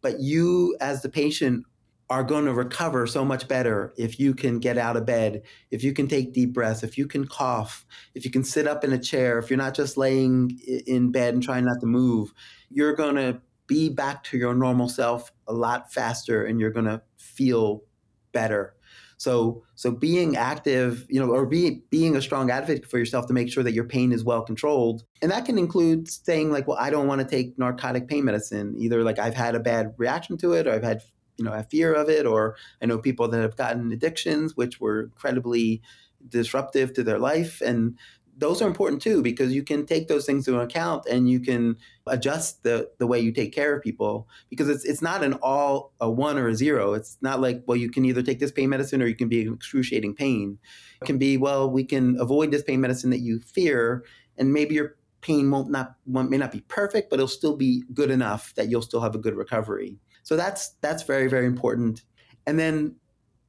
but 0.00 0.20
you 0.20 0.76
as 0.80 1.02
the 1.02 1.08
patient 1.08 1.66
are 2.08 2.22
going 2.22 2.44
to 2.44 2.54
recover 2.54 3.06
so 3.06 3.24
much 3.24 3.48
better 3.48 3.92
if 3.96 4.20
you 4.20 4.34
can 4.34 4.60
get 4.60 4.78
out 4.78 4.96
of 4.96 5.04
bed, 5.04 5.42
if 5.70 5.82
you 5.82 5.92
can 5.92 6.06
take 6.06 6.32
deep 6.32 6.52
breaths, 6.52 6.84
if 6.84 6.96
you 6.96 7.06
can 7.06 7.26
cough, 7.26 7.84
if 8.14 8.24
you 8.24 8.30
can 8.30 8.44
sit 8.44 8.68
up 8.68 8.84
in 8.84 8.92
a 8.92 8.98
chair, 8.98 9.38
if 9.38 9.50
you're 9.50 9.56
not 9.56 9.74
just 9.74 9.96
laying 9.96 10.56
in 10.86 11.10
bed 11.10 11.34
and 11.34 11.42
trying 11.42 11.64
not 11.64 11.80
to 11.80 11.86
move, 11.86 12.32
you're 12.70 12.94
going 12.94 13.16
to 13.16 13.40
be 13.66 13.88
back 13.88 14.22
to 14.22 14.38
your 14.38 14.54
normal 14.54 14.88
self 14.88 15.32
a 15.48 15.52
lot 15.52 15.92
faster 15.92 16.44
and 16.44 16.60
you're 16.60 16.70
going 16.70 16.86
to 16.86 17.02
feel 17.18 17.82
better. 18.30 18.75
So, 19.18 19.62
so 19.74 19.90
being 19.90 20.36
active, 20.36 21.06
you 21.08 21.18
know, 21.18 21.30
or 21.30 21.46
being 21.46 21.82
being 21.90 22.16
a 22.16 22.22
strong 22.22 22.50
advocate 22.50 22.86
for 22.86 22.98
yourself 22.98 23.26
to 23.28 23.32
make 23.32 23.50
sure 23.50 23.62
that 23.62 23.72
your 23.72 23.84
pain 23.84 24.12
is 24.12 24.24
well 24.24 24.42
controlled, 24.42 25.04
and 25.22 25.30
that 25.30 25.46
can 25.46 25.58
include 25.58 26.08
saying 26.08 26.50
like, 26.50 26.68
well, 26.68 26.78
I 26.78 26.90
don't 26.90 27.06
want 27.06 27.22
to 27.22 27.26
take 27.26 27.58
narcotic 27.58 28.08
pain 28.08 28.24
medicine. 28.24 28.74
Either 28.78 29.02
like 29.02 29.18
I've 29.18 29.34
had 29.34 29.54
a 29.54 29.60
bad 29.60 29.94
reaction 29.96 30.36
to 30.38 30.52
it, 30.52 30.66
or 30.66 30.72
I've 30.72 30.84
had 30.84 31.02
you 31.38 31.44
know 31.44 31.52
have 31.52 31.68
fear 31.68 31.92
of 31.92 32.08
it 32.08 32.24
or 32.24 32.56
i 32.82 32.86
know 32.86 32.98
people 32.98 33.28
that 33.28 33.42
have 33.42 33.56
gotten 33.56 33.92
addictions 33.92 34.56
which 34.56 34.80
were 34.80 35.02
incredibly 35.02 35.82
disruptive 36.28 36.92
to 36.94 37.04
their 37.04 37.18
life 37.18 37.60
and 37.60 37.98
those 38.38 38.60
are 38.60 38.68
important 38.68 39.00
too 39.00 39.22
because 39.22 39.52
you 39.52 39.62
can 39.62 39.86
take 39.86 40.08
those 40.08 40.26
things 40.26 40.46
into 40.46 40.60
account 40.60 41.06
and 41.06 41.28
you 41.28 41.40
can 41.40 41.76
adjust 42.06 42.62
the 42.62 42.90
the 42.98 43.06
way 43.06 43.18
you 43.18 43.32
take 43.32 43.52
care 43.52 43.74
of 43.74 43.82
people 43.82 44.28
because 44.50 44.68
it's 44.68 44.84
it's 44.84 45.00
not 45.00 45.24
an 45.24 45.34
all 45.42 45.92
a 46.00 46.10
one 46.10 46.38
or 46.38 46.48
a 46.48 46.54
zero. 46.54 46.92
It's 46.92 47.16
not 47.22 47.40
like 47.40 47.62
well 47.66 47.76
you 47.76 47.90
can 47.90 48.04
either 48.04 48.22
take 48.22 48.38
this 48.38 48.52
pain 48.52 48.68
medicine 48.68 49.02
or 49.02 49.06
you 49.06 49.16
can 49.16 49.28
be 49.28 49.42
in 49.42 49.54
excruciating 49.54 50.14
pain. 50.14 50.58
It 51.00 51.06
can 51.06 51.18
be 51.18 51.36
well 51.38 51.70
we 51.70 51.84
can 51.84 52.16
avoid 52.20 52.50
this 52.50 52.62
pain 52.62 52.80
medicine 52.80 53.10
that 53.10 53.20
you 53.20 53.40
fear 53.40 54.04
and 54.36 54.52
maybe 54.52 54.74
your 54.74 54.96
pain 55.22 55.50
won't 55.50 55.70
not 55.70 55.94
may 56.06 56.36
not 56.36 56.52
be 56.52 56.60
perfect 56.68 57.08
but 57.08 57.16
it'll 57.16 57.28
still 57.28 57.56
be 57.56 57.84
good 57.94 58.10
enough 58.10 58.54
that 58.54 58.68
you'll 58.68 58.82
still 58.82 59.00
have 59.00 59.14
a 59.14 59.18
good 59.18 59.34
recovery. 59.34 59.98
So 60.24 60.36
that's 60.36 60.70
that's 60.82 61.04
very 61.04 61.28
very 61.28 61.46
important. 61.46 62.02
And 62.46 62.58
then 62.58 62.96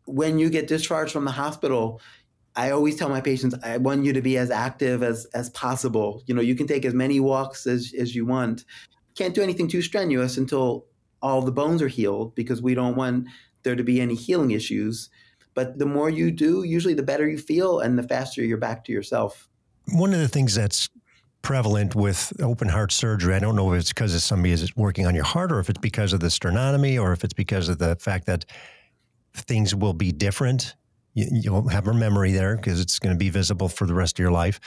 when 0.06 0.40
you 0.40 0.50
get 0.50 0.68
discharged 0.68 1.12
from 1.12 1.26
the 1.26 1.32
hospital, 1.32 2.00
I 2.58 2.72
always 2.72 2.96
tell 2.96 3.08
my 3.08 3.22
patients 3.22 3.56
I 3.64 3.78
want 3.78 4.04
you 4.04 4.12
to 4.14 4.22
be 4.22 4.38
as 4.38 4.50
active 4.50 5.04
as 5.04 5.26
as 5.34 5.50
possible. 5.52 6.24
You 6.26 6.34
know, 6.34 6.42
you 6.42 6.56
can 6.56 6.68
take 6.68 6.84
as 6.84 6.94
many 6.94 7.20
walks 7.20 7.68
as 7.68 7.94
as 7.98 8.16
you 8.16 8.26
want. 8.26 8.66
Can't 9.16 9.36
do 9.36 9.44
anything 9.44 9.68
too 9.68 9.82
strenuous 9.82 10.38
until 10.38 10.88
all 11.22 11.42
the 11.42 11.52
bones 11.52 11.82
are 11.82 11.88
healed 11.88 12.36
because 12.36 12.62
we 12.62 12.74
don't 12.74 12.96
want 12.96 13.28
there 13.64 13.76
to 13.76 13.84
be 13.84 14.02
any 14.02 14.16
healing 14.16 14.52
issues. 14.52 15.10
But 15.54 15.80
the 15.80 15.86
more 15.86 16.10
you 16.10 16.32
do, 16.32 16.64
usually 16.64 16.94
the 16.94 17.04
better 17.04 17.28
you 17.28 17.38
feel 17.38 17.80
and 17.80 17.98
the 17.98 18.04
faster 18.04 18.44
you're 18.44 18.58
back 18.58 18.84
to 18.86 18.92
yourself. 18.92 19.48
One 19.94 20.14
of 20.14 20.20
the 20.20 20.28
things 20.28 20.54
that's 20.56 20.90
prevalent 21.42 21.96
with 21.96 22.34
open 22.42 22.68
heart 22.68 22.92
surgery. 22.92 23.34
I 23.34 23.40
don't 23.40 23.56
know 23.56 23.72
if 23.72 23.80
it's 23.80 23.94
because 23.94 24.24
somebody 24.24 24.52
is 24.52 24.76
working 24.76 25.06
on 25.06 25.16
your 25.16 25.24
heart 25.24 25.52
or 25.52 25.60
if 25.60 25.70
it's 25.70 25.80
because 25.80 26.12
of 26.12 26.20
the 26.20 26.28
sternotomy 26.28 27.02
or 27.02 27.14
if 27.14 27.24
it's 27.24 27.34
because 27.34 27.70
of 27.70 27.78
the 27.78 27.96
fact 27.96 28.26
that 28.26 28.46
things 29.34 29.74
will 29.74 29.94
be 29.94 30.12
different. 30.12 30.76
You, 31.18 31.52
will 31.52 31.68
have 31.70 31.88
a 31.88 31.94
memory 31.94 32.32
there 32.32 32.56
because 32.56 32.80
it's 32.80 33.00
going 33.00 33.16
to 33.16 33.18
be 33.18 33.30
visible 33.30 33.70
for 33.70 33.88
the 33.88 33.94
rest 33.96 34.20
of 34.20 34.24
your 34.24 34.32
life. 34.32 34.60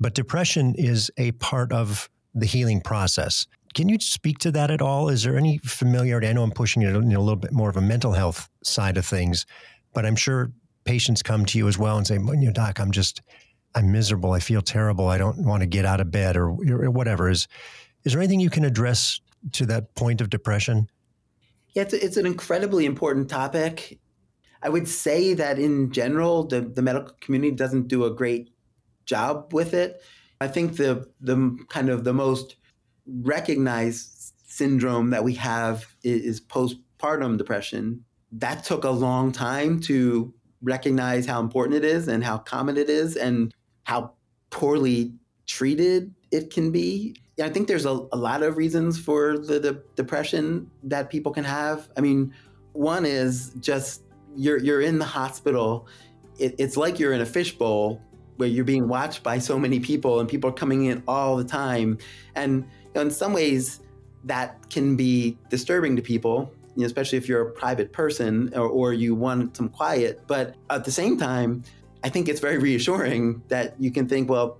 But 0.00 0.14
depression 0.14 0.74
is 0.76 1.10
a 1.18 1.32
part 1.32 1.70
of 1.70 2.08
the 2.34 2.46
healing 2.46 2.80
process. 2.80 3.46
Can 3.74 3.90
you 3.90 3.98
speak 4.00 4.38
to 4.38 4.50
that 4.52 4.70
at 4.70 4.80
all? 4.80 5.10
Is 5.10 5.22
there 5.22 5.36
any 5.36 5.58
familiarity? 5.58 6.28
I 6.28 6.32
know 6.32 6.42
I'm 6.42 6.50
pushing 6.50 6.80
it 6.82 6.96
in 6.96 7.12
a 7.12 7.20
little 7.20 7.36
bit 7.36 7.52
more 7.52 7.68
of 7.68 7.76
a 7.76 7.82
mental 7.82 8.12
health 8.12 8.48
side 8.62 8.96
of 8.96 9.04
things, 9.04 9.44
but 9.92 10.06
I'm 10.06 10.16
sure 10.16 10.50
patients 10.84 11.22
come 11.22 11.44
to 11.46 11.58
you 11.58 11.68
as 11.68 11.78
well 11.78 11.98
and 11.98 12.06
say, 12.06 12.14
you 12.14 12.36
know, 12.36 12.52
doc, 12.52 12.80
I'm 12.80 12.90
just 12.90 13.20
I'm 13.74 13.92
miserable. 13.92 14.32
I 14.32 14.40
feel 14.40 14.62
terrible. 14.62 15.08
I 15.08 15.18
don't 15.18 15.44
want 15.44 15.60
to 15.60 15.66
get 15.66 15.84
out 15.84 16.00
of 16.00 16.10
bed 16.10 16.36
or, 16.36 16.48
or 16.48 16.90
whatever. 16.90 17.28
Is 17.28 17.48
is 18.04 18.12
there 18.12 18.20
anything 18.20 18.40
you 18.40 18.50
can 18.50 18.64
address 18.64 19.20
to 19.52 19.66
that 19.66 19.94
point 19.94 20.20
of 20.20 20.30
depression? 20.30 20.88
Yeah, 21.74 21.82
it's, 21.82 21.94
it's 21.94 22.16
an 22.16 22.26
incredibly 22.26 22.84
important 22.84 23.28
topic. 23.30 23.98
I 24.62 24.68
would 24.68 24.88
say 24.88 25.34
that 25.34 25.58
in 25.58 25.90
general, 25.90 26.44
the, 26.44 26.60
the 26.60 26.82
medical 26.82 27.14
community 27.20 27.54
doesn't 27.54 27.88
do 27.88 28.04
a 28.04 28.10
great 28.10 28.50
job 29.06 29.52
with 29.52 29.74
it. 29.74 30.02
I 30.40 30.48
think 30.48 30.76
the 30.76 31.06
the 31.20 31.58
kind 31.68 31.88
of 31.88 32.04
the 32.04 32.12
most 32.12 32.56
recognized 33.06 34.32
syndrome 34.46 35.10
that 35.10 35.24
we 35.24 35.34
have 35.34 35.86
is, 36.02 36.22
is 36.22 36.40
postpartum 36.40 37.38
depression. 37.38 38.04
That 38.32 38.64
took 38.64 38.84
a 38.84 38.90
long 38.90 39.32
time 39.32 39.80
to 39.80 40.32
recognize 40.62 41.26
how 41.26 41.40
important 41.40 41.76
it 41.76 41.84
is 41.84 42.08
and 42.08 42.22
how 42.22 42.38
common 42.38 42.76
it 42.76 42.88
is. 42.88 43.16
And 43.16 43.52
how 43.84 44.12
poorly 44.50 45.12
treated 45.46 46.14
it 46.30 46.50
can 46.50 46.70
be. 46.70 47.16
I 47.42 47.48
think 47.48 47.66
there's 47.66 47.86
a, 47.86 48.06
a 48.12 48.16
lot 48.16 48.42
of 48.42 48.56
reasons 48.56 48.98
for 48.98 49.38
the, 49.38 49.58
the, 49.58 49.82
depression 49.96 50.70
that 50.84 51.10
people 51.10 51.32
can 51.32 51.44
have. 51.44 51.88
I 51.96 52.00
mean, 52.00 52.32
one 52.72 53.04
is 53.04 53.52
just 53.60 54.02
you're 54.36 54.58
you're 54.58 54.80
in 54.80 54.98
the 54.98 55.04
hospital. 55.04 55.86
It, 56.38 56.54
it's 56.58 56.76
like 56.76 56.98
you're 56.98 57.12
in 57.12 57.20
a 57.20 57.26
fishbowl 57.26 58.00
where 58.36 58.48
you're 58.48 58.64
being 58.64 58.88
watched 58.88 59.22
by 59.22 59.38
so 59.38 59.58
many 59.58 59.78
people 59.78 60.20
and 60.20 60.28
people 60.28 60.50
are 60.50 60.54
coming 60.54 60.86
in 60.86 61.02
all 61.06 61.36
the 61.36 61.44
time. 61.44 61.98
And 62.34 62.64
you 62.64 62.90
know, 62.94 63.02
in 63.02 63.10
some 63.10 63.32
ways, 63.32 63.80
that 64.24 64.68
can 64.70 64.96
be 64.96 65.36
disturbing 65.50 65.96
to 65.96 66.02
people, 66.02 66.52
you 66.74 66.80
know, 66.80 66.86
especially 66.86 67.18
if 67.18 67.28
you're 67.28 67.48
a 67.48 67.50
private 67.50 67.92
person 67.92 68.52
or, 68.54 68.68
or 68.68 68.92
you 68.92 69.14
want 69.14 69.56
some 69.56 69.68
quiet. 69.68 70.22
But 70.26 70.54
at 70.70 70.84
the 70.84 70.92
same 70.92 71.18
time, 71.18 71.64
I 72.04 72.08
think 72.08 72.28
it's 72.28 72.40
very 72.40 72.58
reassuring 72.58 73.42
that 73.48 73.80
you 73.80 73.90
can 73.90 74.08
think, 74.08 74.28
well, 74.28 74.58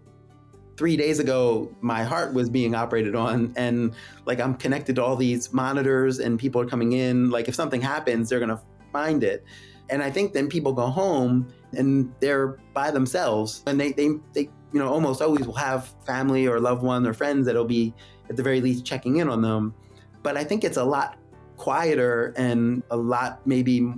three 0.76 0.96
days 0.96 1.18
ago, 1.18 1.74
my 1.80 2.02
heart 2.02 2.32
was 2.32 2.48
being 2.48 2.74
operated 2.74 3.14
on, 3.14 3.52
and 3.56 3.94
like 4.26 4.40
I'm 4.40 4.54
connected 4.54 4.96
to 4.96 5.04
all 5.04 5.16
these 5.16 5.52
monitors, 5.52 6.18
and 6.18 6.38
people 6.38 6.60
are 6.60 6.66
coming 6.66 6.92
in. 6.92 7.30
Like, 7.30 7.48
if 7.48 7.54
something 7.54 7.80
happens, 7.80 8.28
they're 8.28 8.38
going 8.38 8.48
to 8.48 8.60
find 8.92 9.24
it. 9.24 9.44
And 9.90 10.02
I 10.02 10.10
think 10.10 10.32
then 10.32 10.48
people 10.48 10.72
go 10.72 10.86
home 10.86 11.52
and 11.76 12.12
they're 12.20 12.58
by 12.74 12.90
themselves, 12.90 13.62
and 13.66 13.80
they, 13.80 13.92
they, 13.92 14.10
they, 14.32 14.48
you 14.72 14.78
know, 14.78 14.88
almost 14.88 15.20
always 15.20 15.46
will 15.46 15.54
have 15.54 15.94
family 16.06 16.46
or 16.46 16.60
loved 16.60 16.82
one 16.82 17.06
or 17.06 17.12
friends 17.12 17.46
that'll 17.46 17.64
be 17.64 17.94
at 18.30 18.36
the 18.36 18.42
very 18.42 18.60
least 18.60 18.84
checking 18.84 19.16
in 19.16 19.28
on 19.28 19.42
them. 19.42 19.74
But 20.22 20.36
I 20.36 20.44
think 20.44 20.64
it's 20.64 20.76
a 20.76 20.84
lot 20.84 21.18
quieter 21.56 22.32
and 22.36 22.82
a 22.90 22.96
lot 22.96 23.46
maybe 23.46 23.92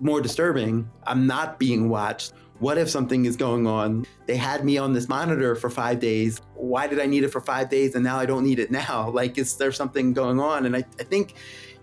more 0.00 0.20
disturbing. 0.20 0.88
I'm 1.06 1.26
not 1.26 1.58
being 1.58 1.88
watched. 1.88 2.32
What 2.58 2.76
if 2.76 2.90
something 2.90 3.24
is 3.24 3.36
going 3.36 3.66
on? 3.66 4.04
They 4.26 4.36
had 4.36 4.64
me 4.64 4.78
on 4.78 4.92
this 4.92 5.08
monitor 5.08 5.54
for 5.54 5.70
five 5.70 6.00
days. 6.00 6.40
Why 6.54 6.88
did 6.88 7.00
I 7.00 7.06
need 7.06 7.22
it 7.22 7.28
for 7.28 7.40
five 7.40 7.70
days 7.70 7.94
and 7.94 8.02
now 8.02 8.18
I 8.18 8.26
don't 8.26 8.44
need 8.44 8.58
it 8.58 8.70
now? 8.70 9.10
Like, 9.18 9.38
is 9.38 9.56
there 9.56 9.72
something 9.72 10.12
going 10.12 10.40
on? 10.40 10.66
And 10.66 10.76
I, 10.76 10.84
I 10.98 11.04
think, 11.04 11.34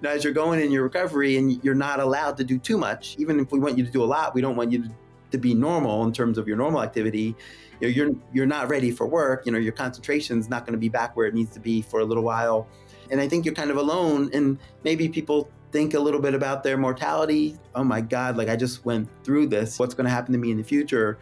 as 0.05 0.23
you're 0.23 0.33
going 0.33 0.61
in 0.61 0.71
your 0.71 0.83
recovery 0.83 1.37
and 1.37 1.63
you're 1.63 1.75
not 1.75 1.99
allowed 1.99 2.37
to 2.37 2.43
do 2.43 2.57
too 2.57 2.77
much, 2.77 3.15
even 3.17 3.39
if 3.39 3.51
we 3.51 3.59
want 3.59 3.77
you 3.77 3.85
to 3.85 3.91
do 3.91 4.03
a 4.03 4.05
lot, 4.05 4.33
we 4.33 4.41
don't 4.41 4.55
want 4.55 4.71
you 4.71 4.83
to, 4.83 4.91
to 5.31 5.37
be 5.37 5.53
normal 5.53 6.03
in 6.03 6.13
terms 6.13 6.37
of 6.37 6.47
your 6.47 6.57
normal 6.57 6.81
activity. 6.81 7.35
You 7.79 7.87
know, 7.87 7.93
you're 7.93 8.11
you're 8.33 8.45
not 8.45 8.69
ready 8.69 8.91
for 8.91 9.05
work. 9.05 9.45
You 9.45 9.51
know, 9.51 9.57
your 9.57 9.73
concentration's 9.73 10.49
not 10.49 10.65
going 10.65 10.73
to 10.73 10.79
be 10.79 10.89
back 10.89 11.15
where 11.15 11.27
it 11.27 11.33
needs 11.33 11.51
to 11.53 11.59
be 11.59 11.81
for 11.81 11.99
a 11.99 12.05
little 12.05 12.23
while. 12.23 12.67
And 13.11 13.21
I 13.21 13.27
think 13.27 13.45
you're 13.45 13.53
kind 13.53 13.69
of 13.69 13.77
alone. 13.77 14.29
And 14.33 14.57
maybe 14.83 15.09
people 15.09 15.49
think 15.71 15.93
a 15.93 15.99
little 15.99 16.21
bit 16.21 16.33
about 16.33 16.63
their 16.63 16.77
mortality. 16.77 17.57
Oh 17.75 17.83
my 17.83 18.01
God, 18.01 18.37
like 18.37 18.47
I 18.47 18.55
just 18.55 18.85
went 18.85 19.09
through 19.23 19.47
this. 19.47 19.77
What's 19.77 19.93
going 19.93 20.05
to 20.05 20.11
happen 20.11 20.31
to 20.31 20.39
me 20.39 20.51
in 20.51 20.57
the 20.57 20.63
future? 20.63 21.17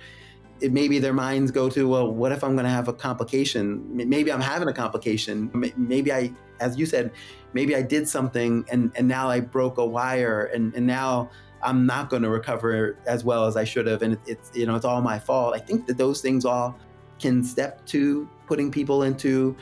It, 0.61 0.71
maybe 0.71 0.99
their 0.99 1.13
minds 1.13 1.49
go 1.49 1.69
to, 1.69 1.87
well, 1.87 2.13
what 2.13 2.31
if 2.31 2.43
I'm 2.43 2.53
going 2.53 2.65
to 2.65 2.71
have 2.71 2.87
a 2.87 2.93
complication? 2.93 3.83
Maybe 3.91 4.31
I'm 4.31 4.41
having 4.41 4.67
a 4.67 4.73
complication. 4.73 5.51
Maybe 5.75 6.13
I, 6.13 6.31
as 6.59 6.77
you 6.77 6.85
said, 6.85 7.11
maybe 7.53 7.75
I 7.75 7.81
did 7.81 8.07
something 8.07 8.65
and, 8.69 8.91
and 8.95 9.07
now 9.07 9.29
I 9.29 9.39
broke 9.39 9.77
a 9.77 9.85
wire 9.85 10.45
and, 10.45 10.73
and 10.75 10.85
now 10.85 11.29
I'm 11.61 11.85
not 11.85 12.09
going 12.09 12.23
to 12.23 12.29
recover 12.29 12.97
as 13.05 13.23
well 13.23 13.45
as 13.45 13.55
I 13.55 13.63
should 13.63 13.87
have. 13.87 14.01
And 14.01 14.13
it, 14.13 14.19
it's, 14.25 14.51
you 14.53 14.65
know, 14.65 14.75
it's 14.75 14.85
all 14.85 15.01
my 15.01 15.19
fault. 15.19 15.55
I 15.55 15.59
think 15.59 15.85
that 15.87 15.97
those 15.97 16.21
things 16.21 16.45
all 16.45 16.77
can 17.19 17.43
step 17.43 17.85
to 17.87 18.27
putting 18.47 18.71
people 18.71 19.03
into 19.03 19.55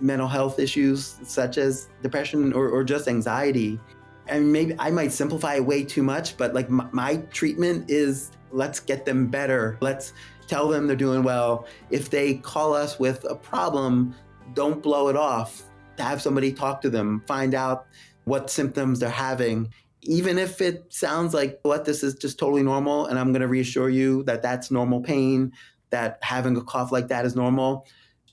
mental 0.00 0.28
health 0.28 0.58
issues 0.58 1.18
such 1.24 1.58
as 1.58 1.88
depression 2.02 2.52
or, 2.52 2.68
or 2.68 2.84
just 2.84 3.08
anxiety 3.08 3.80
and 4.28 4.52
maybe 4.52 4.74
I 4.78 4.90
might 4.90 5.12
simplify 5.12 5.56
it 5.56 5.64
way 5.64 5.84
too 5.84 6.02
much, 6.02 6.36
but 6.36 6.54
like 6.54 6.70
my, 6.70 6.86
my, 6.92 7.16
treatment 7.30 7.90
is 7.90 8.30
let's 8.50 8.80
get 8.80 9.04
them 9.04 9.26
better. 9.26 9.78
Let's 9.80 10.12
tell 10.46 10.68
them 10.68 10.86
they're 10.86 10.96
doing 10.96 11.22
well. 11.22 11.66
If 11.90 12.10
they 12.10 12.34
call 12.34 12.74
us 12.74 12.98
with 12.98 13.24
a 13.28 13.34
problem, 13.34 14.14
don't 14.54 14.82
blow 14.82 15.08
it 15.08 15.16
off. 15.16 15.64
Have 15.98 16.22
somebody 16.22 16.52
talk 16.52 16.80
to 16.82 16.90
them, 16.90 17.22
find 17.26 17.54
out 17.54 17.86
what 18.24 18.50
symptoms 18.50 19.00
they're 19.00 19.10
having. 19.10 19.72
Even 20.02 20.38
if 20.38 20.60
it 20.60 20.92
sounds 20.92 21.34
like 21.34 21.58
what 21.62 21.84
this 21.84 22.02
is 22.02 22.14
just 22.14 22.38
totally 22.38 22.62
normal, 22.62 23.06
and 23.06 23.18
I'm 23.18 23.32
going 23.32 23.42
to 23.42 23.48
reassure 23.48 23.90
you 23.90 24.22
that 24.24 24.42
that's 24.42 24.70
normal 24.70 25.00
pain, 25.00 25.52
that 25.90 26.18
having 26.22 26.56
a 26.56 26.62
cough 26.62 26.92
like 26.92 27.08
that 27.08 27.24
is 27.24 27.34
normal. 27.34 27.86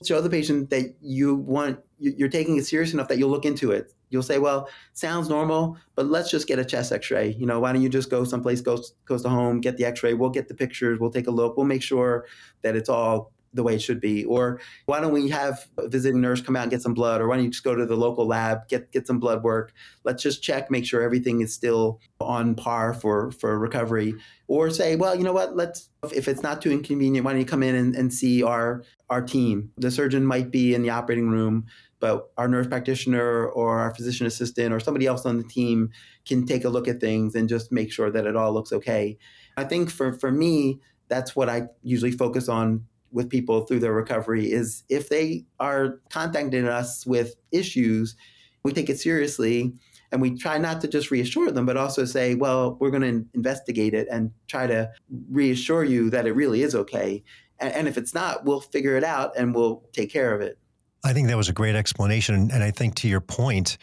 Show 0.04 0.20
the 0.20 0.30
patient 0.30 0.70
that 0.70 0.94
you 1.00 1.34
want, 1.34 1.80
you're 1.98 2.28
taking 2.28 2.56
it 2.56 2.66
serious 2.66 2.92
enough 2.92 3.08
that 3.08 3.18
you'll 3.18 3.30
look 3.30 3.46
into 3.46 3.72
it 3.72 3.92
You'll 4.10 4.22
say, 4.22 4.38
well, 4.38 4.68
sounds 4.92 5.28
normal, 5.28 5.76
but 5.94 6.06
let's 6.06 6.30
just 6.30 6.46
get 6.46 6.58
a 6.58 6.64
chest 6.64 6.92
x-ray. 6.92 7.32
You 7.32 7.46
know, 7.46 7.58
why 7.58 7.72
don't 7.72 7.82
you 7.82 7.88
just 7.88 8.08
go 8.08 8.24
someplace 8.24 8.60
goes 8.60 8.94
goes 9.04 9.22
to 9.22 9.28
home, 9.28 9.60
get 9.60 9.76
the 9.76 9.84
x-ray, 9.84 10.14
we'll 10.14 10.30
get 10.30 10.48
the 10.48 10.54
pictures, 10.54 11.00
we'll 11.00 11.10
take 11.10 11.26
a 11.26 11.30
look, 11.30 11.56
we'll 11.56 11.66
make 11.66 11.82
sure 11.82 12.26
that 12.62 12.76
it's 12.76 12.88
all 12.88 13.32
the 13.56 13.62
way 13.62 13.74
it 13.74 13.82
should 13.82 14.00
be. 14.00 14.24
Or 14.24 14.60
why 14.84 15.00
don't 15.00 15.12
we 15.12 15.28
have 15.30 15.66
a 15.78 15.88
visiting 15.88 16.20
nurse 16.20 16.40
come 16.40 16.56
out 16.56 16.62
and 16.62 16.70
get 16.70 16.82
some 16.82 16.94
blood? 16.94 17.20
Or 17.20 17.28
why 17.28 17.36
don't 17.36 17.44
you 17.44 17.50
just 17.50 17.64
go 17.64 17.74
to 17.74 17.86
the 17.86 17.96
local 17.96 18.26
lab, 18.26 18.68
get 18.68 18.92
get 18.92 19.06
some 19.06 19.18
blood 19.18 19.42
work? 19.42 19.72
Let's 20.04 20.22
just 20.22 20.42
check, 20.42 20.70
make 20.70 20.86
sure 20.86 21.02
everything 21.02 21.40
is 21.40 21.52
still 21.52 22.00
on 22.20 22.54
par 22.54 22.94
for 22.94 23.32
for 23.32 23.58
recovery. 23.58 24.14
Or 24.48 24.70
say, 24.70 24.94
well, 24.94 25.16
you 25.16 25.24
know 25.24 25.32
what? 25.32 25.56
Let's 25.56 25.88
if 26.14 26.28
it's 26.28 26.42
not 26.42 26.62
too 26.62 26.70
inconvenient, 26.70 27.24
why 27.24 27.32
don't 27.32 27.40
you 27.40 27.46
come 27.46 27.62
in 27.62 27.74
and, 27.74 27.96
and 27.96 28.12
see 28.12 28.42
our 28.42 28.84
our 29.10 29.22
team? 29.22 29.72
The 29.76 29.90
surgeon 29.90 30.24
might 30.24 30.50
be 30.50 30.74
in 30.74 30.82
the 30.82 30.90
operating 30.90 31.30
room 31.30 31.66
but 31.98 32.30
our 32.36 32.48
nurse 32.48 32.66
practitioner 32.66 33.46
or 33.46 33.78
our 33.78 33.94
physician 33.94 34.26
assistant 34.26 34.72
or 34.72 34.80
somebody 34.80 35.06
else 35.06 35.24
on 35.24 35.38
the 35.38 35.44
team 35.44 35.90
can 36.26 36.46
take 36.46 36.64
a 36.64 36.68
look 36.68 36.88
at 36.88 37.00
things 37.00 37.34
and 37.34 37.48
just 37.48 37.72
make 37.72 37.90
sure 37.90 38.10
that 38.10 38.26
it 38.26 38.36
all 38.36 38.52
looks 38.52 38.72
okay. 38.72 39.16
I 39.56 39.64
think 39.64 39.90
for, 39.90 40.12
for 40.12 40.30
me, 40.30 40.80
that's 41.08 41.34
what 41.34 41.48
I 41.48 41.68
usually 41.82 42.12
focus 42.12 42.48
on 42.48 42.86
with 43.12 43.30
people 43.30 43.62
through 43.62 43.80
their 43.80 43.92
recovery 43.92 44.50
is 44.50 44.84
if 44.88 45.08
they 45.08 45.44
are 45.60 46.00
contacting 46.10 46.66
us 46.66 47.06
with 47.06 47.36
issues, 47.52 48.16
we 48.62 48.72
take 48.72 48.90
it 48.90 48.98
seriously 48.98 49.72
and 50.12 50.20
we 50.20 50.36
try 50.36 50.58
not 50.58 50.80
to 50.80 50.88
just 50.88 51.10
reassure 51.10 51.50
them, 51.50 51.66
but 51.66 51.76
also 51.76 52.04
say, 52.04 52.34
well, 52.34 52.76
we're 52.80 52.90
going 52.90 53.02
to 53.02 53.26
investigate 53.34 53.94
it 53.94 54.06
and 54.10 54.30
try 54.48 54.66
to 54.66 54.90
reassure 55.30 55.84
you 55.84 56.10
that 56.10 56.26
it 56.26 56.32
really 56.32 56.62
is 56.62 56.74
okay. 56.74 57.22
And, 57.58 57.72
and 57.72 57.88
if 57.88 57.96
it's 57.98 58.14
not, 58.14 58.44
we'll 58.44 58.60
figure 58.60 58.96
it 58.96 59.04
out 59.04 59.36
and 59.36 59.54
we'll 59.54 59.82
take 59.92 60.12
care 60.12 60.34
of 60.34 60.40
it. 60.40 60.58
I 61.04 61.12
think 61.12 61.28
that 61.28 61.36
was 61.36 61.48
a 61.48 61.52
great 61.52 61.74
explanation. 61.74 62.50
And 62.52 62.62
I 62.62 62.70
think 62.70 62.96
to 62.96 63.08
your 63.08 63.20
point, 63.20 63.78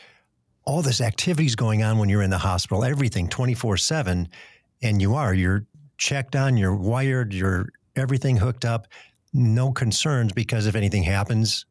all 0.66 0.82
this 0.82 1.02
activity 1.02 1.46
is 1.46 1.56
going 1.56 1.84
on 1.84 1.98
when 1.98 2.10
you're 2.10 2.22
in 2.22 2.30
the 2.30 2.38
hospital, 2.38 2.84
everything 2.84 3.28
24 3.28 3.78
7, 3.78 4.30
and 4.82 5.02
you 5.02 5.16
are, 5.16 5.34
you're 5.34 5.66
checked 5.98 6.36
on, 6.36 6.58
you're 6.58 6.76
wired, 6.76 7.34
you're 7.34 7.70
everything 7.96 8.38
hooked 8.38 8.66
up, 8.66 8.88
no 9.34 9.72
concerns 9.72 10.32
because 10.32 10.68
if 10.68 10.76
anything 10.76 11.04
happens, 11.04 11.66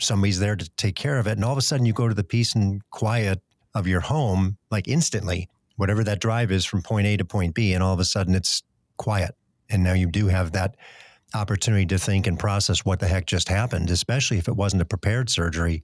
somebody's 0.00 0.38
there 0.38 0.56
to 0.56 0.68
take 0.76 0.96
care 0.96 1.18
of 1.18 1.26
it. 1.26 1.32
And 1.32 1.44
all 1.44 1.52
of 1.52 1.58
a 1.58 1.62
sudden 1.62 1.86
you 1.86 1.92
go 1.92 2.08
to 2.08 2.14
the 2.14 2.24
peace 2.24 2.54
and 2.54 2.82
quiet 2.90 3.40
of 3.74 3.86
your 3.86 4.00
home, 4.00 4.56
like 4.70 4.88
instantly, 4.88 5.48
whatever 5.76 6.04
that 6.04 6.20
drive 6.20 6.50
is 6.50 6.64
from 6.64 6.82
point 6.82 7.06
A 7.06 7.16
to 7.16 7.24
point 7.24 7.54
B, 7.54 7.72
and 7.72 7.82
all 7.82 7.92
of 7.92 8.00
a 8.00 8.04
sudden 8.04 8.34
it's 8.34 8.62
quiet. 8.96 9.34
And 9.70 9.82
now 9.82 9.92
you 9.92 10.06
do 10.06 10.28
have 10.28 10.52
that 10.52 10.76
opportunity 11.34 11.86
to 11.86 11.98
think 11.98 12.26
and 12.26 12.38
process 12.38 12.84
what 12.84 13.00
the 13.00 13.08
heck 13.08 13.26
just 13.26 13.48
happened, 13.48 13.90
especially 13.90 14.38
if 14.38 14.46
it 14.46 14.56
wasn't 14.56 14.82
a 14.82 14.84
prepared 14.84 15.30
surgery 15.30 15.82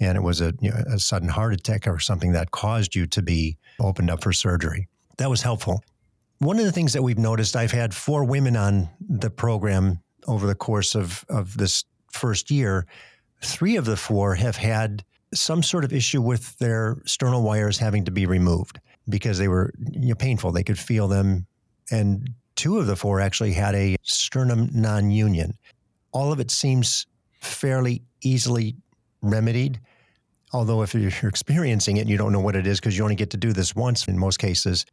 and 0.00 0.16
it 0.16 0.20
was 0.20 0.40
a, 0.40 0.52
you 0.60 0.70
know, 0.70 0.82
a 0.92 0.98
sudden 0.98 1.28
heart 1.28 1.54
attack 1.54 1.86
or 1.86 1.98
something 1.98 2.32
that 2.32 2.50
caused 2.50 2.94
you 2.94 3.06
to 3.06 3.22
be 3.22 3.56
opened 3.80 4.10
up 4.10 4.22
for 4.22 4.32
surgery. 4.32 4.88
That 5.18 5.30
was 5.30 5.42
helpful. 5.42 5.82
One 6.38 6.58
of 6.58 6.64
the 6.64 6.72
things 6.72 6.92
that 6.94 7.02
we've 7.02 7.18
noticed, 7.18 7.54
I've 7.54 7.72
had 7.72 7.94
four 7.94 8.24
women 8.24 8.56
on 8.56 8.90
the 9.00 9.30
program 9.30 10.00
over 10.26 10.46
the 10.46 10.54
course 10.54 10.94
of, 10.94 11.24
of 11.28 11.56
this 11.56 11.84
first 12.10 12.50
year. 12.50 12.86
Three 13.40 13.76
of 13.76 13.84
the 13.84 13.96
four 13.96 14.34
have 14.34 14.56
had 14.56 15.04
some 15.34 15.62
sort 15.62 15.84
of 15.84 15.92
issue 15.92 16.20
with 16.20 16.56
their 16.58 16.98
sternal 17.06 17.42
wires 17.42 17.78
having 17.78 18.04
to 18.04 18.10
be 18.10 18.26
removed 18.26 18.78
because 19.08 19.38
they 19.38 19.48
were 19.48 19.72
you 19.90 20.10
know, 20.10 20.14
painful. 20.14 20.52
They 20.52 20.62
could 20.62 20.78
feel 20.78 21.08
them. 21.08 21.46
And 21.90 22.28
Two 22.54 22.78
of 22.78 22.86
the 22.86 22.96
four 22.96 23.20
actually 23.20 23.52
had 23.52 23.74
a 23.74 23.96
sternum 24.02 24.68
non 24.72 25.10
union. 25.10 25.56
All 26.12 26.32
of 26.32 26.40
it 26.40 26.50
seems 26.50 27.06
fairly 27.40 28.02
easily 28.20 28.76
remedied. 29.22 29.80
Although, 30.52 30.82
if 30.82 30.94
you're 30.94 31.28
experiencing 31.28 31.96
it 31.96 32.02
and 32.02 32.10
you 32.10 32.18
don't 32.18 32.32
know 32.32 32.40
what 32.40 32.56
it 32.56 32.66
is 32.66 32.78
because 32.78 32.96
you 32.96 33.04
only 33.04 33.16
get 33.16 33.30
to 33.30 33.38
do 33.38 33.52
this 33.52 33.74
once 33.74 34.06
in 34.06 34.18
most 34.18 34.38
cases, 34.38 34.84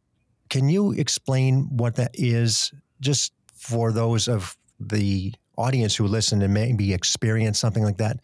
can 0.48 0.68
you 0.68 0.92
explain 0.92 1.68
what 1.76 1.96
that 1.96 2.12
is 2.14 2.72
just 3.00 3.32
for 3.54 3.92
those 3.92 4.26
of 4.26 4.56
the 4.80 5.32
audience 5.56 5.94
who 5.94 6.06
listen 6.06 6.42
and 6.42 6.54
maybe 6.54 6.92
experience 6.92 7.58
something 7.58 7.84
like 7.84 7.98
that? 7.98 8.18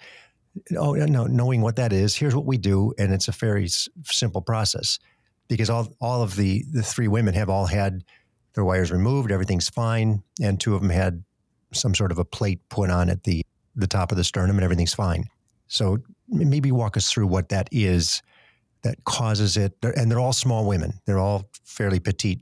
Oh, 0.76 0.94
no, 0.94 1.26
knowing 1.26 1.60
what 1.60 1.76
that 1.76 1.92
is, 1.92 2.14
here's 2.14 2.34
what 2.34 2.46
we 2.46 2.56
do. 2.56 2.94
And 2.98 3.12
it's 3.12 3.28
a 3.28 3.32
very 3.32 3.68
simple 3.68 4.40
process 4.40 4.98
because 5.48 5.68
all, 5.68 5.94
all 6.00 6.22
of 6.22 6.36
the, 6.36 6.64
the 6.72 6.82
three 6.82 7.08
women 7.08 7.34
have 7.34 7.50
all 7.50 7.66
had 7.66 8.04
their 8.54 8.64
wires 8.64 8.90
removed, 8.90 9.30
everything's 9.30 9.68
fine, 9.68 10.22
and 10.42 10.58
two 10.58 10.74
of 10.74 10.80
them 10.80 10.90
had 10.90 11.22
some 11.72 11.94
sort 11.94 12.10
of 12.10 12.18
a 12.18 12.24
plate 12.24 12.60
put 12.70 12.90
on 12.90 13.10
at 13.10 13.24
the 13.24 13.42
the 13.76 13.86
top 13.86 14.10
of 14.10 14.16
the 14.16 14.24
sternum, 14.24 14.56
and 14.56 14.64
everything's 14.64 14.94
fine. 14.94 15.28
So 15.68 15.98
maybe 16.28 16.72
walk 16.72 16.96
us 16.96 17.10
through 17.10 17.26
what 17.26 17.50
that 17.50 17.68
is 17.70 18.22
that 18.82 19.04
causes 19.04 19.56
it. 19.56 19.74
And 19.82 20.10
they're 20.10 20.20
all 20.20 20.32
small 20.32 20.66
women. 20.66 20.94
They're 21.04 21.18
all 21.18 21.50
fairly 21.64 22.00
petite 22.00 22.40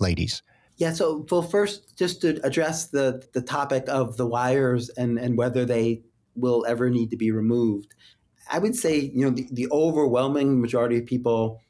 ladies. 0.00 0.42
Yeah. 0.82 0.92
So, 0.92 1.24
well, 1.30 1.42
first, 1.42 1.96
just 1.96 2.22
to 2.22 2.40
address 2.44 2.88
the 2.88 3.24
the 3.34 3.40
topic 3.40 3.84
of 3.86 4.16
the 4.16 4.26
wires 4.26 4.88
and 4.88 5.16
and 5.16 5.38
whether 5.38 5.64
they 5.64 6.02
will 6.34 6.66
ever 6.66 6.90
need 6.90 7.10
to 7.10 7.16
be 7.16 7.30
removed, 7.30 7.94
I 8.50 8.58
would 8.58 8.74
say 8.74 8.98
you 8.98 9.24
know 9.24 9.30
the, 9.30 9.46
the 9.52 9.68
overwhelming 9.70 10.60
majority 10.60 10.98
of 10.98 11.06
people 11.06 11.60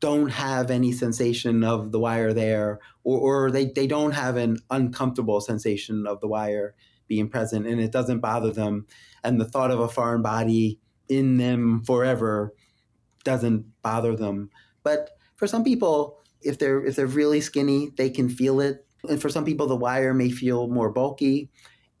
don't 0.00 0.28
have 0.28 0.70
any 0.70 0.92
sensation 0.92 1.64
of 1.64 1.92
the 1.92 1.98
wire 1.98 2.34
there, 2.34 2.78
or, 3.04 3.46
or 3.46 3.50
they, 3.50 3.64
they 3.64 3.86
don't 3.86 4.12
have 4.12 4.36
an 4.36 4.58
uncomfortable 4.68 5.40
sensation 5.40 6.06
of 6.06 6.20
the 6.20 6.28
wire. 6.28 6.74
being 7.06 7.30
present 7.30 7.66
and 7.66 7.80
it 7.80 7.90
doesn't 7.90 8.20
bother 8.20 8.52
them. 8.52 8.86
And 9.24 9.40
the 9.40 9.48
thought 9.48 9.70
of 9.70 9.80
a 9.80 9.88
foreign 9.88 10.20
body 10.20 10.78
in 11.08 11.38
them 11.38 11.82
forever 11.86 12.52
doesn't 13.24 13.64
bother 13.80 14.14
them. 14.14 14.50
But 14.82 15.16
for 15.36 15.46
some 15.46 15.64
people, 15.64 16.17
if 16.42 16.58
they're 16.58 16.84
if 16.84 16.96
they're 16.96 17.06
really 17.06 17.40
skinny, 17.40 17.90
they 17.96 18.10
can 18.10 18.28
feel 18.28 18.60
it. 18.60 18.84
And 19.08 19.20
for 19.20 19.28
some 19.28 19.44
people, 19.44 19.66
the 19.66 19.76
wire 19.76 20.14
may 20.14 20.30
feel 20.30 20.68
more 20.68 20.90
bulky. 20.90 21.50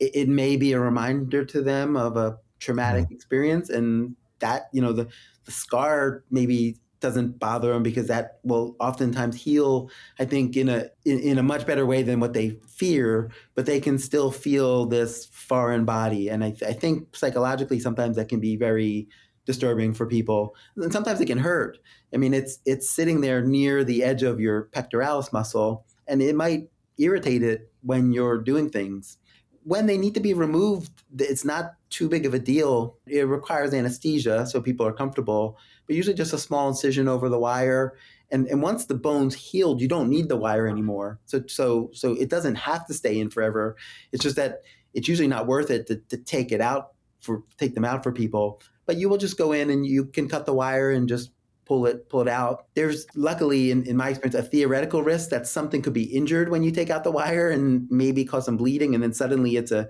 It, 0.00 0.14
it 0.14 0.28
may 0.28 0.56
be 0.56 0.72
a 0.72 0.80
reminder 0.80 1.44
to 1.44 1.62
them 1.62 1.96
of 1.96 2.16
a 2.16 2.38
traumatic 2.60 3.04
mm-hmm. 3.04 3.14
experience, 3.14 3.70
and 3.70 4.16
that 4.40 4.68
you 4.72 4.80
know 4.80 4.92
the 4.92 5.08
the 5.44 5.52
scar 5.52 6.24
maybe 6.30 6.76
doesn't 7.00 7.38
bother 7.38 7.72
them 7.72 7.82
because 7.82 8.08
that 8.08 8.38
will 8.42 8.74
oftentimes 8.80 9.36
heal 9.36 9.88
i 10.18 10.24
think 10.24 10.56
in 10.56 10.68
a 10.68 10.86
in, 11.04 11.20
in, 11.20 11.38
a 11.38 11.42
much 11.44 11.64
better 11.64 11.86
way 11.86 12.02
than 12.02 12.18
what 12.18 12.32
they 12.32 12.58
fear 12.66 13.30
but 13.54 13.66
they 13.66 13.78
can 13.78 13.98
still 13.98 14.32
feel 14.32 14.84
this 14.84 15.26
foreign 15.26 15.84
body 15.84 16.28
and 16.28 16.42
I, 16.42 16.50
th- 16.50 16.64
I 16.64 16.72
think 16.72 17.14
psychologically 17.14 17.78
sometimes 17.78 18.16
that 18.16 18.28
can 18.28 18.40
be 18.40 18.56
very 18.56 19.08
disturbing 19.48 19.92
for 19.92 20.06
people 20.06 20.54
and 20.76 20.92
sometimes 20.92 21.20
it 21.20 21.26
can 21.26 21.38
hurt 21.38 21.78
i 22.14 22.16
mean 22.16 22.32
it's 22.34 22.60
it's 22.64 22.88
sitting 22.88 23.20
there 23.20 23.42
near 23.42 23.82
the 23.82 24.04
edge 24.04 24.22
of 24.22 24.38
your 24.38 24.68
pectoralis 24.72 25.32
muscle 25.32 25.84
and 26.06 26.22
it 26.22 26.36
might 26.36 26.68
irritate 26.98 27.42
it 27.42 27.72
when 27.82 28.12
you're 28.12 28.38
doing 28.38 28.68
things 28.68 29.18
when 29.64 29.86
they 29.86 29.98
need 29.98 30.14
to 30.14 30.20
be 30.20 30.34
removed 30.34 31.02
it's 31.18 31.44
not 31.44 31.72
too 31.88 32.08
big 32.08 32.26
of 32.26 32.34
a 32.34 32.38
deal 32.38 32.96
it 33.06 33.26
requires 33.26 33.72
anesthesia 33.72 34.46
so 34.46 34.60
people 34.60 34.86
are 34.86 34.92
comfortable 34.92 35.58
but 35.88 35.96
usually 35.96 36.14
just 36.14 36.34
a 36.34 36.38
small 36.38 36.68
incision 36.68 37.08
over 37.08 37.28
the 37.28 37.38
wire. 37.38 37.96
And, 38.30 38.46
and 38.48 38.62
once 38.62 38.84
the 38.84 38.94
bone's 38.94 39.34
healed, 39.34 39.80
you 39.80 39.88
don't 39.88 40.10
need 40.10 40.28
the 40.28 40.36
wire 40.36 40.68
anymore. 40.68 41.18
So 41.24 41.42
so 41.48 41.90
so 41.94 42.12
it 42.12 42.28
doesn't 42.28 42.56
have 42.56 42.86
to 42.86 42.94
stay 42.94 43.18
in 43.18 43.30
forever. 43.30 43.74
It's 44.12 44.22
just 44.22 44.36
that 44.36 44.62
it's 44.92 45.08
usually 45.08 45.28
not 45.28 45.46
worth 45.46 45.70
it 45.70 45.86
to, 45.86 45.96
to 46.10 46.18
take 46.18 46.52
it 46.52 46.60
out 46.60 46.92
for 47.20 47.42
take 47.56 47.74
them 47.74 47.86
out 47.86 48.04
for 48.04 48.12
people. 48.12 48.60
But 48.88 48.96
you 48.96 49.08
will 49.08 49.18
just 49.18 49.38
go 49.38 49.52
in 49.52 49.70
and 49.70 49.86
you 49.86 50.06
can 50.06 50.28
cut 50.28 50.46
the 50.46 50.52
wire 50.52 50.90
and 50.90 51.08
just 51.08 51.30
pull 51.68 51.86
it 51.86 52.08
pull 52.08 52.22
it 52.22 52.28
out. 52.28 52.66
There's 52.74 53.06
luckily 53.14 53.70
in, 53.70 53.84
in 53.86 53.96
my 53.96 54.08
experience 54.08 54.34
a 54.34 54.42
theoretical 54.42 55.02
risk 55.02 55.28
that 55.28 55.46
something 55.46 55.82
could 55.82 55.92
be 55.92 56.04
injured 56.04 56.48
when 56.48 56.62
you 56.64 56.72
take 56.72 56.90
out 56.90 57.04
the 57.04 57.12
wire 57.12 57.50
and 57.50 57.86
maybe 57.90 58.24
cause 58.24 58.46
some 58.46 58.56
bleeding 58.56 58.94
and 58.94 59.04
then 59.04 59.12
suddenly 59.12 59.56
it's 59.56 59.70
a, 59.70 59.88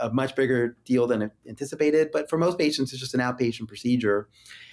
a 0.00 0.10
much 0.10 0.34
bigger 0.34 0.76
deal 0.84 1.06
than 1.06 1.30
anticipated. 1.48 2.10
But 2.12 2.28
for 2.28 2.36
most 2.36 2.58
patients 2.58 2.92
it's 2.92 3.00
just 3.00 3.14
an 3.14 3.20
outpatient 3.20 3.68
procedure. 3.68 4.28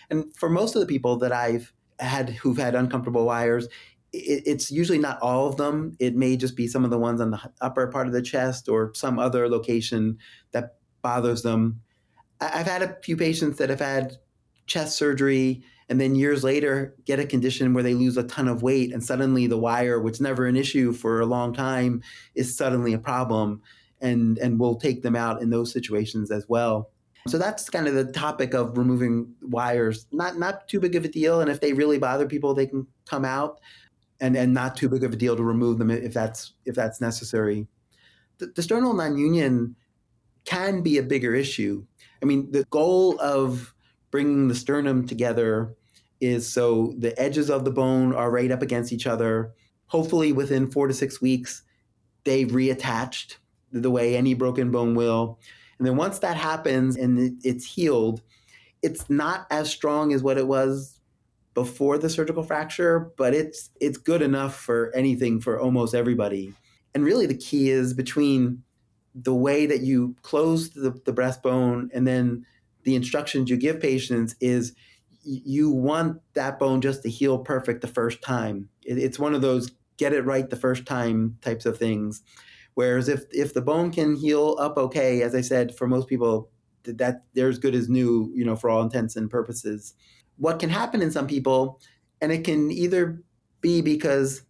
And 0.09 0.35
for 0.35 0.49
most 0.49 0.75
of 0.75 0.81
the 0.81 0.87
people 0.87 1.17
that 1.19 1.31
I've 1.31 1.71
had 1.99 2.31
who've 2.31 2.57
had 2.57 2.73
uncomfortable 2.73 3.25
wires, 3.25 3.67
it, 4.11 4.43
it's 4.47 4.71
usually 4.71 4.99
not 4.99 5.21
all 5.21 5.47
of 5.47 5.57
them. 5.57 5.95
It 5.99 6.15
may 6.15 6.37
just 6.37 6.55
be 6.55 6.67
some 6.67 6.83
of 6.83 6.89
the 6.89 6.97
ones 6.97 7.21
on 7.21 7.31
the 7.31 7.51
upper 7.61 7.87
part 7.87 8.07
of 8.07 8.13
the 8.13 8.21
chest 8.21 8.67
or 8.67 8.91
some 8.95 9.19
other 9.19 9.47
location 9.47 10.17
that 10.51 10.77
bothers 11.03 11.43
them. 11.43 11.81
I've 12.39 12.67
had 12.67 12.81
a 12.81 12.97
few 13.01 13.17
patients 13.17 13.57
that 13.57 13.69
have 13.69 13.79
had 13.79 14.17
chest 14.65 14.97
surgery 14.97 15.63
and 15.89 16.01
then 16.01 16.15
years 16.15 16.43
later 16.43 16.95
get 17.05 17.19
a 17.19 17.25
condition 17.25 17.73
where 17.73 17.83
they 17.83 17.93
lose 17.93 18.17
a 18.17 18.23
ton 18.23 18.47
of 18.47 18.61
weight 18.61 18.93
and 18.93 19.03
suddenly 19.03 19.47
the 19.47 19.57
wire 19.57 19.99
which 19.99 20.19
never 20.19 20.45
an 20.45 20.57
issue 20.57 20.91
for 20.91 21.21
a 21.21 21.25
long 21.25 21.53
time 21.53 22.01
is 22.35 22.55
suddenly 22.57 22.93
a 22.93 22.99
problem 22.99 23.61
and 24.01 24.37
and 24.39 24.59
we'll 24.59 24.75
take 24.75 25.03
them 25.03 25.15
out 25.15 25.41
in 25.41 25.49
those 25.49 25.71
situations 25.71 26.29
as 26.29 26.45
well 26.49 26.91
so 27.27 27.37
that's 27.37 27.69
kind 27.69 27.87
of 27.87 27.93
the 27.93 28.05
topic 28.05 28.53
of 28.53 28.77
removing 28.77 29.33
wires. 29.41 30.05
Not 30.11 30.37
not 30.37 30.67
too 30.67 30.79
big 30.79 30.95
of 30.95 31.05
a 31.05 31.09
deal, 31.09 31.41
and 31.41 31.49
if 31.49 31.59
they 31.59 31.73
really 31.73 31.97
bother 31.97 32.25
people, 32.25 32.53
they 32.53 32.67
can 32.67 32.87
come 33.05 33.25
out, 33.25 33.59
and 34.19 34.35
and 34.35 34.53
not 34.53 34.77
too 34.77 34.89
big 34.89 35.03
of 35.03 35.13
a 35.13 35.17
deal 35.17 35.35
to 35.35 35.43
remove 35.43 35.77
them 35.77 35.91
if 35.91 36.13
that's 36.13 36.53
if 36.65 36.75
that's 36.75 37.01
necessary. 37.01 37.67
The, 38.37 38.47
the 38.47 38.63
sternal 38.63 38.93
non-union 38.93 39.75
can 40.45 40.81
be 40.81 40.97
a 40.97 41.03
bigger 41.03 41.35
issue. 41.35 41.85
I 42.21 42.25
mean, 42.25 42.51
the 42.51 42.65
goal 42.69 43.19
of 43.19 43.73
bringing 44.11 44.47
the 44.47 44.55
sternum 44.55 45.07
together 45.07 45.75
is 46.19 46.51
so 46.51 46.93
the 46.97 47.19
edges 47.19 47.49
of 47.49 47.65
the 47.65 47.71
bone 47.71 48.13
are 48.13 48.31
right 48.31 48.51
up 48.51 48.61
against 48.61 48.91
each 48.91 49.07
other. 49.07 49.53
Hopefully, 49.87 50.31
within 50.31 50.69
four 50.69 50.87
to 50.87 50.93
six 50.93 51.21
weeks, 51.21 51.63
they've 52.23 52.49
reattached 52.49 53.37
the 53.71 53.91
way 53.91 54.15
any 54.15 54.33
broken 54.33 54.71
bone 54.71 54.95
will. 54.95 55.39
And 55.77 55.87
then 55.87 55.95
once 55.95 56.19
that 56.19 56.37
happens 56.37 56.95
and 56.95 57.39
it's 57.43 57.65
healed, 57.65 58.21
it's 58.81 59.09
not 59.09 59.45
as 59.51 59.69
strong 59.69 60.13
as 60.13 60.23
what 60.23 60.37
it 60.37 60.47
was 60.47 60.99
before 61.53 61.97
the 61.97 62.09
surgical 62.09 62.43
fracture, 62.43 63.11
but 63.17 63.33
it's 63.33 63.69
it's 63.81 63.97
good 63.97 64.21
enough 64.21 64.55
for 64.55 64.91
anything 64.95 65.39
for 65.39 65.59
almost 65.59 65.95
everybody. 65.95 66.53
And 66.93 67.03
really 67.03 67.25
the 67.25 67.37
key 67.37 67.69
is 67.69 67.93
between 67.93 68.63
the 69.23 69.33
way 69.33 69.65
that 69.65 69.81
you 69.81 70.15
close 70.21 70.71
the, 70.71 70.91
the 71.05 71.13
breastbone 71.13 71.89
and 71.93 72.07
then 72.07 72.45
the 72.83 72.95
instructions 72.95 73.49
you 73.49 73.57
give 73.57 73.79
patients 73.79 74.35
is 74.39 74.73
you 75.23 75.69
want 75.71 76.21
that 76.33 76.57
bone 76.57 76.79
just 76.79 77.03
to 77.03 77.09
heal 77.09 77.37
perfect 77.39 77.81
the 77.81 77.87
first 77.87 78.21
time. 78.21 78.69
It, 78.83 78.97
it's 78.97 79.19
one 79.19 79.33
of 79.33 79.41
those 79.41 79.71
get 79.97 80.13
it 80.13 80.23
right 80.23 80.49
the 80.49 80.55
first 80.55 80.85
time 80.85 81.37
types 81.41 81.65
of 81.65 81.77
things. 81.77 82.21
Whereas 82.75 83.09
if 83.09 83.23
if 83.31 83.53
the 83.53 83.61
bone 83.61 83.91
can 83.91 84.15
heal 84.15 84.55
up 84.59 84.77
okay, 84.77 85.23
as 85.23 85.33
I 85.33 85.41
said, 85.41 85.75
for 85.75 85.87
most 85.87 86.07
people, 86.07 86.49
that 86.83 87.23
they're 87.33 87.49
as 87.49 87.59
good 87.59 87.75
as 87.75 87.89
new, 87.89 88.31
you 88.35 88.45
know, 88.45 88.55
for 88.55 88.69
all 88.69 88.81
intents 88.81 89.15
and 89.15 89.29
purposes. 89.29 89.93
What 90.37 90.59
can 90.59 90.69
happen 90.69 91.01
in 91.01 91.11
some 91.11 91.27
people, 91.27 91.81
and 92.21 92.31
it 92.31 92.43
can 92.43 92.71
either 92.71 93.21
be 93.61 93.81
because 93.81 94.43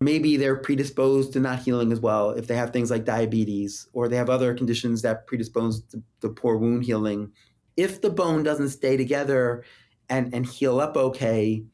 maybe 0.00 0.36
they're 0.36 0.56
predisposed 0.56 1.32
to 1.32 1.40
not 1.40 1.60
healing 1.60 1.92
as 1.92 2.00
well 2.00 2.30
if 2.30 2.46
they 2.46 2.56
have 2.56 2.72
things 2.72 2.90
like 2.90 3.04
diabetes 3.04 3.88
or 3.92 4.08
they 4.08 4.16
have 4.16 4.30
other 4.30 4.54
conditions 4.54 5.02
that 5.02 5.26
predispose 5.26 5.82
to, 5.82 6.02
to 6.20 6.28
poor 6.28 6.56
wound 6.56 6.84
healing. 6.84 7.32
If 7.76 8.00
the 8.00 8.10
bone 8.10 8.42
doesn't 8.42 8.70
stay 8.70 8.96
together 8.96 9.64
and, 10.08 10.32
and 10.34 10.46
heal 10.46 10.80
up 10.80 10.96
okay 10.96 11.64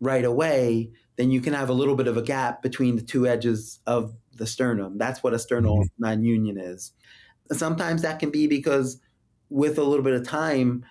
right 0.00 0.24
away, 0.24 0.90
then 1.16 1.30
you 1.30 1.40
can 1.40 1.52
have 1.52 1.68
a 1.68 1.74
little 1.74 1.96
bit 1.96 2.08
of 2.08 2.16
a 2.16 2.22
gap 2.22 2.62
between 2.62 2.96
the 2.96 3.02
two 3.02 3.26
edges 3.26 3.80
of 3.86 4.14
the 4.34 4.46
sternum. 4.46 4.98
That's 4.98 5.22
what 5.22 5.34
a 5.34 5.38
sternal 5.38 5.78
mm-hmm. 5.78 6.02
non-union 6.02 6.58
is. 6.58 6.92
Sometimes 7.52 8.02
that 8.02 8.18
can 8.18 8.30
be 8.30 8.46
because 8.46 9.00
with 9.50 9.78
a 9.78 9.82
little 9.82 10.04
bit 10.04 10.14
of 10.14 10.26
time, 10.26 10.84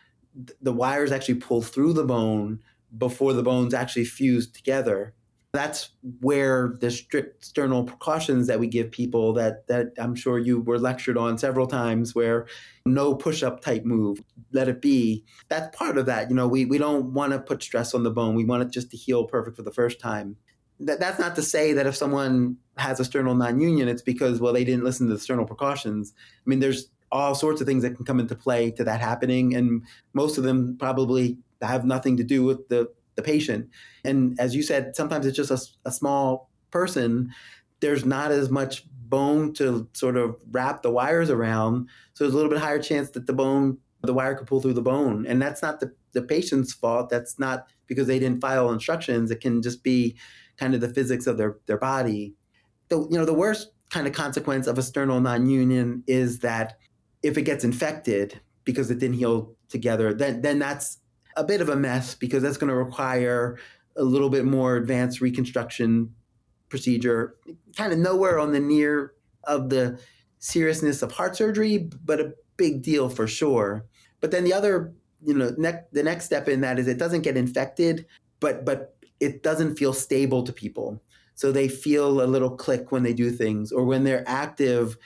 the 0.62 0.74
wires 0.74 1.12
actually 1.12 1.36
pull 1.36 1.62
through 1.62 1.94
the 1.94 2.04
bone 2.04 2.60
before 2.98 3.34
the 3.34 3.44
bones 3.44 3.74
actually 3.74 4.06
fuse 4.06 4.48
together. 4.48 5.14
That's 5.52 5.90
where 6.22 6.78
the 6.80 6.92
strict 6.92 7.44
sternal 7.44 7.84
precautions 7.84 8.46
that 8.48 8.60
we 8.60 8.68
give 8.68 8.92
people 8.92 9.34
that 9.34 9.66
that 9.68 9.94
I'm 9.98 10.14
sure 10.14 10.38
you 10.38 10.62
were 10.62 10.78
lectured 10.78 11.18
on 11.18 11.40
several 11.40 11.66
times 11.66 12.14
where 12.14 12.46
no 12.86 13.16
push-up 13.16 13.62
type 13.62 13.84
move, 13.84 14.22
let 14.52 14.68
it 14.68 14.80
be. 14.82 15.26
That's 15.48 15.76
part 15.76 15.98
of 15.98 16.06
that. 16.06 16.30
You 16.30 16.36
know, 16.36 16.48
we, 16.48 16.66
we 16.66 16.78
don't 16.78 17.14
want 17.14 17.34
to 17.34 17.40
put 17.40 17.64
stress 17.64 17.96
on 17.96 18.04
the 18.04 18.12
bone. 18.12 18.36
We 18.36 18.46
want 18.46 18.64
it 18.64 18.72
just 18.72 18.92
to 18.92 18.98
heal 18.98 19.26
perfect 19.26 19.58
for 19.58 19.64
the 19.64 19.72
first 19.72 20.00
time 20.00 20.38
that, 20.80 21.00
that's 21.00 21.20
not 21.20 21.36
to 21.36 21.42
say 21.42 21.74
that 21.74 21.86
if 21.86 21.96
someone 21.96 22.58
has 22.78 23.00
a 23.00 23.06
sternal 23.06 23.36
non-union, 23.36 23.88
it's 23.88 24.02
because 24.02 24.40
well 24.40 24.54
they 24.54 24.64
didn't 24.64 24.84
listen 24.84 25.08
to 25.08 25.14
the 25.14 25.20
sternal 25.20 25.46
precautions. 25.46 26.14
I 26.18 26.50
mean, 26.50 26.60
there's 26.60 26.90
all 27.12 27.36
sorts 27.36 27.60
of 27.60 27.68
things 27.68 27.84
that 27.84 27.96
can 27.96 28.06
come 28.06 28.20
into 28.20 28.36
play 28.36 28.72
to 28.72 28.84
that 28.84 29.02
happening, 29.02 29.56
and 29.56 29.84
most 30.14 30.38
of 30.38 30.44
them 30.44 30.78
probably 30.80 31.38
have 31.62 31.84
nothing 31.84 32.18
to 32.18 32.24
do 32.24 32.44
with 32.44 32.70
the 32.70 32.90
the 33.20 33.32
patient. 33.32 33.70
And 34.04 34.40
as 34.40 34.56
you 34.56 34.64
said, 34.64 34.96
sometimes 34.96 35.26
it's 35.26 35.38
just 35.38 35.52
a, 35.52 35.60
a 35.90 35.92
small 35.92 36.50
person. 36.72 37.34
There's 37.82 38.06
not 38.06 38.32
as 38.32 38.50
much 38.50 38.86
bone 38.92 39.54
to 39.54 39.88
sort 39.94 40.18
of 40.18 40.36
wrap 40.52 40.82
the 40.84 40.92
wires 40.92 41.30
around, 41.30 41.90
so 42.14 42.24
there's 42.24 42.34
a 42.34 42.38
little 42.38 42.52
bit 42.52 42.60
higher 42.60 42.82
chance 42.82 43.10
that 43.12 43.28
the 43.28 43.34
bone 43.34 43.78
the 44.02 44.14
wire 44.14 44.34
could 44.34 44.48
pull 44.48 44.62
through 44.62 44.74
the 44.74 44.82
bone, 44.82 45.26
and 45.26 45.42
that's 45.42 45.62
not 45.62 45.80
the 45.80 45.92
the 46.14 46.22
patient's 46.22 46.74
fault. 46.74 47.10
That's 47.10 47.38
not 47.38 47.68
because 47.88 48.08
they 48.08 48.20
didn't 48.20 48.42
follow 48.42 48.72
instructions. 48.72 49.32
It 49.32 49.42
can 49.42 49.62
just 49.62 49.84
be 49.84 50.16
kind 50.58 50.76
of 50.76 50.82
the 50.82 50.94
physics 50.94 51.28
of 51.28 51.38
their, 51.38 51.58
their 51.66 51.78
body. 51.78 52.36
The, 52.90 53.00
you 53.00 53.18
know, 53.18 53.26
the 53.26 53.34
worst 53.34 53.72
kind 53.90 54.08
of 54.08 54.14
consequence 54.14 54.68
of 54.68 54.78
a 54.78 54.84
sternal 54.84 55.20
non-union 55.20 56.04
is 56.08 56.40
that 56.40 56.78
if 57.24 57.38
it 57.38 57.44
gets 57.44 57.64
infected 57.64 58.40
because 58.64 58.92
it 58.92 59.00
didn't 59.00 59.18
heal 59.18 59.56
together, 59.70 60.14
then, 60.14 60.42
then 60.42 60.60
that's 60.60 61.00
a 61.36 61.44
bit 61.44 61.62
of 61.62 61.70
a 61.70 61.76
mess 61.76 62.16
because 62.16 62.44
that's 62.44 62.58
going 62.58 62.70
to 62.70 62.76
require 62.76 63.58
a 63.96 64.04
little 64.04 64.30
bit 64.30 64.46
more 64.46 64.76
advanced 64.76 65.22
reconstruction 65.22 66.14
procedure, 66.70 67.36
kind 67.76 67.92
of 67.92 68.00
nowhere 68.00 68.40
on 68.40 68.52
the 68.52 68.60
near 68.60 69.14
of 69.46 69.70
the 69.70 70.00
seriousness 70.40 71.02
of 71.02 71.12
heart 71.12 71.36
surgery, 71.36 71.90
but 72.06 72.20
a 72.20 72.34
big 72.58 72.82
deal 72.82 73.10
for 73.10 73.28
sure. 73.28 73.86
But 74.22 74.32
then 74.32 74.44
the 74.44 74.54
other, 74.54 74.94
you 75.24 75.34
know, 75.34 75.54
ne- 75.58 75.84
the 75.92 76.04
next 76.04 76.26
step 76.26 76.48
in 76.48 76.62
that 76.62 76.80
is 76.80 76.88
it 76.88 76.98
doesn't 76.98 77.22
get 77.22 77.38
infected, 77.38 78.06
but 78.40 78.66
but 78.66 78.96
it 79.20 79.44
doesn't 79.44 79.78
feel 79.78 79.94
stable 79.94 80.44
to 80.44 80.54
people. 80.54 81.02
So 81.36 81.52
they 81.52 81.68
feel 81.68 82.22
a 82.22 82.28
little 82.28 82.52
click 82.52 82.92
when 82.92 83.04
they 83.04 83.14
do 83.14 83.32
things, 83.32 83.72
or 83.72 83.86
when 83.86 84.04
they're 84.04 84.28
active, 84.28 84.98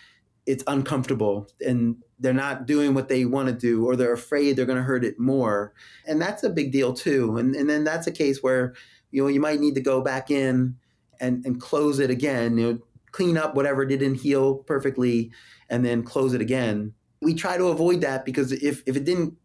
it's 0.45 0.63
uncomfortable 0.67 1.47
and 1.65 1.95
they're 2.19 2.33
not 2.33 2.65
doing 2.65 2.93
what 2.93 3.09
they 3.09 3.25
want 3.25 3.47
to 3.49 3.53
do, 3.53 3.85
or 3.85 3.95
they're 3.95 4.13
afraid 4.13 4.55
they're 4.55 4.65
going 4.65 4.77
to 4.77 4.83
hurt 4.83 5.03
it 5.03 5.19
more. 5.19 5.73
And 6.05 6.21
that's 6.21 6.43
a 6.43 6.49
big 6.49 6.71
deal 6.71 6.93
too. 6.93 7.37
And, 7.37 7.55
and 7.55 7.69
then 7.69 7.83
that's 7.83 8.07
a 8.07 8.11
case 8.11 8.41
where 8.41 8.73
you 9.11 9.23
know 9.23 9.27
you 9.27 9.39
might 9.39 9.59
need 9.59 9.75
to 9.75 9.81
go 9.81 10.01
back 10.01 10.31
in 10.31 10.75
and, 11.19 11.45
and 11.45 11.59
close 11.59 11.99
it 11.99 12.09
again, 12.09 12.57
you 12.57 12.73
know, 12.73 12.79
clean 13.11 13.37
up 13.37 13.55
whatever 13.55 13.85
didn't 13.85 14.15
heal 14.15 14.55
perfectly 14.55 15.31
and 15.69 15.85
then 15.85 16.03
close 16.03 16.33
it 16.33 16.41
again. 16.41 16.93
We 17.21 17.33
try 17.33 17.57
to 17.57 17.67
avoid 17.67 18.01
that 18.01 18.25
because 18.25 18.51
if, 18.51 18.83
if 18.85 18.97
it 18.97 19.05
didn't 19.05 19.35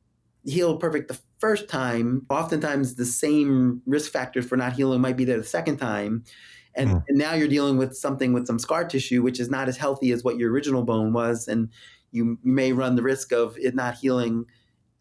heal 0.44 0.76
perfect 0.78 1.08
the 1.08 1.18
first 1.38 1.68
time, 1.68 2.26
oftentimes 2.30 2.96
the 2.96 3.04
same 3.04 3.82
risk 3.86 4.10
factors 4.10 4.46
for 4.46 4.56
not 4.56 4.72
healing 4.72 5.00
might 5.00 5.16
be 5.16 5.24
there 5.24 5.36
the 5.36 5.44
second 5.44 5.76
time. 5.76 6.24
And, 6.78 6.90
mm. 6.90 7.04
and 7.08 7.18
now 7.18 7.34
you're 7.34 7.48
dealing 7.48 7.76
with 7.76 7.96
something 7.96 8.32
with 8.32 8.46
some 8.46 8.58
scar 8.58 8.84
tissue, 8.84 9.20
which 9.20 9.40
is 9.40 9.50
not 9.50 9.68
as 9.68 9.76
healthy 9.76 10.12
as 10.12 10.22
what 10.22 10.38
your 10.38 10.50
original 10.50 10.84
bone 10.84 11.12
was. 11.12 11.48
And 11.48 11.70
you, 12.12 12.38
you 12.42 12.52
may 12.52 12.72
run 12.72 12.94
the 12.94 13.02
risk 13.02 13.32
of 13.32 13.58
it 13.58 13.74
not 13.74 13.96
healing 13.96 14.46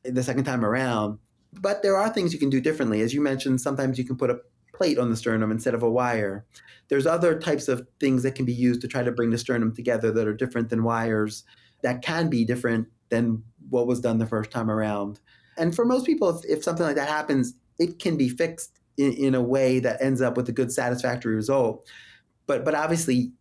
the 0.03 0.23
second 0.23 0.43
time 0.43 0.65
around. 0.65 1.19
But 1.53 1.83
there 1.83 1.95
are 1.95 2.09
things 2.09 2.33
you 2.33 2.39
can 2.39 2.49
do 2.49 2.59
differently. 2.59 3.01
As 3.01 3.13
you 3.13 3.21
mentioned, 3.21 3.61
sometimes 3.61 3.97
you 3.97 4.05
can 4.05 4.17
put 4.17 4.31
a 4.31 4.39
plate 4.73 4.97
on 4.97 5.09
the 5.09 5.15
sternum 5.15 5.51
instead 5.51 5.73
of 5.73 5.83
a 5.83 5.89
wire. 5.89 6.45
There's 6.89 7.07
other 7.07 7.39
types 7.39 7.67
of 7.67 7.87
things 7.99 8.23
that 8.23 8.35
can 8.35 8.45
be 8.45 8.53
used 8.53 8.81
to 8.81 8.87
try 8.87 9.03
to 9.03 9.11
bring 9.11 9.29
the 9.29 9.37
sternum 9.37 9.73
together 9.73 10.11
that 10.11 10.27
are 10.27 10.33
different 10.33 10.69
than 10.69 10.83
wires, 10.83 11.43
that 11.83 12.01
can 12.01 12.29
be 12.29 12.43
different 12.43 12.87
than 13.09 13.43
what 13.69 13.87
was 13.87 13.99
done 13.99 14.17
the 14.17 14.25
first 14.25 14.51
time 14.51 14.69
around. 14.69 15.19
And 15.57 15.75
for 15.75 15.85
most 15.85 16.05
people, 16.05 16.29
if, 16.29 16.45
if 16.45 16.63
something 16.63 16.85
like 16.85 16.95
that 16.95 17.09
happens, 17.09 17.53
it 17.79 17.99
can 17.99 18.17
be 18.17 18.29
fixed 18.29 18.76
in, 18.97 19.13
in 19.13 19.35
a 19.35 19.41
way 19.41 19.79
that 19.79 20.01
ends 20.01 20.21
up 20.21 20.37
with 20.37 20.49
a 20.49 20.51
good, 20.51 20.71
satisfactory 20.71 21.35
result. 21.35 21.87
But 22.45 22.65
but 22.65 22.75
obviously, 22.75 23.31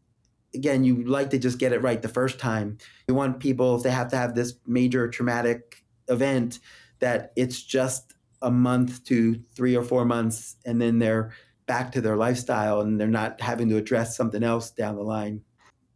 again, 0.54 0.84
you 0.84 1.04
like 1.04 1.30
to 1.30 1.38
just 1.38 1.58
get 1.58 1.72
it 1.72 1.82
right 1.82 2.00
the 2.00 2.08
first 2.08 2.38
time. 2.38 2.78
You 3.08 3.14
want 3.14 3.40
people 3.40 3.76
if 3.76 3.82
they 3.82 3.90
have 3.90 4.08
to 4.08 4.16
have 4.16 4.34
this 4.34 4.54
major 4.66 5.08
traumatic 5.08 5.84
event 6.08 6.60
that 6.98 7.32
it's 7.36 7.62
just 7.62 8.14
a 8.42 8.50
month 8.50 9.04
to 9.04 9.40
three 9.54 9.76
or 9.76 9.82
four 9.82 10.04
months, 10.04 10.56
and 10.64 10.80
then 10.80 10.98
they're 10.98 11.32
back 11.66 11.92
to 11.92 12.00
their 12.00 12.16
lifestyle 12.16 12.80
and 12.80 13.00
they're 13.00 13.08
not 13.08 13.40
having 13.40 13.68
to 13.68 13.76
address 13.76 14.16
something 14.16 14.42
else 14.42 14.70
down 14.70 14.94
the 14.94 15.02
line. 15.02 15.42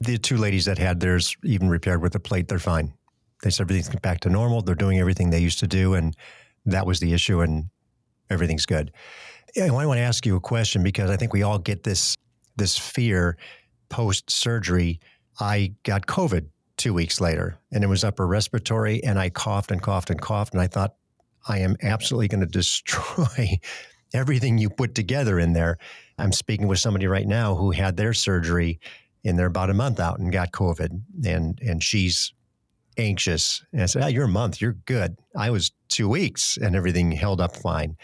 The 0.01 0.19
two 0.19 0.37
ladies 0.37 0.65
that 0.65 0.79
had 0.79 1.01
theirs 1.01 1.37
even 1.45 1.69
repaired 1.69 2.03
with 2.03 2.15
a 2.15 2.21
plate, 2.21 2.49
they're 2.49 2.59
fine. 2.59 2.95
They 3.43 3.51
said 3.51 3.65
everything's 3.65 3.95
back 4.01 4.21
to 4.21 4.31
normal. 4.31 4.63
They're 4.63 4.75
doing 4.75 4.99
everything 4.99 5.31
they 5.31 5.39
used 5.39 5.61
to 5.61 5.67
do, 5.67 5.95
and 5.95 6.17
that 6.67 6.87
was 6.87 7.01
the 7.01 7.13
issue, 7.13 7.41
and 7.41 7.67
everything's 8.29 8.67
good. 8.67 8.93
I 9.57 9.87
want 9.87 9.99
to 9.99 10.03
ask 10.03 10.27
you 10.27 10.37
a 10.37 10.41
question 10.41 10.83
because 10.83 11.11
I 11.11 11.17
think 11.17 11.33
we 11.33 11.43
all 11.43 11.59
get 11.59 11.83
this 11.83 12.15
this 12.57 12.77
fear 12.79 13.37
post 13.89 14.31
surgery. 14.31 15.01
I 15.41 15.75
got 15.85 16.07
COVID 16.07 16.47
two 16.77 16.95
weeks 16.95 17.21
later, 17.21 17.59
and 17.73 17.83
it 17.85 17.87
was 17.87 18.05
upper 18.05 18.27
respiratory, 18.27 19.03
and 19.03 19.19
I 19.19 19.31
coughed 19.31 19.71
and 19.71 19.83
coughed 19.83 20.11
and 20.11 20.21
coughed, 20.21 20.53
and 20.53 20.61
I 20.61 20.67
thought 20.67 20.95
I 21.49 21.59
am 21.59 21.77
absolutely 21.83 22.29
going 22.29 22.41
to 22.41 22.47
destroy 22.47 23.59
everything 24.15 24.59
you 24.59 24.71
put 24.71 24.95
together 24.95 25.39
in 25.39 25.53
there. 25.53 25.79
I'm 26.19 26.33
speaking 26.33 26.69
with 26.69 26.79
somebody 26.79 27.07
right 27.07 27.27
now 27.27 27.55
who 27.55 27.71
had 27.71 27.97
their 27.97 28.13
surgery 28.13 28.81
and 29.25 29.39
they're 29.39 29.47
about 29.47 29.71
a 29.71 29.75
month 29.75 30.01
out 30.01 30.19
and 30.19 30.33
got 30.33 30.53
COVID, 30.53 31.01
and 31.25 31.59
and 31.61 31.83
she's 31.83 32.33
anxious. 32.97 33.65
And 33.73 33.83
I 33.83 33.87
said, 33.87 34.03
oh, 34.03 34.09
you're 34.09 34.25
a 34.25 34.29
month, 34.29 34.61
you're 34.61 34.77
good. 34.85 35.17
I 35.37 35.51
was 35.51 35.73
two 35.89 36.09
weeks 36.09 36.59
and 36.61 36.77
everything 36.77 37.13
held 37.13 37.41
up 37.41 37.57
fine. 37.57 37.97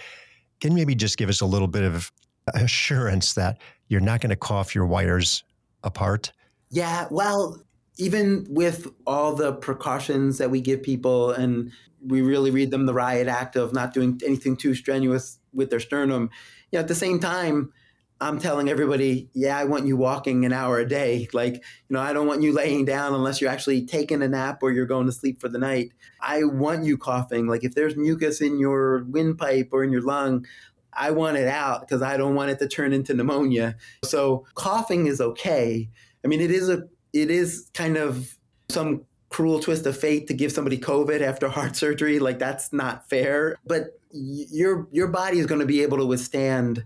Can 0.61 0.75
maybe 0.75 0.95
just 0.95 1.19
give 1.19 1.29
us 1.29 1.41
a 1.41 1.47
little 1.47 1.69
bit 1.69 1.83
of 1.83 2.13
assurance 2.55 3.35
that 3.35 3.59
you're 3.89 4.01
not 4.01 4.21
going 4.21 4.31
to 4.31 4.37
cough 4.37 4.75
your 4.75 4.87
wires 4.87 5.45
apart? 5.83 6.33
Yeah, 6.71 7.07
well, 7.11 7.63
even 7.99 8.47
with 8.49 8.89
all 9.07 9.35
the 9.35 9.53
precautions 9.53 10.39
that 10.39 10.51
we 10.51 10.61
give 10.61 10.83
people 10.83 11.31
and 11.31 11.73
we 12.05 12.23
really 12.23 12.51
read 12.51 12.71
them 12.71 12.87
the 12.87 12.95
riot 12.95 13.29
act 13.29 13.57
of 13.57 13.73
not 13.73 13.95
doing 13.95 14.21
anything 14.25 14.57
too 14.57 14.75
strenuous 14.75 15.39
with 15.53 15.71
their 15.71 15.81
sternum, 15.81 16.31
you 16.71 16.77
know, 16.77 16.81
at 16.81 16.89
the 16.89 16.95
same 16.95 17.19
time, 17.19 17.73
I'm 18.21 18.39
telling 18.39 18.69
everybody, 18.69 19.29
yeah, 19.35 19.59
I 19.59 19.65
want 19.65 19.87
you 19.87 19.97
walking 19.97 20.47
an 20.47 20.53
hour 20.53 20.79
a 20.79 20.89
day. 20.89 21.29
Like, 21.35 21.55
you 21.55 21.63
know, 21.91 22.01
I 22.01 22.15
don't 22.15 22.27
want 22.27 22.43
you 22.43 22.53
laying 22.53 22.87
down 22.87 23.13
unless 23.13 23.41
you're 23.41 23.51
actually 23.51 23.85
taking 23.85 24.23
a 24.23 24.29
nap 24.29 24.63
or 24.63 24.73
you're 24.73 24.87
going 24.87 25.07
to 25.07 25.13
sleep 25.13 25.41
for 25.41 25.49
the 25.49 25.59
night. 25.59 25.93
I 26.23 26.45
want 26.45 26.85
you 26.85 26.97
coughing. 26.97 27.47
Like, 27.47 27.63
if 27.63 27.75
there's 27.75 27.95
mucus 27.95 28.41
in 28.41 28.59
your 28.59 29.05
windpipe 29.05 29.69
or 29.71 29.85
in 29.85 29.93
your 29.93 30.01
lung, 30.01 30.47
I 30.95 31.11
want 31.11 31.37
it 31.37 31.47
out 31.47 31.83
because 31.83 32.01
I 32.01 32.17
don't 32.17 32.35
want 32.35 32.51
it 32.51 32.59
to 32.61 32.69
turn 32.69 32.95
into 32.95 33.13
pneumonia. 33.13 33.77
So 34.03 34.47
coughing 34.55 35.07
is 35.07 35.21
okay. 35.21 35.91
I 36.25 36.29
mean, 36.29 36.41
it 36.41 36.51
is 36.51 36.71
a, 36.71 36.85
it 37.13 37.31
is 37.31 37.71
kind 37.75 37.99
of 37.99 38.39
some 38.71 39.05
cruel 39.29 39.61
twist 39.61 39.85
of 39.85 39.97
fate 39.97 40.27
to 40.29 40.35
give 40.35 40.53
somebody 40.53 40.79
COVID 40.79 41.21
after 41.21 41.49
heart 41.49 41.77
surgery. 41.85 42.19
Like 42.19 42.39
that's 42.39 42.73
not 42.73 43.09
fair. 43.09 43.57
But 43.67 43.99
your 44.13 44.89
your 44.91 45.09
body 45.09 45.39
is 45.39 45.47
going 45.47 45.61
to 45.61 45.67
be 45.67 45.83
able 45.83 45.99
to 45.99 46.07
withstand 46.07 46.83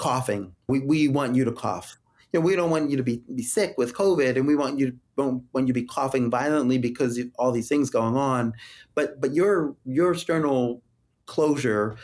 coughing. 0.00 0.54
We, 0.66 0.80
we 0.80 1.08
want 1.08 1.36
you 1.36 1.44
to 1.44 1.52
cough. 1.52 1.96
You 2.32 2.40
know, 2.40 2.46
we 2.46 2.56
don't 2.56 2.70
want 2.70 2.90
you 2.90 2.96
to 2.96 3.02
be, 3.02 3.22
be 3.34 3.42
sick 3.42 3.74
with 3.76 3.94
COVID, 3.94 4.36
and 4.36 4.46
we 4.46 4.56
want 4.56 4.78
you 4.78 4.96
don't 5.16 5.44
want 5.52 5.68
you 5.68 5.74
to 5.74 5.80
be 5.80 5.86
coughing 5.86 6.30
violently 6.30 6.78
because 6.78 7.18
of 7.18 7.26
all 7.38 7.52
these 7.52 7.68
things 7.68 7.90
going 7.90 8.16
on. 8.16 8.54
But 8.94 9.20
but 9.20 9.34
your 9.34 9.76
your 9.84 10.14
sternal 10.14 10.82
closure 11.26 11.96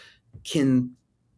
can 0.44 0.90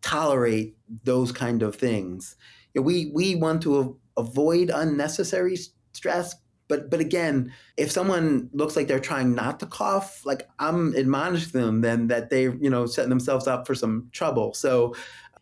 tolerate 0.03 0.77
those 1.05 1.33
kind 1.33 1.63
of 1.63 1.77
things. 1.77 2.37
You 2.75 2.81
know, 2.81 2.87
we 2.87 3.13
we 3.15 3.35
want 3.35 3.63
to 3.63 3.99
avoid 4.17 4.71
unnecessary 4.71 5.59
stress, 5.93 6.35
but 6.67 6.91
but 6.91 6.99
again, 6.99 7.53
if 7.77 7.91
someone 7.93 8.49
looks 8.53 8.75
like 8.75 8.89
they're 8.89 8.99
trying 8.99 9.35
not 9.35 9.61
to 9.61 9.67
cough, 9.67 10.25
like 10.25 10.49
I'm 10.59 10.97
admonishing 10.97 11.61
them 11.61 11.83
then 11.83 12.09
that 12.09 12.31
they 12.31 12.45
you 12.45 12.71
know 12.71 12.87
setting 12.87 13.11
themselves 13.11 13.47
up 13.47 13.67
for 13.67 13.75
some 13.75 14.09
trouble. 14.13 14.55
So 14.55 14.95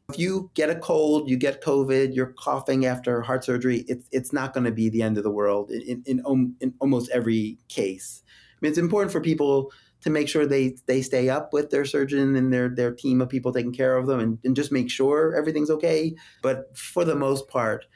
if 0.09 0.19
you 0.19 0.51
get 0.55 0.71
a 0.71 0.77
cold, 0.77 1.29
you 1.29 1.37
get 1.37 1.63
COVID, 1.63 2.15
you're 2.15 2.33
coughing 2.39 2.87
after 2.87 3.23
heart 3.23 3.45
surgery, 3.45 3.85
it's, 3.89 4.09
it's 4.13 4.33
not 4.33 4.55
going 4.55 4.65
to 4.65 4.71
be 4.71 4.89
the 4.89 5.03
end 5.03 5.19
of 5.19 5.25
the 5.25 5.31
world 5.31 5.71
in, 5.71 6.03
in, 6.07 6.23
in 6.61 6.75
almost 6.81 7.11
every 7.11 7.59
case. 7.69 8.23
I 8.27 8.59
mean, 8.61 8.71
it's 8.71 8.79
important 8.79 9.11
for 9.11 9.21
people 9.21 9.73
to 10.03 10.11
make 10.11 10.29
sure 10.29 10.47
they, 10.47 10.77
they 10.87 11.03
stay 11.03 11.29
up 11.29 11.53
with 11.53 11.71
their 11.71 11.85
surgeon 11.85 12.37
and 12.37 12.53
their, 12.53 12.69
their 12.69 12.93
team 12.93 13.21
of 13.21 13.29
people 13.29 13.53
taking 13.53 13.73
care 13.73 13.97
of 13.97 14.07
them 14.07 14.21
and, 14.21 14.39
and 14.45 14.55
just 14.55 14.71
make 14.71 14.91
sure 14.91 15.35
everything's 15.35 15.71
okay. 15.71 16.15
But 16.41 16.77
for 16.79 17.05
the 17.05 17.17
most 17.17 17.49
part, 17.49 17.87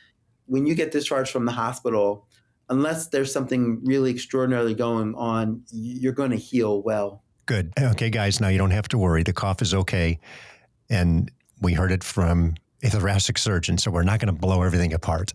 when 0.47 0.67
you 0.67 0.75
get 0.75 0.91
discharged 0.91 1.31
from 1.31 1.45
the 1.45 1.53
hospital, 1.53 2.27
unless 2.69 3.09
there's 3.09 3.33
something 3.33 3.81
really 3.85 4.11
extraordinarily 4.11 4.75
going 4.75 5.15
on, 5.15 5.63
you're 5.71 6.13
going 6.13 6.33
to 6.33 6.37
heal 6.37 6.83
well. 6.83 7.23
Good. 7.47 7.73
Okay, 7.79 8.11
guys, 8.11 8.41
now 8.41 8.49
you 8.49 8.59
don't 8.59 8.73
have 8.73 8.89
to 8.89 8.99
worry. 8.99 9.23
The 9.23 9.33
cough 9.33 9.63
is 9.63 9.75
okay. 9.75 10.19
And 10.89 11.31
we 11.61 11.75
heard 11.75 11.93
it 11.93 12.03
from 12.05 12.55
a 12.83 12.89
thoracic 12.89 13.39
surgeon, 13.39 13.79
so 13.79 13.91
we're 13.91 14.03
not 14.03 14.21
going 14.21 14.35
to 14.35 14.41
blow 14.41 14.63
everything 14.63 14.93
apart. 14.93 15.33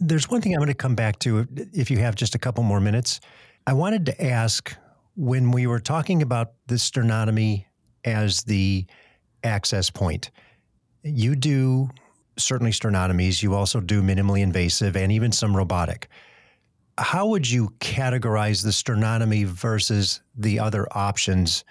There's 0.00 0.28
one 0.30 0.40
thing 0.40 0.52
I'm 0.52 0.60
going 0.60 0.68
to 0.68 0.74
come 0.74 0.94
back 0.94 1.18
to 1.20 1.46
if 1.72 1.90
you 1.90 1.98
have 1.98 2.14
just 2.14 2.34
a 2.34 2.38
couple 2.38 2.62
more 2.62 2.80
minutes. 2.80 3.20
I 3.66 3.72
wanted 3.72 4.06
to 4.06 4.24
ask 4.24 4.74
when 5.16 5.50
we 5.50 5.66
were 5.66 5.80
talking 5.80 6.22
about 6.22 6.52
the 6.68 6.76
sternotomy 6.76 7.64
as 8.04 8.42
the 8.44 8.86
access 9.42 9.90
point, 9.90 10.30
you 11.02 11.34
do 11.34 11.90
certainly 12.36 12.72
sternotomies, 12.72 13.42
you 13.42 13.54
also 13.54 13.80
do 13.80 14.02
minimally 14.02 14.40
invasive 14.40 14.96
and 14.96 15.10
even 15.10 15.32
some 15.32 15.56
robotic. 15.56 16.08
How 16.98 17.26
would 17.26 17.48
you 17.48 17.70
categorize 17.80 18.62
the 18.62 18.70
sternotomy 18.70 19.44
versus 19.44 20.20
the 20.36 20.58
other 20.58 20.86
options 20.92 21.64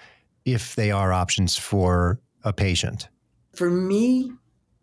if 0.45 0.75
they 0.75 0.91
are 0.91 1.11
options 1.13 1.57
for 1.57 2.19
a 2.43 2.53
patient? 2.53 3.09
For 3.57 3.69
me 3.69 4.31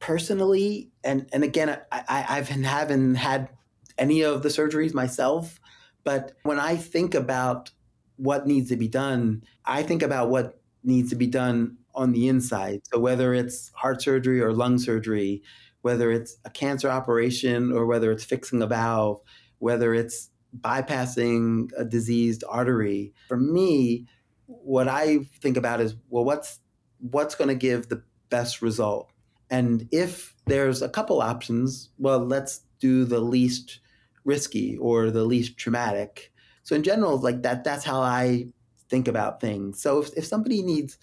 personally, 0.01 0.91
and 1.03 1.29
and 1.33 1.45
again, 1.45 1.71
I, 1.71 2.05
I 2.09 2.27
I've 2.39 2.49
haven't 2.49 3.15
had 3.15 3.49
any 3.97 4.23
of 4.23 4.43
the 4.43 4.49
surgeries 4.49 4.93
myself, 4.93 5.61
but 6.03 6.33
when 6.43 6.59
I 6.59 6.77
think 6.77 7.15
about 7.15 7.71
what 8.17 8.47
needs 8.47 8.69
to 8.71 8.77
be 8.77 8.89
done, 8.89 9.45
I 9.65 9.83
think 9.83 10.03
about 10.03 10.29
what 10.29 10.61
needs 10.83 11.11
to 11.11 11.17
be 11.17 11.27
done 11.27 11.79
on 11.95 12.13
the 12.13 12.29
inside. 12.29 12.81
So 12.93 12.99
whether 12.99 13.33
it's 13.33 13.71
heart 13.75 14.03
surgery 14.03 14.41
or 14.41 14.53
lung 14.53 14.79
surgery, 14.79 15.43
whether 15.83 16.11
it's 16.11 16.37
a 16.45 16.51
cancer 16.51 16.91
operation 16.91 17.73
or 17.73 17.87
whether 17.87 18.11
it's 18.11 18.25
fixing 18.25 18.61
a 18.63 18.67
valve, 18.67 19.21
whether 19.59 19.95
it's 19.95 20.31
bypassing 20.61 21.71
a 21.79 21.85
diseased 21.85 22.45
artery, 22.49 23.15
for 23.29 23.37
me, 23.37 24.07
what 24.47 24.89
I 24.89 25.21
think 25.41 25.57
about 25.57 25.81
is 25.81 25.95
well, 26.11 26.25
what's 26.25 26.59
what's 26.99 27.35
going 27.35 27.49
to 27.49 27.55
give 27.55 27.89
the 27.89 28.03
best 28.35 28.63
result. 28.63 29.13
And 29.49 29.87
if 29.93 30.35
there's 30.47 30.83
a 30.83 30.89
couple 30.89 31.23
options, 31.23 31.91
well, 31.99 32.19
let's 32.19 32.63
do 32.81 33.05
the 33.05 33.21
least 33.21 33.79
risky 34.25 34.77
or 34.79 35.13
the 35.13 35.25
least 35.25 35.57
traumatic. 35.57 36.33
So 36.65 36.75
in 36.75 36.83
general, 36.83 37.17
like 37.19 37.43
that, 37.43 37.63
that's 37.63 37.85
how 37.85 38.01
I 38.01 38.47
think 38.89 39.07
about 39.07 39.41
things. 39.41 39.81
So 39.81 40.01
if, 40.01 40.09
if 40.17 40.25
somebody 40.25 40.63
needs 40.63 40.99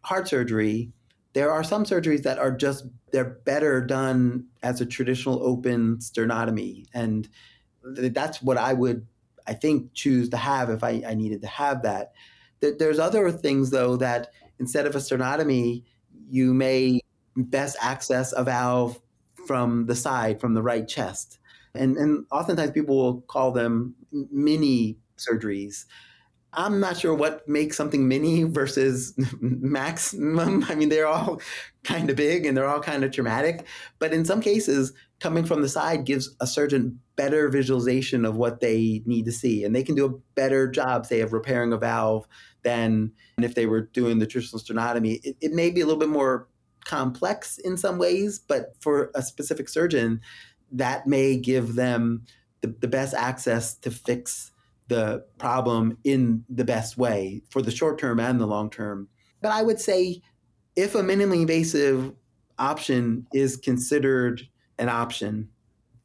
heart 0.00 0.26
surgery, 0.26 0.90
there 1.34 1.52
are 1.52 1.62
some 1.62 1.84
surgeries 1.84 2.24
that 2.24 2.38
are 2.38 2.50
just 2.50 2.86
they're 3.12 3.38
better 3.44 3.80
done 3.80 4.46
as 4.64 4.80
a 4.80 4.86
traditional 4.86 5.38
open 5.46 5.98
sternotomy. 5.98 6.86
And 6.92 7.28
that's 7.84 8.42
what 8.42 8.58
I 8.58 8.72
would 8.72 9.06
I 9.46 9.54
think 9.54 9.92
choose 9.92 10.28
to 10.30 10.36
have 10.36 10.70
if 10.70 10.82
I, 10.82 11.02
I 11.06 11.14
needed 11.14 11.42
to 11.42 11.48
have 11.62 11.82
that. 11.82 12.12
There's 12.60 12.98
other 12.98 13.30
things 13.30 13.70
though 13.70 13.96
that 13.98 14.32
instead 14.58 14.86
of 14.86 14.96
a 14.96 14.98
sternotomy, 14.98 15.84
you 16.28 16.54
may 16.54 17.00
best 17.36 17.76
access 17.80 18.32
a 18.32 18.44
valve 18.44 19.00
from 19.46 19.86
the 19.86 19.94
side, 19.94 20.40
from 20.40 20.54
the 20.54 20.62
right 20.62 20.86
chest. 20.86 21.38
And, 21.74 21.96
and 21.96 22.26
oftentimes 22.30 22.70
people 22.70 22.96
will 22.96 23.20
call 23.22 23.52
them 23.52 23.94
mini 24.12 24.98
surgeries. 25.18 25.84
I'm 26.52 26.78
not 26.78 26.96
sure 26.96 27.14
what 27.14 27.48
makes 27.48 27.76
something 27.76 28.06
mini 28.06 28.44
versus 28.44 29.14
maximum. 29.40 30.64
I 30.68 30.76
mean, 30.76 30.88
they're 30.88 31.06
all 31.06 31.40
kind 31.82 32.08
of 32.10 32.16
big 32.16 32.46
and 32.46 32.56
they're 32.56 32.68
all 32.68 32.80
kind 32.80 33.02
of 33.02 33.10
traumatic. 33.10 33.66
But 33.98 34.12
in 34.12 34.24
some 34.24 34.40
cases, 34.40 34.92
coming 35.18 35.44
from 35.44 35.62
the 35.62 35.68
side 35.68 36.04
gives 36.04 36.34
a 36.40 36.46
surgeon 36.46 37.00
better 37.16 37.48
visualization 37.48 38.24
of 38.24 38.36
what 38.36 38.60
they 38.60 39.02
need 39.06 39.24
to 39.26 39.32
see. 39.32 39.64
And 39.64 39.74
they 39.74 39.82
can 39.82 39.94
do 39.94 40.06
a 40.06 40.18
better 40.34 40.68
job, 40.68 41.06
say, 41.06 41.20
of 41.20 41.32
repairing 41.32 41.72
a 41.72 41.76
valve 41.76 42.26
than 42.62 43.12
if 43.38 43.54
they 43.54 43.66
were 43.66 43.82
doing 43.82 44.18
the 44.18 44.26
traditional 44.26 44.60
sternotomy. 44.60 45.20
It, 45.22 45.36
it 45.40 45.52
may 45.52 45.70
be 45.70 45.80
a 45.80 45.86
little 45.86 46.00
bit 46.00 46.08
more 46.08 46.48
complex 46.84 47.58
in 47.58 47.76
some 47.76 47.98
ways, 47.98 48.38
but 48.38 48.74
for 48.80 49.10
a 49.14 49.22
specific 49.22 49.68
surgeon, 49.68 50.20
that 50.72 51.06
may 51.06 51.36
give 51.36 51.74
them 51.74 52.24
the, 52.60 52.74
the 52.80 52.88
best 52.88 53.14
access 53.14 53.74
to 53.76 53.90
fix 53.90 54.50
the 54.88 55.24
problem 55.38 55.98
in 56.04 56.44
the 56.48 56.64
best 56.64 56.98
way 56.98 57.42
for 57.50 57.62
the 57.62 57.70
short 57.70 57.98
term 57.98 58.20
and 58.20 58.40
the 58.40 58.46
long 58.46 58.70
term. 58.70 59.08
But 59.40 59.52
I 59.52 59.62
would 59.62 59.80
say 59.80 60.20
if 60.76 60.94
a 60.94 61.02
minimally 61.02 61.42
invasive 61.42 62.12
option 62.58 63.26
is 63.32 63.56
considered 63.56 64.42
an 64.78 64.88
option, 64.88 65.48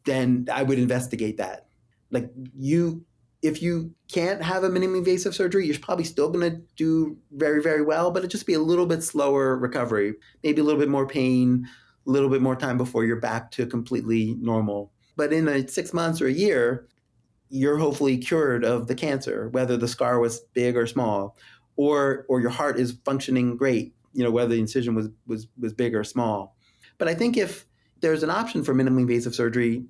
then 0.10 0.48
I 0.52 0.64
would 0.64 0.80
investigate 0.80 1.38
that. 1.38 1.68
Like 2.12 2.32
you, 2.58 3.06
if 3.42 3.62
you 3.62 3.94
can't 4.12 4.42
have 4.42 4.64
a 4.64 4.70
minimally 4.70 4.98
invasive 4.98 5.36
surgery, 5.36 5.68
you're 5.68 5.80
probably 5.80 6.04
still 6.04 6.30
going 6.30 6.52
to 6.52 6.62
do 6.76 7.18
very, 7.32 7.62
very 7.62 7.84
well, 7.84 8.12
but 8.12 8.24
it 8.24 8.30
just 8.30 8.48
be 8.48 8.56
a 8.56 8.60
little 8.60 8.86
bit 8.86 9.04
slower 9.04 9.56
recovery, 9.58 10.16
maybe 10.44 10.62
a 10.62 10.64
little 10.64 10.80
bit 10.80 10.90
more 10.90 11.08
pain, 11.08 11.68
a 12.08 12.10
little 12.10 12.30
bit 12.30 12.42
more 12.42 12.56
time 12.56 12.78
before 12.78 13.06
you're 13.06 13.20
back 13.20 13.52
to 13.52 13.66
completely 13.66 14.36
normal. 14.42 14.92
But 15.16 15.32
in 15.32 15.48
a 15.48 15.68
six 15.68 15.94
months 15.94 16.22
or 16.22 16.28
a 16.28 16.34
year, 16.34 16.88
you're 17.50 17.78
hopefully 17.78 18.18
cured 18.18 18.64
of 18.64 18.88
the 18.88 18.96
cancer, 18.96 19.50
whether 19.50 19.78
the 19.78 19.88
scar 19.88 20.20
was 20.20 20.40
big 20.54 20.76
or 20.76 20.88
small, 20.88 21.36
or 21.76 22.26
or 22.30 22.42
your 22.42 22.52
heart 22.52 22.80
is 22.80 22.98
functioning 23.06 23.58
great, 23.58 23.94
you 24.14 24.24
know, 24.24 24.32
whether 24.32 24.54
the 24.54 24.60
incision 24.60 24.96
was 24.96 25.10
was 25.28 25.48
was 25.60 25.74
big 25.74 25.96
or 25.96 26.04
small. 26.04 26.56
But 26.98 27.08
I 27.08 27.16
think 27.16 27.38
if 27.38 27.66
there's 28.02 28.24
an 28.24 28.30
option 28.30 28.64
for 28.64 28.74
minimally 28.74 29.02
invasive 29.02 29.36
surgery, 29.36 29.86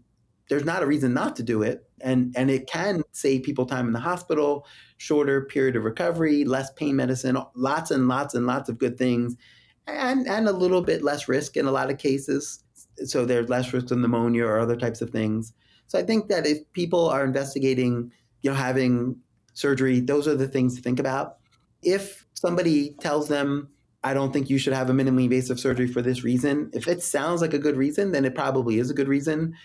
there's 0.49 0.65
not 0.65 0.83
a 0.83 0.87
reason 0.87 1.13
not 1.13 1.35
to 1.37 1.43
do 1.43 1.61
it. 1.61 1.85
And 2.01 2.33
and 2.35 2.49
it 2.51 2.67
can 2.67 3.03
save 3.11 3.43
people 3.43 3.65
time 3.65 3.87
in 3.87 3.93
the 3.93 3.99
hospital, 3.99 4.67
shorter 4.97 5.45
period 5.45 5.75
of 5.75 5.83
recovery, 5.83 6.43
less 6.43 6.71
pain 6.73 6.95
medicine, 6.95 7.37
lots 7.55 7.91
and 7.91 8.07
lots 8.07 8.33
and 8.33 8.45
lots 8.45 8.67
of 8.67 8.77
good 8.77 8.97
things, 8.97 9.35
and 9.87 10.27
and 10.27 10.47
a 10.47 10.53
little 10.53 10.81
bit 10.81 11.03
less 11.03 11.27
risk 11.27 11.55
in 11.55 11.65
a 11.65 11.71
lot 11.71 11.89
of 11.89 11.97
cases. 11.97 12.63
So 13.05 13.25
there's 13.25 13.49
less 13.49 13.71
risk 13.71 13.91
of 13.91 13.99
pneumonia 13.99 14.45
or 14.45 14.59
other 14.59 14.75
types 14.75 15.01
of 15.01 15.11
things. 15.11 15.53
So 15.87 15.97
I 15.97 16.03
think 16.03 16.27
that 16.27 16.45
if 16.45 16.59
people 16.73 17.09
are 17.09 17.23
investigating, 17.23 18.11
you 18.41 18.51
know, 18.51 18.55
having 18.55 19.17
surgery, 19.53 19.99
those 19.99 20.27
are 20.27 20.35
the 20.35 20.47
things 20.47 20.75
to 20.75 20.81
think 20.81 20.99
about. 20.99 21.37
If 21.81 22.25
somebody 22.33 22.95
tells 22.99 23.27
them, 23.27 23.69
I 24.03 24.13
don't 24.13 24.31
think 24.31 24.49
you 24.49 24.57
should 24.57 24.73
have 24.73 24.89
a 24.89 24.93
minimally 24.93 25.25
invasive 25.25 25.59
surgery 25.59 25.87
for 25.87 26.01
this 26.01 26.23
reason, 26.23 26.69
if 26.73 26.87
it 26.87 27.03
sounds 27.03 27.41
like 27.41 27.53
a 27.53 27.59
good 27.59 27.75
reason, 27.75 28.11
then 28.11 28.23
it 28.23 28.35
probably 28.35 28.79
is 28.79 28.89
a 28.89 28.93
good 28.93 29.07
reason. 29.07 29.55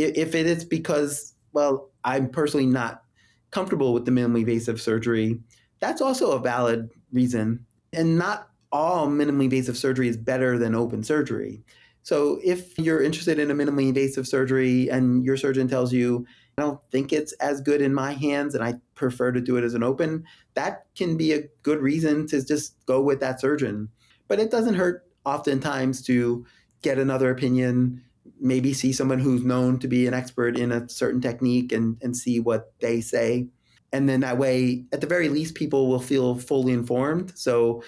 If 0.00 0.34
it 0.34 0.46
is 0.46 0.64
because, 0.64 1.34
well, 1.52 1.90
I'm 2.04 2.28
personally 2.30 2.66
not 2.66 3.02
comfortable 3.50 3.92
with 3.92 4.04
the 4.04 4.10
minimally 4.10 4.40
invasive 4.40 4.80
surgery, 4.80 5.40
that's 5.80 6.00
also 6.00 6.32
a 6.32 6.40
valid 6.40 6.90
reason. 7.12 7.66
And 7.92 8.18
not 8.18 8.48
all 8.72 9.08
minimally 9.08 9.44
invasive 9.44 9.76
surgery 9.76 10.08
is 10.08 10.16
better 10.16 10.58
than 10.58 10.74
open 10.74 11.02
surgery. 11.02 11.62
So 12.02 12.40
if 12.42 12.78
you're 12.78 13.02
interested 13.02 13.38
in 13.38 13.50
a 13.50 13.54
minimally 13.54 13.88
invasive 13.88 14.26
surgery 14.26 14.88
and 14.88 15.24
your 15.24 15.36
surgeon 15.36 15.68
tells 15.68 15.92
you, 15.92 16.26
I 16.56 16.62
don't 16.62 16.80
think 16.90 17.12
it's 17.12 17.32
as 17.34 17.60
good 17.60 17.80
in 17.80 17.92
my 17.92 18.12
hands 18.12 18.54
and 18.54 18.64
I 18.64 18.74
prefer 18.94 19.32
to 19.32 19.40
do 19.40 19.56
it 19.56 19.64
as 19.64 19.74
an 19.74 19.82
open, 19.82 20.24
that 20.54 20.86
can 20.96 21.16
be 21.16 21.32
a 21.32 21.44
good 21.62 21.80
reason 21.80 22.26
to 22.28 22.44
just 22.44 22.74
go 22.86 23.02
with 23.02 23.20
that 23.20 23.40
surgeon. 23.40 23.88
But 24.28 24.40
it 24.40 24.50
doesn't 24.50 24.74
hurt 24.74 25.04
oftentimes 25.24 26.02
to 26.02 26.46
get 26.82 26.98
another 26.98 27.30
opinion, 27.30 28.02
maybe 28.40 28.72
see 28.72 28.92
someone 28.92 29.18
who's 29.18 29.44
known 29.44 29.78
to 29.78 29.88
be 29.88 30.06
an 30.06 30.14
expert 30.14 30.58
in 30.58 30.72
a 30.72 30.88
certain 30.88 31.20
technique 31.20 31.72
and, 31.72 31.96
and 32.02 32.16
see 32.16 32.40
what 32.40 32.72
they 32.80 33.00
say. 33.00 33.48
And 33.92 34.08
then 34.08 34.20
that 34.20 34.38
way, 34.38 34.84
at 34.92 35.00
the 35.00 35.06
very 35.06 35.28
least, 35.28 35.54
people 35.54 35.88
will 35.88 36.00
feel 36.00 36.36
fully 36.36 36.72
informed. 36.72 37.36
So 37.38 37.82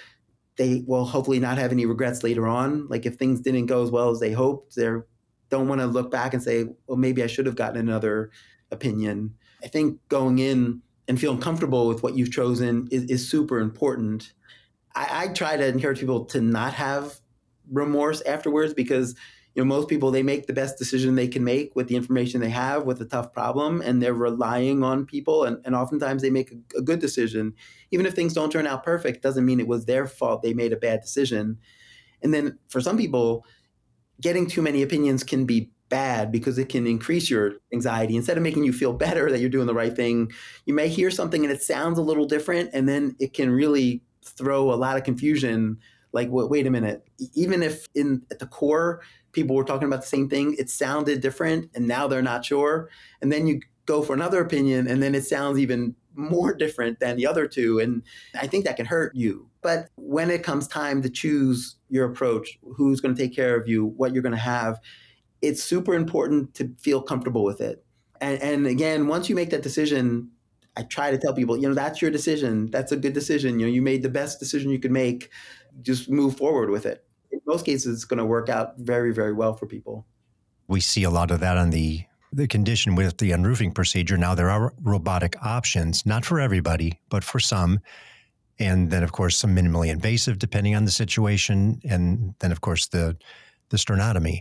they 0.56 0.84
will 0.86 1.04
hopefully 1.04 1.40
not 1.40 1.58
have 1.58 1.72
any 1.72 1.86
regrets 1.86 2.22
later 2.22 2.46
on. 2.46 2.88
Like 2.88 3.06
if 3.06 3.14
things 3.14 3.40
didn't 3.40 3.66
go 3.66 3.82
as 3.82 3.90
well 3.90 4.10
as 4.10 4.20
they 4.20 4.32
hoped, 4.32 4.74
they 4.76 4.90
don't 5.48 5.68
want 5.68 5.80
to 5.80 5.86
look 5.86 6.10
back 6.10 6.34
and 6.34 6.42
say, 6.42 6.66
well, 6.86 6.98
maybe 6.98 7.22
I 7.22 7.26
should 7.26 7.46
have 7.46 7.56
gotten 7.56 7.78
another 7.78 8.30
opinion. 8.70 9.34
I 9.62 9.68
think 9.68 10.00
going 10.08 10.38
in 10.38 10.82
and 11.08 11.20
feeling 11.20 11.40
comfortable 11.40 11.88
with 11.88 12.02
what 12.02 12.16
you've 12.16 12.32
chosen 12.32 12.88
is, 12.90 13.04
is 13.04 13.28
super 13.28 13.58
important. 13.60 14.32
I, 14.94 15.24
I 15.24 15.28
try 15.28 15.56
to 15.56 15.66
encourage 15.66 16.00
people 16.00 16.24
to 16.26 16.40
not 16.40 16.74
have 16.74 17.20
remorse 17.70 18.20
afterwards 18.22 18.74
because 18.74 19.14
you 19.54 19.62
know 19.62 19.66
most 19.66 19.88
people 19.88 20.10
they 20.10 20.22
make 20.22 20.46
the 20.46 20.52
best 20.52 20.78
decision 20.78 21.14
they 21.14 21.28
can 21.28 21.44
make 21.44 21.74
with 21.76 21.88
the 21.88 21.96
information 21.96 22.40
they 22.40 22.50
have 22.50 22.84
with 22.84 23.00
a 23.00 23.04
tough 23.04 23.32
problem 23.32 23.82
and 23.82 24.02
they're 24.02 24.14
relying 24.14 24.82
on 24.82 25.04
people 25.04 25.44
and, 25.44 25.58
and 25.64 25.74
oftentimes 25.74 26.22
they 26.22 26.30
make 26.30 26.52
a, 26.52 26.78
a, 26.78 26.82
good 26.82 27.00
decision. 27.00 27.54
Even 27.90 28.06
if 28.06 28.14
things 28.14 28.32
don't 28.32 28.50
turn 28.50 28.66
out 28.66 28.82
perfect 28.82 29.22
doesn't 29.22 29.44
mean 29.44 29.60
it 29.60 29.68
was 29.68 29.84
their 29.84 30.06
fault 30.06 30.42
they 30.42 30.54
made 30.54 30.72
a 30.72 30.76
bad 30.76 31.00
decision. 31.00 31.58
And 32.22 32.32
then 32.32 32.58
for 32.68 32.80
some 32.80 32.96
people 32.96 33.44
getting 34.20 34.46
too 34.46 34.62
many 34.62 34.82
opinions 34.82 35.22
can 35.22 35.44
be 35.44 35.70
bad 35.88 36.32
because 36.32 36.56
it 36.56 36.70
can 36.70 36.86
increase 36.86 37.28
your 37.28 37.54
anxiety. 37.74 38.16
Instead 38.16 38.38
of 38.38 38.42
making 38.42 38.64
you 38.64 38.72
feel 38.72 38.94
better 38.94 39.30
that 39.30 39.40
you're 39.40 39.50
doing 39.50 39.66
the 39.66 39.74
right 39.74 39.94
thing 39.94 40.32
you 40.64 40.72
may 40.72 40.88
hear 40.88 41.10
something 41.10 41.44
and 41.44 41.52
it 41.52 41.62
sounds 41.62 41.98
a 41.98 42.02
little 42.02 42.24
different 42.24 42.70
and 42.72 42.88
then 42.88 43.14
it 43.20 43.34
can 43.34 43.50
really 43.50 44.02
throw 44.24 44.72
a 44.72 44.76
lot 44.76 44.96
of 44.96 45.04
confusion 45.04 45.78
like 46.12 46.28
wait 46.30 46.66
a 46.66 46.70
minute 46.70 47.08
even 47.34 47.62
if 47.62 47.88
in 47.94 48.22
at 48.30 48.38
the 48.38 48.46
core 48.46 49.00
people 49.32 49.56
were 49.56 49.64
talking 49.64 49.88
about 49.88 50.02
the 50.02 50.06
same 50.06 50.28
thing. 50.28 50.54
It 50.58 50.70
sounded 50.70 51.20
different, 51.20 51.70
and 51.74 51.88
now 51.88 52.06
they're 52.06 52.22
not 52.22 52.44
sure. 52.44 52.88
And 53.20 53.32
then 53.32 53.46
you 53.46 53.60
go 53.86 54.02
for 54.02 54.14
another 54.14 54.40
opinion, 54.40 54.86
and 54.86 55.02
then 55.02 55.14
it 55.14 55.24
sounds 55.24 55.58
even 55.58 55.96
more 56.14 56.54
different 56.54 57.00
than 57.00 57.16
the 57.16 57.26
other 57.26 57.48
two. 57.48 57.78
And 57.78 58.02
I 58.38 58.46
think 58.46 58.64
that 58.64 58.76
can 58.76 58.86
hurt 58.86 59.14
you. 59.14 59.48
But 59.62 59.88
when 59.96 60.30
it 60.30 60.42
comes 60.42 60.68
time 60.68 61.02
to 61.02 61.08
choose 61.08 61.76
your 61.88 62.10
approach, 62.10 62.58
who's 62.76 63.00
going 63.00 63.14
to 63.14 63.20
take 63.20 63.34
care 63.34 63.58
of 63.58 63.66
you, 63.66 63.86
what 63.86 64.12
you're 64.12 64.22
going 64.22 64.34
to 64.34 64.38
have, 64.38 64.78
it's 65.40 65.62
super 65.62 65.94
important 65.94 66.54
to 66.54 66.70
feel 66.78 67.00
comfortable 67.00 67.44
with 67.44 67.60
it. 67.60 67.84
And, 68.20 68.40
and 68.42 68.66
again, 68.66 69.08
once 69.08 69.28
you 69.28 69.34
make 69.34 69.50
that 69.50 69.62
decision, 69.62 70.30
I 70.76 70.82
try 70.82 71.10
to 71.10 71.18
tell 71.18 71.34
people, 71.34 71.56
you 71.56 71.68
know, 71.68 71.74
that's 71.74 72.00
your 72.00 72.10
decision. 72.10 72.70
That's 72.70 72.92
a 72.92 72.96
good 72.96 73.12
decision. 73.12 73.58
You 73.58 73.66
know, 73.66 73.72
you 73.72 73.82
made 73.82 74.02
the 74.02 74.08
best 74.08 74.38
decision 74.38 74.70
you 74.70 74.78
could 74.78 74.92
make. 74.92 75.30
Just 75.80 76.10
move 76.10 76.36
forward 76.36 76.70
with 76.70 76.86
it 76.86 77.04
in 77.32 77.40
most 77.46 77.64
cases, 77.64 77.94
it's 77.94 78.04
going 78.04 78.18
to 78.18 78.24
work 78.24 78.48
out 78.48 78.78
very, 78.78 79.12
very 79.12 79.32
well 79.32 79.54
for 79.54 79.66
people. 79.66 80.06
We 80.68 80.80
see 80.80 81.02
a 81.02 81.10
lot 81.10 81.30
of 81.30 81.40
that 81.40 81.56
on 81.56 81.70
the 81.70 82.04
the 82.34 82.48
condition 82.48 82.94
with 82.94 83.18
the 83.18 83.32
unroofing 83.32 83.72
procedure. 83.72 84.16
Now 84.16 84.34
there 84.34 84.48
are 84.48 84.72
robotic 84.80 85.36
options, 85.44 86.06
not 86.06 86.24
for 86.24 86.40
everybody, 86.40 86.98
but 87.10 87.22
for 87.22 87.38
some. 87.38 87.80
And 88.58 88.90
then, 88.90 89.02
of 89.02 89.12
course, 89.12 89.36
some 89.36 89.54
minimally 89.54 89.88
invasive, 89.88 90.38
depending 90.38 90.74
on 90.74 90.86
the 90.86 90.90
situation, 90.90 91.82
and 91.84 92.34
then, 92.38 92.50
of 92.50 92.60
course, 92.60 92.86
the 92.88 93.16
the 93.68 93.76
sternotomy. 93.76 94.40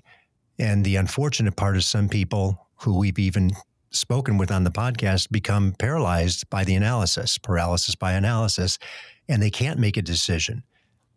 And 0.58 0.86
the 0.86 0.98
unfortunate 0.98 1.56
part 1.56 1.76
is 1.76 1.86
some 1.86 2.08
people 2.08 2.68
who 2.76 2.98
we've 2.98 3.20
even 3.20 3.52
spoken 3.90 4.38
with 4.38 4.52
on 4.52 4.64
the 4.64 4.72
podcast 4.72 5.30
become 5.30 5.74
paralyzed 5.78 6.50
by 6.50 6.64
the 6.64 6.76
analysis, 6.76 7.38
paralysis 7.38 7.96
by 7.96 8.14
analysis, 8.14 8.78
and 9.28 9.42
they 9.42 9.50
can't 9.50 9.80
make 9.80 9.98
a 9.98 10.02
decision. 10.02 10.64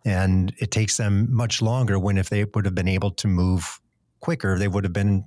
And 0.05 0.53
it 0.59 0.71
takes 0.71 0.97
them 0.97 1.35
much 1.35 1.63
longer 1.63 1.99
when 1.99 2.19
if 2.19 2.29
they 2.29 2.45
would 2.45 2.65
have 2.65 2.75
been 2.75 2.89
able 2.89 3.11
to 3.13 3.27
move 3.27 3.81
quicker, 4.21 4.59
they 4.59 4.69
would 4.69 4.85
have 4.85 4.93
been 4.93 5.25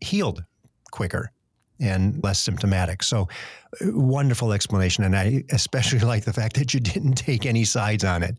healed 0.00 0.44
quicker 0.90 1.32
and 1.80 2.22
less 2.22 2.38
symptomatic. 2.38 3.02
So, 3.02 3.28
uh, 3.80 3.86
wonderful 3.92 4.52
explanation. 4.52 5.04
And 5.04 5.16
I 5.16 5.44
especially 5.52 5.98
like 6.12 6.24
the 6.24 6.32
fact 6.32 6.56
that 6.56 6.74
you 6.74 6.80
didn't 6.80 7.14
take 7.14 7.46
any 7.46 7.64
sides 7.64 8.04
on 8.04 8.22
it. 8.22 8.36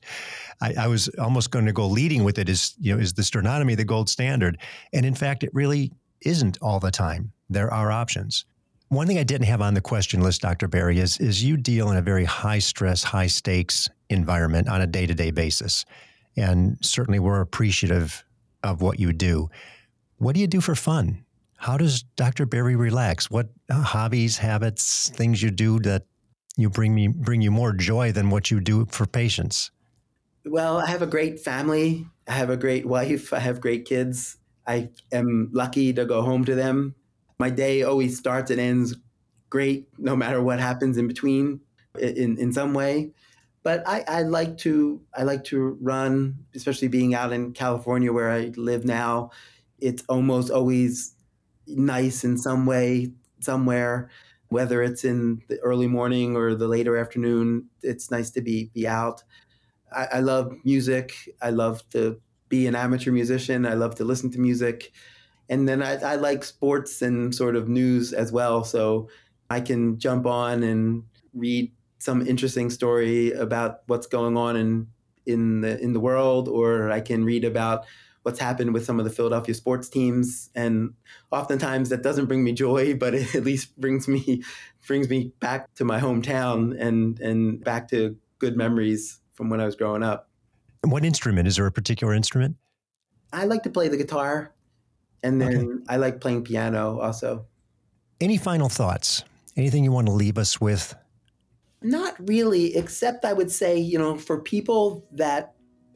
I, 0.62 0.74
I, 0.78 0.88
was 0.88 1.08
almost 1.20 1.52
going 1.52 1.66
to 1.66 1.72
go 1.72 1.88
leading 1.88 2.24
with 2.24 2.38
it 2.38 2.50
is, 2.50 2.76
you 2.80 2.94
know, 2.94 3.02
is 3.02 3.14
the 3.14 3.22
sternotomy 3.22 3.78
the 3.78 3.86
gold 3.86 4.10
standard? 4.10 4.58
And 4.92 5.06
in 5.06 5.16
fact, 5.16 5.44
it 5.44 5.52
really 5.54 5.92
isn't 6.22 6.58
all 6.62 6.80
the 6.80 6.92
time. 6.92 7.32
There 7.50 7.74
are 7.74 7.92
options. 7.92 8.46
One 8.90 9.06
thing 9.06 9.20
I 9.20 9.24
didn't 9.24 9.46
have 9.46 9.62
on 9.62 9.76
the 9.76 9.82
question 9.82 10.22
list, 10.22 10.42
Dr. 10.42 10.68
Berry, 10.68 10.98
is, 10.98 11.18
is 11.20 11.44
you 11.44 11.58
deal 11.58 11.92
in 11.92 11.98
a 11.98 12.02
very 12.02 12.26
high 12.26 12.58
stress, 12.58 13.04
high 13.04 13.28
stakes 13.28 13.88
environment 14.10 14.68
on 14.68 14.82
a 14.82 14.88
day 14.88 15.06
to 15.06 15.14
day 15.14 15.30
basis. 15.30 15.86
And 16.36 16.78
certainly 16.82 17.20
we're 17.20 17.42
appreciative 17.42 18.24
of 18.64 18.82
what 18.82 19.00
you 19.00 19.14
do. 19.14 19.50
What 20.18 20.34
do 20.34 20.42
you 20.42 20.48
do 20.48 20.60
for 20.60 20.74
fun? 20.74 21.24
How 21.58 21.78
does 21.78 22.02
Dr. 22.16 22.48
Berry 22.48 22.76
relax? 22.76 23.30
What 23.30 23.50
uh, 23.70 23.80
hobbies, 23.82 24.38
habits, 24.38 25.10
things 25.10 25.44
you 25.44 25.52
do 25.52 25.80
that 25.82 26.06
you 26.58 26.70
bring 26.70 26.96
me 26.96 27.10
bring 27.10 27.42
you 27.42 27.52
more 27.52 27.74
joy 27.74 28.12
than 28.12 28.32
what 28.32 28.50
you 28.50 28.60
do 28.60 28.88
for 28.90 29.06
patients? 29.06 29.70
Well, 30.46 30.80
I 30.80 30.88
have 30.88 31.04
a 31.04 31.08
great 31.08 31.40
family. 31.40 32.08
I 32.28 32.32
have 32.32 32.50
a 32.50 32.58
great 32.58 32.88
wife. 32.88 33.34
I 33.34 33.40
have 33.40 33.62
great 33.62 33.86
kids. 33.86 34.38
I 34.66 34.90
am 35.12 35.50
lucky 35.54 35.94
to 35.94 36.06
go 36.06 36.24
home 36.24 36.44
to 36.46 36.56
them 36.56 36.96
my 37.40 37.50
day 37.50 37.84
always 37.84 38.18
starts 38.18 38.52
and 38.52 38.60
ends 38.60 38.96
great, 39.50 39.88
no 39.98 40.16
matter 40.16 40.42
what 40.42 40.60
happens 40.60 40.98
in 40.98 41.08
between, 41.08 41.62
in 42.00 42.38
in 42.38 42.54
some 42.54 42.74
way. 42.74 43.12
But 43.64 43.84
I, 43.88 44.04
I 44.08 44.22
like 44.24 44.58
to 44.60 45.02
I 45.16 45.24
like 45.24 45.44
to 45.46 45.78
run, 45.82 46.46
especially 46.56 46.88
being 46.88 47.16
out 47.16 47.34
in 47.34 47.54
California 47.54 48.12
where 48.14 48.30
I 48.30 48.52
live 48.56 48.86
now. 48.86 49.32
It's 49.80 50.04
almost 50.10 50.52
always 50.52 51.16
nice 51.68 52.24
in 52.24 52.38
some 52.38 52.66
way 52.66 53.14
somewhere 53.40 54.10
whether 54.50 54.82
it's 54.82 55.04
in 55.04 55.42
the 55.48 55.60
early 55.60 55.88
morning 55.88 56.36
or 56.36 56.56
the 56.56 56.68
later 56.68 56.98
afternoon 56.98 57.66
it's 57.82 58.12
nice 58.12 58.32
to 58.32 58.42
be 58.42 58.72
be 58.74 58.88
out 58.88 59.24
I, 59.92 60.08
I, 60.14 60.20
love 60.20 60.54
music 60.64 61.14
i 61.42 61.50
love 61.50 61.88
to 61.92 62.20
be 62.50 62.68
an 62.68 62.76
amateur 62.76 63.12
musician 63.12 63.66
i 63.66 63.74
love 63.74 63.96
to 63.96 64.04
listen 64.04 64.32
to 64.32 64.40
music 64.40 64.92
and 65.50 65.68
then 65.68 65.82
I, 65.82 65.96
I 65.96 66.16
like 66.16 66.44
sports 66.44 67.02
and 67.02 67.34
sort 67.34 67.56
of 67.56 67.68
news 67.68 68.14
as 68.14 68.32
well 68.32 68.64
so 68.64 69.10
i 69.50 69.60
can 69.62 70.00
jump 70.00 70.26
on 70.26 70.64
and 70.64 71.04
read 71.34 71.72
some 71.98 72.26
interesting 72.26 72.70
story 72.70 73.32
about 73.32 73.82
what's 73.88 74.08
going 74.08 74.38
on 74.38 74.56
in 74.56 74.88
in 75.26 75.62
the 75.62 75.80
in 75.80 75.94
the 75.94 76.00
world 76.00 76.48
or 76.48 76.92
i 76.92 77.02
can 77.02 77.24
read 77.26 77.44
about 77.44 77.86
what's 78.24 78.40
happened 78.40 78.74
with 78.74 78.86
some 78.86 79.00
of 79.00 79.06
the 79.06 79.12
Philadelphia 79.12 79.56
sports 79.56 79.90
teams. 79.90 80.50
And 80.54 80.94
oftentimes 81.32 81.90
that 81.90 82.04
doesn't 82.04 82.26
bring 82.26 82.44
me 82.44 82.52
joy, 82.52 82.94
but 83.04 83.14
it 83.14 83.36
at 83.36 83.44
least 83.44 83.80
brings 83.80 84.08
me 84.08 84.44
brings 84.88 85.10
me 85.10 85.32
back 85.40 85.74
to 85.76 85.86
my 85.86 86.00
hometown 86.00 86.80
and 86.80 87.20
and 87.20 87.64
back 87.64 87.90
to 87.90 88.16
good 88.40 88.56
memories 88.56 89.20
from 89.34 89.50
when 89.50 89.60
I 89.60 89.66
was 89.66 89.76
growing 89.76 90.04
up. 90.04 90.30
What 90.84 91.04
instrument? 91.04 91.48
Is 91.48 91.58
there 91.58 91.66
a 91.66 91.72
particular 91.72 92.14
instrument? 92.14 92.56
I 93.32 93.46
like 93.46 93.64
to 93.64 93.70
play 93.70 93.90
the 93.90 93.98
guitar 93.98 94.54
and 95.24 95.42
then 95.42 95.58
okay. 95.58 95.84
I 95.90 95.98
like 95.98 96.22
playing 96.22 96.44
piano 96.44 97.00
also. 97.00 97.46
Any 98.22 98.38
final 98.38 98.70
thoughts? 98.70 99.24
Anything 99.58 99.84
you 99.84 99.92
want 99.92 100.08
to 100.08 100.14
leave 100.14 100.38
us 100.38 100.60
with? 100.60 100.96
Not 101.82 102.16
really, 102.28 102.76
except 102.76 103.26
I 103.26 103.34
would 103.34 103.52
say, 103.52 103.78
you 103.78 103.98
know, 103.98 104.18
for 104.18 104.42
people 104.42 105.06
that 105.14 105.54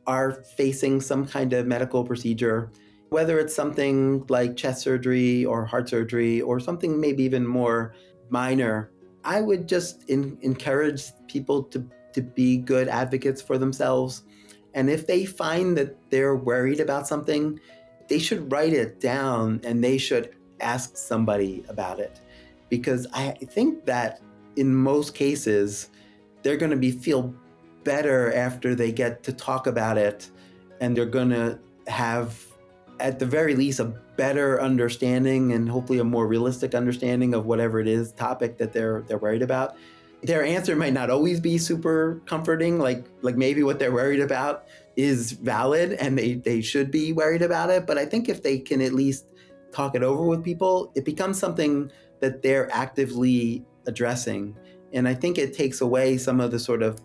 are 0.07 0.43
facing 0.57 1.01
some 1.01 1.26
kind 1.26 1.53
of 1.53 1.65
medical 1.67 2.03
procedure, 2.03 2.71
whether 3.09 3.39
it's 3.39 3.55
something 3.55 4.26
like 4.28 4.55
chest 4.55 4.82
surgery 4.82 5.45
or 5.45 5.65
heart 5.65 5.89
surgery 5.89 6.41
or 6.41 6.59
something 6.59 6.99
maybe 6.99 7.24
even 7.24 7.45
more 7.45 7.93
minor, 8.30 8.91
I 9.24 9.41
would 9.41 9.67
just 9.67 10.09
in, 10.09 10.38
encourage 10.41 11.03
people 11.28 11.63
to, 11.63 11.86
to 12.13 12.21
be 12.21 12.57
good 12.57 12.88
advocates 12.88 13.41
for 13.41 13.57
themselves. 13.57 14.24
And 14.74 14.89
if 14.89 15.05
they 15.05 15.26
find 15.26 15.78
that 15.78 15.95
they're 16.09 16.36
worried 16.36 16.80
about 16.80 17.07
something, 17.07 17.59
they 18.14 18.20
should 18.20 18.51
write 18.51 18.74
it 18.74 18.99
down 18.99 19.59
and 19.64 19.84
they 19.84 19.97
should 19.97 20.36
ask 20.59 20.95
somebody 20.95 21.66
about 21.68 21.99
it. 21.99 22.20
Because 22.70 23.07
I 23.11 23.32
think 23.32 23.86
that 23.86 24.22
in 24.55 24.76
most 24.76 25.16
cases, 25.16 25.89
they're 26.43 26.57
going 26.57 26.70
to 26.70 26.78
be 26.78 26.91
feel 26.91 27.34
better 27.84 28.32
after 28.34 28.76
they 28.76 28.91
get 28.91 29.24
to 29.24 29.34
talk 29.34 29.66
about 29.66 29.97
it 29.97 30.30
and 30.80 30.95
they're 30.95 31.07
going 31.07 31.32
to 31.32 31.57
have 31.88 32.39
at 32.99 33.18
the 33.18 33.26
very 33.26 33.55
least 33.55 33.80
a 33.80 33.86
better 34.16 34.61
understanding 34.61 35.51
and 35.51 35.68
hopefully 35.68 35.97
a 35.97 36.03
more 36.03 36.28
realistic 36.28 36.76
understanding 36.76 37.34
of 37.34 37.47
whatever 37.47 37.80
it 37.80 37.88
is 37.88 38.11
topic 38.11 38.59
that 38.59 38.74
they're 38.74 39.01
they're 39.07 39.18
worried 39.18 39.41
about 39.41 39.76
their 40.24 40.43
answer 40.43 40.76
might 40.76 40.93
not 40.93 41.09
always 41.09 41.39
be 41.39 41.57
super 41.57 42.21
comforting 42.26 42.80
like 42.80 43.05
like 43.21 43.36
maybe 43.36 43.63
what 43.63 43.80
they're 43.80 43.91
worried 43.91 44.21
about 44.21 44.65
is 44.95 45.34
valid 45.34 45.93
and 45.93 46.17
they 46.17 46.36
they 46.36 46.61
should 46.61 46.91
be 46.91 47.11
worried 47.13 47.41
about 47.41 47.69
it 47.69 47.86
but 47.86 47.97
i 47.97 48.05
think 48.05 48.30
if 48.30 48.41
they 48.41 48.57
can 48.57 48.82
at 48.82 48.93
least 48.93 49.26
talk 49.71 49.95
it 49.95 50.03
over 50.03 50.24
with 50.24 50.43
people 50.43 50.91
it 50.95 51.03
becomes 51.03 51.38
something 51.38 51.91
that 52.19 52.41
they're 52.41 52.71
actively 52.71 53.65
addressing 53.88 54.55
and 54.93 55.07
i 55.07 55.13
think 55.13 55.38
it 55.38 55.53
takes 55.53 55.82
away 55.82 56.17
some 56.17 56.39
of 56.39 56.51
the 56.51 56.59
sort 56.59 56.82
of 56.82 56.99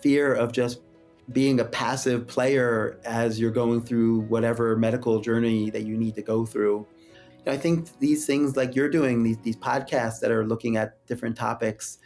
fear 0.00 0.32
of 0.32 0.52
just 0.52 0.80
being 1.32 1.60
a 1.60 1.64
passive 1.64 2.26
player 2.26 3.00
as 3.04 3.40
you're 3.40 3.50
going 3.50 3.80
through 3.80 4.20
whatever 4.22 4.76
medical 4.76 5.20
journey 5.20 5.70
that 5.70 5.84
you 5.84 5.96
need 5.96 6.14
to 6.14 6.22
go 6.22 6.44
through. 6.44 6.86
I 7.46 7.56
think 7.56 7.98
these 7.98 8.26
things 8.26 8.56
like 8.56 8.74
you're 8.74 8.88
doing, 8.88 9.22
these, 9.22 9.38
these 9.38 9.56
podcasts 9.56 10.20
that 10.20 10.30
are 10.30 10.46
looking 10.46 10.76
at 10.76 11.04
different 11.06 11.36
topics, 11.36 11.98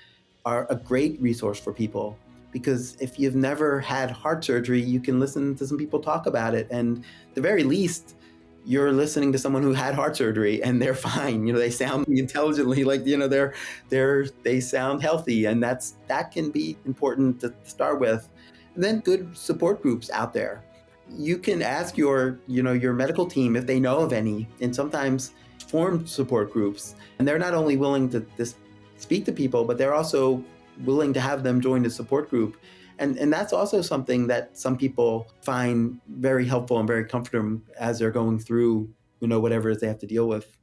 are 0.48 0.66
a 0.70 0.76
great 0.76 1.20
resource 1.20 1.60
for 1.60 1.74
people 1.74 2.16
because 2.52 2.96
if 3.00 3.18
you've 3.18 3.36
never 3.36 3.80
had 3.80 4.10
heart 4.10 4.42
surgery, 4.42 4.80
you 4.80 4.98
can 4.98 5.20
listen 5.20 5.54
to 5.56 5.66
some 5.66 5.76
people 5.76 6.00
talk 6.00 6.24
about 6.24 6.54
it. 6.54 6.66
And 6.70 7.04
the 7.34 7.42
very 7.42 7.64
least, 7.64 8.16
you're 8.64 8.90
listening 8.90 9.30
to 9.32 9.38
someone 9.38 9.62
who 9.62 9.74
had 9.74 9.94
heart 9.94 10.16
surgery 10.16 10.62
and 10.62 10.80
they're 10.80 10.94
fine. 11.10 11.46
You 11.46 11.52
know, 11.52 11.58
they 11.58 11.70
sound 11.70 12.08
intelligently 12.24 12.82
like, 12.82 13.04
you 13.04 13.18
know, 13.18 13.28
they're 13.28 13.52
they're 13.90 14.28
they 14.42 14.58
sound 14.58 15.02
healthy. 15.02 15.44
And 15.44 15.62
that's 15.62 15.96
that 16.06 16.32
can 16.32 16.50
be 16.50 16.78
important 16.86 17.40
to 17.42 17.52
start 17.64 18.00
with. 18.00 18.26
And 18.74 18.82
then 18.82 19.00
good 19.00 19.36
support 19.36 19.82
groups 19.82 20.08
out 20.10 20.32
there. 20.32 20.64
You 21.10 21.36
can 21.36 21.60
ask 21.60 21.98
your, 21.98 22.38
you 22.46 22.62
know, 22.62 22.72
your 22.72 22.94
medical 22.94 23.26
team 23.26 23.54
if 23.54 23.66
they 23.66 23.80
know 23.80 23.98
of 23.98 24.14
any, 24.14 24.48
and 24.62 24.74
sometimes 24.74 25.32
form 25.66 26.06
support 26.06 26.52
groups. 26.54 26.94
And 27.18 27.28
they're 27.28 27.38
not 27.38 27.52
only 27.52 27.76
willing 27.76 28.08
to 28.10 28.20
this, 28.36 28.54
speak 28.98 29.24
to 29.24 29.32
people, 29.32 29.64
but 29.64 29.78
they're 29.78 29.94
also 29.94 30.44
willing 30.84 31.12
to 31.12 31.20
have 31.20 31.42
them 31.42 31.60
join 31.60 31.82
the 31.82 31.90
support 31.90 32.30
group. 32.30 32.56
And 32.98 33.16
and 33.16 33.32
that's 33.32 33.52
also 33.52 33.80
something 33.80 34.26
that 34.26 34.58
some 34.58 34.76
people 34.76 35.28
find 35.42 36.00
very 36.08 36.46
helpful 36.46 36.78
and 36.78 36.86
very 36.86 37.04
comforting 37.04 37.62
as 37.78 37.98
they're 37.98 38.10
going 38.10 38.38
through 38.38 38.90
you 39.20 39.28
know 39.28 39.40
whatever 39.40 39.70
it 39.70 39.76
is 39.76 39.80
they 39.80 39.86
have 39.86 39.98
to 40.00 40.06
deal 40.06 40.28
with. 40.28 40.58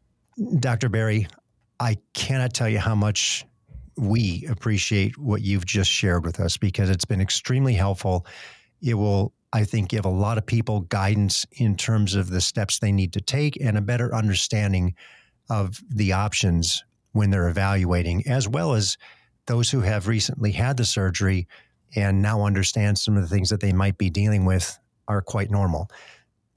Dr 0.60 0.90
Berry 0.90 1.28
i 1.80 1.98
cannot 2.14 2.54
tell 2.54 2.70
you 2.70 2.80
how 2.80 2.96
much 2.96 3.46
we 3.98 4.46
appreciate 4.50 5.18
what 5.18 5.42
you've 5.42 5.66
just 5.66 5.90
shared 5.90 6.26
with 6.26 6.40
us 6.40 6.58
because 6.58 6.90
it's 6.90 7.06
been 7.06 7.22
extremely 7.22 7.74
helpful. 7.74 8.26
It 8.82 8.96
will 8.96 9.34
i 9.54 9.64
think 9.64 9.90
give 9.90 10.06
a 10.06 10.10
lot 10.10 10.38
of 10.38 10.46
people 10.46 10.82
guidance 10.82 11.46
in 11.54 11.78
terms 11.78 12.16
of 12.16 12.30
the 12.30 12.42
steps 12.42 12.80
they 12.80 12.92
need 12.92 13.14
to 13.14 13.22
take 13.22 13.58
and 13.62 13.78
a 13.78 13.82
better 13.82 14.14
understanding 14.14 14.94
of 15.50 15.82
the 15.90 16.12
options 16.12 16.84
when 17.16 17.30
they're 17.30 17.48
evaluating 17.48 18.28
as 18.28 18.46
well 18.46 18.74
as 18.74 18.98
those 19.48 19.72
who 19.72 19.80
have 19.80 20.08
recently 20.08 20.52
had 20.52 20.76
the 20.76 20.84
surgery 20.84 21.48
and 21.96 22.22
now 22.22 22.44
understand 22.44 22.98
some 22.98 23.16
of 23.16 23.24
the 23.24 23.30
things 23.30 23.50
that 23.50 23.62
they 23.62 23.72
might 23.72 23.98
be 23.98 24.10
dealing 24.10 24.44
with 24.44 24.78
are 25.08 25.22
quite 25.22 25.50
normal. 25.50 25.90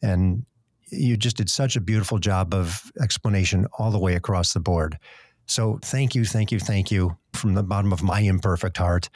And 0.02 0.44
you 0.90 1.16
just 1.16 1.36
did 1.36 1.48
such 1.48 1.76
a 1.76 1.80
beautiful 1.80 2.18
job 2.18 2.52
of 2.52 2.90
explanation 3.00 3.66
all 3.78 3.92
the 3.92 4.00
way 4.00 4.16
across 4.16 4.52
the 4.52 4.58
board. 4.58 4.98
So 5.46 5.78
thank 5.80 6.16
you, 6.16 6.24
thank 6.24 6.50
you, 6.50 6.58
thank 6.58 6.90
you 6.90 7.16
from 7.34 7.54
the 7.54 7.62
bottom 7.62 7.92
of 7.92 8.02
my 8.02 8.20
imperfect 8.20 8.78
heart. 8.78 9.10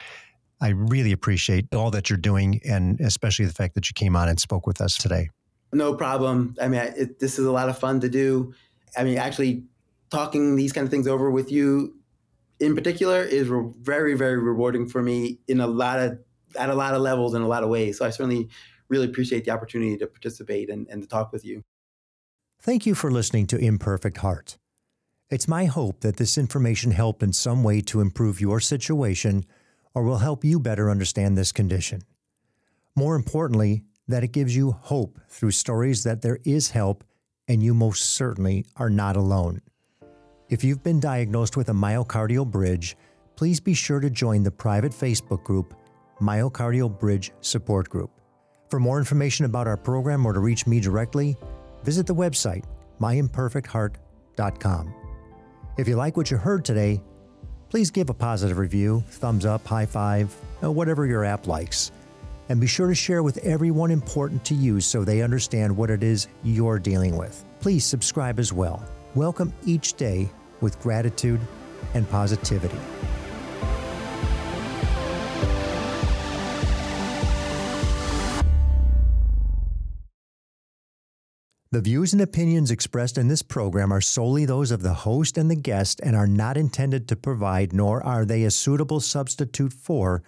I 0.61 0.69
really 0.69 1.11
appreciate 1.11 1.75
all 1.75 1.91
that 1.91 2.09
you're 2.09 2.15
doing, 2.15 2.61
and 2.63 3.01
especially 3.01 3.45
the 3.45 3.53
fact 3.53 3.75
that 3.75 3.89
you 3.89 3.93
came 3.93 4.15
on 4.15 4.29
and 4.29 4.39
spoke 4.39 4.65
with 4.65 4.79
us 4.79 4.97
today. 4.97 5.29
No 5.73 5.93
problem. 5.93 6.55
I 6.61 6.69
mean, 6.69 6.79
it, 6.95 7.19
this 7.19 7.37
is 7.37 7.45
a 7.45 7.51
lot 7.51 7.67
of 7.67 7.77
fun 7.77 7.99
to 7.99 8.07
do. 8.07 8.53
I 8.95 9.03
mean, 9.03 9.17
actually, 9.17 9.65
talking 10.13 10.55
these 10.55 10.71
kind 10.71 10.85
of 10.85 10.91
things 10.91 11.07
over 11.07 11.29
with 11.31 11.51
you 11.51 11.95
in 12.59 12.75
particular 12.75 13.21
is 13.23 13.49
re- 13.49 13.71
very 13.81 14.15
very 14.15 14.37
rewarding 14.37 14.87
for 14.87 15.01
me 15.01 15.39
in 15.47 15.59
a 15.59 15.67
lot 15.67 15.99
of 15.99 16.19
at 16.57 16.69
a 16.69 16.75
lot 16.75 16.93
of 16.93 17.01
levels 17.01 17.33
in 17.33 17.41
a 17.41 17.47
lot 17.47 17.63
of 17.63 17.69
ways. 17.69 17.97
So 17.97 18.05
I 18.05 18.11
certainly 18.11 18.47
really 18.89 19.07
appreciate 19.07 19.43
the 19.43 19.51
opportunity 19.51 19.97
to 19.97 20.07
participate 20.07 20.69
and, 20.69 20.87
and 20.87 21.01
to 21.01 21.07
talk 21.07 21.31
with 21.31 21.43
you. 21.43 21.63
Thank 22.61 22.85
you 22.85 22.95
for 22.95 23.11
listening 23.11 23.47
to 23.47 23.57
Imperfect 23.57 24.17
Heart. 24.17 24.57
It's 25.29 25.47
my 25.47 25.65
hope 25.65 26.01
that 26.01 26.17
this 26.17 26.37
information 26.37 26.91
helped 26.91 27.23
in 27.23 27.33
some 27.33 27.63
way 27.63 27.81
to 27.81 28.01
improve 28.01 28.39
your 28.39 28.59
situation 28.59 29.45
or 29.95 30.03
will 30.03 30.19
help 30.19 30.45
you 30.45 30.59
better 30.59 30.91
understand 30.91 31.37
this 31.37 31.51
condition. 31.51 32.03
More 32.95 33.15
importantly, 33.15 33.83
that 34.07 34.23
it 34.23 34.31
gives 34.31 34.55
you 34.55 34.71
hope 34.71 35.19
through 35.27 35.51
stories 35.51 36.03
that 36.03 36.21
there 36.21 36.39
is 36.43 36.71
help 36.71 37.03
and 37.47 37.63
you 37.63 37.73
most 37.73 38.03
certainly 38.03 38.65
are 38.75 38.89
not 38.89 39.15
alone. 39.15 39.61
If 40.53 40.63
you've 40.63 40.83
been 40.83 40.99
diagnosed 40.99 41.57
with 41.57 41.69
a 41.69 41.73
myocardial 41.73 42.45
bridge, 42.45 42.95
please 43.35 43.59
be 43.59 43.73
sure 43.73 43.99
to 43.99 44.11
join 44.11 44.43
the 44.43 44.51
private 44.51 44.91
Facebook 44.91 45.43
group, 45.43 45.73
Myocardial 46.21 46.99
Bridge 46.99 47.31
Support 47.41 47.89
Group. 47.89 48.11
For 48.69 48.79
more 48.79 48.99
information 48.99 49.45
about 49.45 49.65
our 49.65 49.77
program 49.77 50.23
or 50.27 50.33
to 50.33 50.39
reach 50.39 50.67
me 50.67 50.79
directly, 50.79 51.35
visit 51.83 52.05
the 52.05 52.13
website, 52.13 52.65
myimperfectheart.com. 53.01 54.93
If 55.79 55.87
you 55.87 55.95
like 55.95 56.17
what 56.17 56.29
you 56.29 56.37
heard 56.37 56.63
today, 56.63 57.01
please 57.69 57.89
give 57.89 58.11
a 58.11 58.13
positive 58.13 58.59
review, 58.59 59.03
thumbs 59.09 59.47
up, 59.47 59.65
high 59.65 59.87
five, 59.87 60.31
whatever 60.61 61.07
your 61.07 61.25
app 61.25 61.47
likes. 61.47 61.91
And 62.49 62.61
be 62.61 62.67
sure 62.67 62.89
to 62.89 62.95
share 62.95 63.23
with 63.23 63.37
everyone 63.39 63.89
important 63.89 64.45
to 64.45 64.53
you 64.53 64.81
so 64.81 65.03
they 65.03 65.23
understand 65.23 65.75
what 65.75 65.89
it 65.89 66.03
is 66.03 66.27
you're 66.43 66.77
dealing 66.77 67.17
with. 67.17 67.43
Please 67.59 67.83
subscribe 67.83 68.37
as 68.37 68.53
well. 68.53 68.87
Welcome 69.15 69.51
each 69.65 69.93
day 69.93 70.29
with 70.63 70.79
gratitude 70.79 71.41
and 71.93 72.09
positivity. 72.09 72.79
The 81.71 81.81
views 81.81 82.13
and 82.13 82.21
opinions 82.21 82.69
expressed 82.69 83.17
in 83.17 83.29
this 83.29 83.41
program 83.41 83.91
are 83.91 83.99
solely 83.99 84.45
those 84.45 84.69
of 84.69 84.83
the 84.83 84.93
host 84.93 85.39
and 85.39 85.49
the 85.49 85.55
guest 85.55 85.99
and 86.03 86.15
are 86.15 86.27
not 86.27 86.55
intended 86.55 87.07
to 87.07 87.15
provide, 87.15 87.73
nor 87.73 88.03
are 88.05 88.25
they 88.25 88.43
a 88.43 88.51
suitable 88.51 88.99
substitute 88.99 89.73
for, 89.73 90.21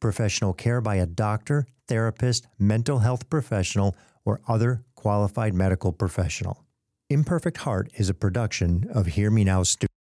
professional 0.00 0.52
care 0.52 0.80
by 0.80 0.96
a 0.96 1.06
doctor, 1.06 1.68
therapist, 1.86 2.48
mental 2.58 2.98
health 2.98 3.30
professional, 3.30 3.94
or 4.24 4.40
other 4.48 4.82
qualified 4.96 5.54
medical 5.54 5.92
professional. 5.92 6.64
Imperfect 7.10 7.56
Heart 7.58 7.90
is 7.96 8.10
a 8.10 8.14
production 8.14 8.86
of 8.92 9.06
Hear 9.06 9.30
Me 9.30 9.42
Now 9.42 9.62
Studios. 9.62 9.87